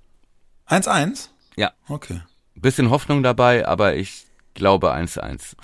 1-1? 0.69 1.29
Ja. 1.57 1.73
Okay. 1.89 2.21
Bisschen 2.55 2.91
Hoffnung 2.91 3.23
dabei, 3.23 3.67
aber 3.67 3.95
ich 3.95 4.25
glaube 4.55 4.93
1-1. 4.93 5.55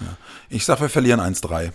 Ich 0.48 0.64
sag, 0.64 0.80
wir 0.80 0.88
verlieren 0.88 1.20
1-3. 1.20 1.72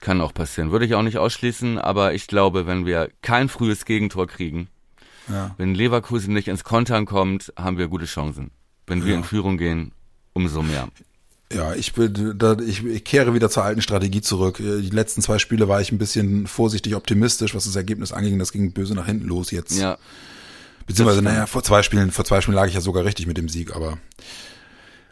Kann 0.00 0.20
auch 0.22 0.32
passieren. 0.32 0.72
Würde 0.72 0.86
ich 0.86 0.94
auch 0.94 1.02
nicht 1.02 1.18
ausschließen, 1.18 1.78
aber 1.78 2.14
ich 2.14 2.26
glaube, 2.26 2.66
wenn 2.66 2.86
wir 2.86 3.10
kein 3.20 3.48
frühes 3.50 3.84
Gegentor 3.84 4.26
kriegen, 4.26 4.68
Ja. 5.28 5.54
wenn 5.58 5.74
Leverkusen 5.74 6.32
nicht 6.32 6.48
ins 6.48 6.64
Kontern 6.64 7.04
kommt, 7.04 7.52
haben 7.56 7.76
wir 7.76 7.88
gute 7.88 8.06
Chancen. 8.06 8.50
Wenn 8.86 9.04
wir 9.04 9.12
Ja. 9.12 9.18
in 9.18 9.24
Führung 9.24 9.58
gehen, 9.58 9.92
umso 10.32 10.62
mehr. 10.62 10.88
Ja, 11.52 11.74
ich, 11.74 11.92
bin, 11.94 12.34
da, 12.38 12.56
ich, 12.58 12.84
ich 12.84 13.02
kehre 13.04 13.34
wieder 13.34 13.50
zur 13.50 13.64
alten 13.64 13.82
Strategie 13.82 14.20
zurück. 14.20 14.60
Äh, 14.60 14.82
Die 14.82 14.90
letzten 14.90 15.20
zwei 15.20 15.38
Spiele 15.38 15.66
war 15.68 15.80
ich 15.80 15.90
ein 15.90 15.98
bisschen 15.98 16.46
vorsichtig 16.46 16.94
optimistisch, 16.94 17.54
was 17.54 17.64
das 17.64 17.74
Ergebnis 17.74 18.12
anging. 18.12 18.38
Das 18.38 18.52
ging 18.52 18.70
böse 18.72 18.94
nach 18.94 19.06
hinten 19.06 19.26
los 19.26 19.50
jetzt. 19.50 19.76
Ja, 19.78 19.98
Beziehungsweise, 20.86 21.22
naja, 21.22 21.46
vor 21.46 21.62
zwei 21.62 21.82
Spielen, 21.82 22.10
vor 22.10 22.24
zwei 22.24 22.40
Spielen 22.40 22.56
lag 22.56 22.66
ich 22.66 22.74
ja 22.74 22.80
sogar 22.80 23.04
richtig 23.04 23.26
mit 23.26 23.36
dem 23.36 23.48
Sieg, 23.48 23.74
aber 23.76 23.98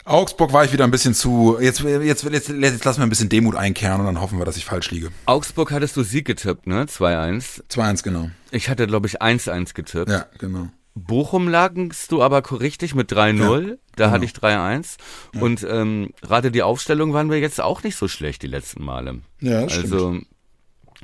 Augsburg 0.05 0.53
war 0.53 0.65
ich 0.65 0.73
wieder 0.73 0.85
ein 0.85 0.91
bisschen 0.91 1.15
zu. 1.15 1.59
Jetzt, 1.61 1.81
jetzt, 1.81 2.25
jetzt, 2.25 2.49
jetzt 2.49 2.85
lassen 2.85 3.01
wir 3.01 3.07
ein 3.07 3.11
bisschen 3.11 3.29
Demut 3.29 3.55
einkehren 3.55 4.01
und 4.01 4.07
dann 4.07 4.21
hoffen 4.21 4.39
wir, 4.39 4.45
dass 4.47 4.57
ich 4.57 4.65
falsch 4.65 4.91
liege. 4.91 5.11
Augsburg 5.27 5.71
hattest 5.71 5.97
du 5.97 6.03
Sieg 6.03 6.25
getippt, 6.25 6.67
ne? 6.67 6.85
2-1. 6.87 7.63
2-1, 7.71 8.03
genau. 8.03 8.31
Ich 8.51 8.71
hatte, 8.71 8.87
glaube 8.87 9.07
ich, 9.07 9.21
1-1 9.21 9.75
getippt. 9.75 10.11
Ja, 10.11 10.27
genau. 10.39 10.69
Bochum 11.05 11.49
lagst 11.49 12.13
du 12.13 12.23
aber 12.23 12.43
richtig 12.61 12.95
mit 12.95 13.13
3-0. 13.13 13.79
da 13.97 14.05
genau. 14.05 14.11
hatte 14.11 14.25
ich 14.25 14.33
3-1. 14.33 14.97
Und 15.41 15.67
ähm, 15.69 16.11
gerade 16.23 16.51
die 16.51 16.63
Aufstellung 16.63 17.13
waren 17.13 17.31
wir 17.31 17.39
jetzt 17.39 17.61
auch 17.61 17.83
nicht 17.83 17.97
so 17.97 18.09
schlecht 18.09 18.43
die 18.43 18.47
letzten 18.49 18.85
Male. 18.85 19.21
Ja, 19.41 19.63
das 19.63 19.73
stimmt. 19.73 19.93
also, 19.93 20.19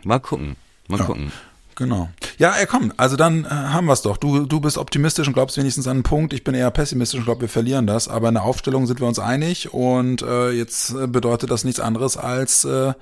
mal 0.05 0.18
gucken. 0.20 0.57
Mal 0.88 0.99
Ja. 1.01 1.05
gucken. 1.07 1.32
Genau. 1.76 2.09
Ja, 2.38 2.53
ey, 2.53 2.66
komm, 2.66 2.92
also 2.97 3.16
dann 3.16 3.45
äh, 3.45 3.49
haben 3.49 3.86
wir's 3.86 4.03
doch. 4.03 4.16
Du, 4.16 4.47
du 4.47 4.61
bist 4.61 4.78
optimistisch 4.78 5.26
und 5.26 5.32
glaubst 5.34 5.57
wenigstens 5.57 5.88
an 5.88 5.97
einen 5.97 6.03
Punkt. 6.05 6.32
Ich 6.32 6.45
bin 6.45 6.55
eher 6.55 6.70
pessimistisch 6.70 7.18
und 7.18 7.24
glaube, 7.24 7.40
wir 7.42 7.49
verlieren 7.49 7.88
das. 7.88 8.07
Aber 8.07 8.28
in 8.28 8.34
der 8.34 8.45
Aufstellung 8.45 8.86
sind 8.86 9.01
wir 9.01 9.09
uns 9.09 9.18
einig 9.18 9.74
und 9.74 10.22
äh, 10.22 10.51
jetzt 10.53 10.90
äh, 10.95 11.09
bedeutet 11.09 11.51
das 11.51 11.64
nichts 11.64 11.80
anderes 11.80 12.16
als 12.16 12.64
äh, 12.64 12.92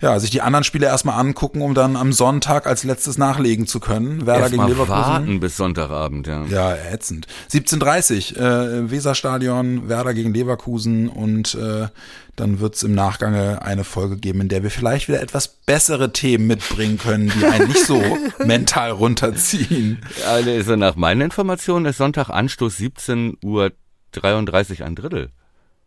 ja, 0.00 0.18
sich 0.18 0.30
die 0.30 0.42
anderen 0.42 0.64
Spiele 0.64 0.86
erstmal 0.86 1.18
angucken, 1.18 1.62
um 1.62 1.74
dann 1.74 1.96
am 1.96 2.12
Sonntag 2.12 2.66
als 2.66 2.84
letztes 2.84 3.18
nachlegen 3.18 3.66
zu 3.66 3.80
können. 3.80 4.26
Werder 4.26 4.40
Erst 4.42 4.52
gegen 4.52 4.66
Leverkusen. 4.66 4.88
warten 4.90 5.40
bis 5.40 5.56
Sonntagabend, 5.56 6.26
ja. 6.26 6.44
Ja, 6.46 6.74
ätzend. 6.74 7.26
17.30 7.50 8.36
äh, 8.36 8.90
Weserstadion, 8.90 9.88
Werder 9.88 10.14
gegen 10.14 10.34
Leverkusen 10.34 11.08
und 11.08 11.54
äh, 11.54 11.88
dann 12.36 12.60
wird's 12.60 12.82
im 12.82 12.94
Nachgange 12.94 13.62
eine 13.62 13.84
Folge 13.84 14.18
geben, 14.18 14.42
in 14.42 14.48
der 14.48 14.62
wir 14.62 14.70
vielleicht 14.70 15.08
wieder 15.08 15.22
etwas 15.22 15.48
bessere 15.48 16.12
Themen 16.12 16.46
mitbringen 16.46 16.98
können, 16.98 17.32
die 17.34 17.46
einen 17.46 17.68
nicht 17.68 17.86
so 17.86 18.02
mental 18.44 18.90
runterziehen. 18.90 20.00
Also 20.26 20.76
nach 20.76 20.96
meinen 20.96 21.22
Informationen 21.22 21.86
ist 21.86 21.96
Sonntag 21.96 22.28
Anstoß 22.28 22.76
17 22.76 23.38
Uhr 23.42 23.72
33 24.12 24.84
ein 24.84 24.94
Drittel. 24.94 25.30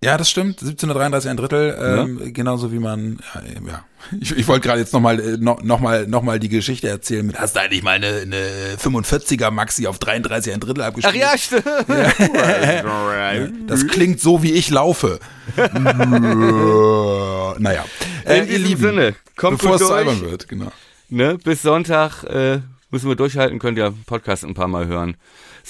Ja, 0.01 0.17
das 0.17 0.29
stimmt. 0.29 0.61
17.33 0.61 1.29
ein 1.29 1.35
Drittel, 1.35 1.77
ähm, 1.77 2.33
genauso 2.33 2.71
wie 2.71 2.79
man, 2.79 3.19
ja, 3.35 3.41
ähm, 3.57 3.67
ja. 3.67 3.83
Ich, 4.21 4.31
ich 4.31 4.47
wollte 4.47 4.65
gerade 4.65 4.79
jetzt 4.79 4.93
nochmal 4.93 5.19
äh, 5.19 5.35
noch, 5.37 5.61
noch 5.61 5.81
mal, 5.81 6.07
noch 6.07 6.21
mal 6.21 6.39
die 6.39 6.47
Geschichte 6.47 6.87
erzählen 6.87 7.25
mit, 7.25 7.37
hast 7.37 7.57
du 7.57 7.59
eigentlich 7.59 7.83
mal 7.83 7.95
eine, 7.95 8.07
eine 8.21 8.37
45er 8.81 9.51
Maxi 9.51 9.87
auf 9.87 9.99
33 9.99 10.53
ein 10.53 10.61
Drittel 10.61 10.83
abgespielt? 10.83 11.15
stimmt. 11.35 11.65
Das 13.67 13.87
klingt 13.87 14.21
so, 14.21 14.41
wie 14.41 14.53
ich 14.53 14.69
laufe. 14.69 15.19
naja. 15.57 17.83
Äh, 18.25 18.39
In 18.39 18.63
diesem 18.63 18.79
Sinne, 18.79 19.15
kommt 19.35 19.59
bevor 19.59 19.75
es 19.75 19.91
albern 19.91 20.21
wird, 20.21 20.47
genau. 20.47 20.71
Ne? 21.09 21.37
Bis 21.43 21.61
Sonntag 21.61 22.23
äh, 22.23 22.59
müssen 22.89 23.09
wir 23.09 23.15
durchhalten, 23.15 23.59
könnt 23.59 23.77
ihr 23.77 23.93
Podcast 24.05 24.45
ein 24.45 24.53
paar 24.53 24.69
Mal 24.69 24.87
hören. 24.87 25.17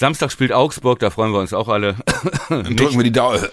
Samstag 0.00 0.32
spielt 0.32 0.50
Augsburg, 0.50 0.98
da 0.98 1.10
freuen 1.10 1.30
wir 1.30 1.40
uns 1.40 1.52
auch 1.52 1.68
alle. 1.68 1.94
Dann 2.48 2.74
drücken 2.74 2.96
wir 2.96 3.04
die 3.04 3.12
Daumen. 3.12 3.44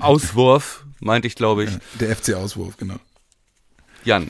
Auswurf, 0.00 0.84
meinte 0.98 1.28
ich, 1.28 1.36
glaube 1.36 1.62
ich. 1.62 1.70
Der 2.00 2.16
FC-Auswurf, 2.16 2.76
genau. 2.76 2.96
Jan, 4.02 4.28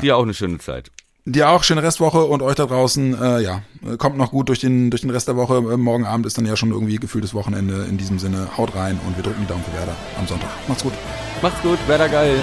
dir 0.00 0.16
auch 0.16 0.22
eine 0.22 0.32
schöne 0.32 0.56
Zeit. 0.56 0.90
Dir 1.26 1.50
auch 1.50 1.62
schöne 1.62 1.82
Restwoche 1.82 2.24
und 2.24 2.40
euch 2.40 2.54
da 2.54 2.64
draußen, 2.64 3.20
äh, 3.20 3.40
ja, 3.40 3.62
kommt 3.98 4.16
noch 4.16 4.30
gut 4.30 4.48
durch 4.48 4.60
den, 4.60 4.88
durch 4.88 5.02
den 5.02 5.10
Rest 5.10 5.28
der 5.28 5.36
Woche. 5.36 5.58
Äh, 5.58 5.76
Morgen 5.76 6.06
Abend 6.06 6.24
ist 6.24 6.38
dann 6.38 6.46
ja 6.46 6.56
schon 6.56 6.70
irgendwie 6.70 6.96
gefühltes 6.96 7.34
Wochenende. 7.34 7.84
In 7.84 7.98
diesem 7.98 8.18
Sinne, 8.18 8.56
haut 8.56 8.74
rein 8.74 8.98
und 9.06 9.14
wir 9.14 9.22
drücken 9.22 9.42
die 9.42 9.46
Daumen 9.46 9.64
für 9.64 9.74
Werder 9.74 9.94
am 10.18 10.26
Sonntag. 10.26 10.48
Macht's 10.68 10.82
gut. 10.82 10.94
Macht's 11.42 11.60
gut, 11.60 11.78
Werder 11.86 12.08
geil. 12.08 12.42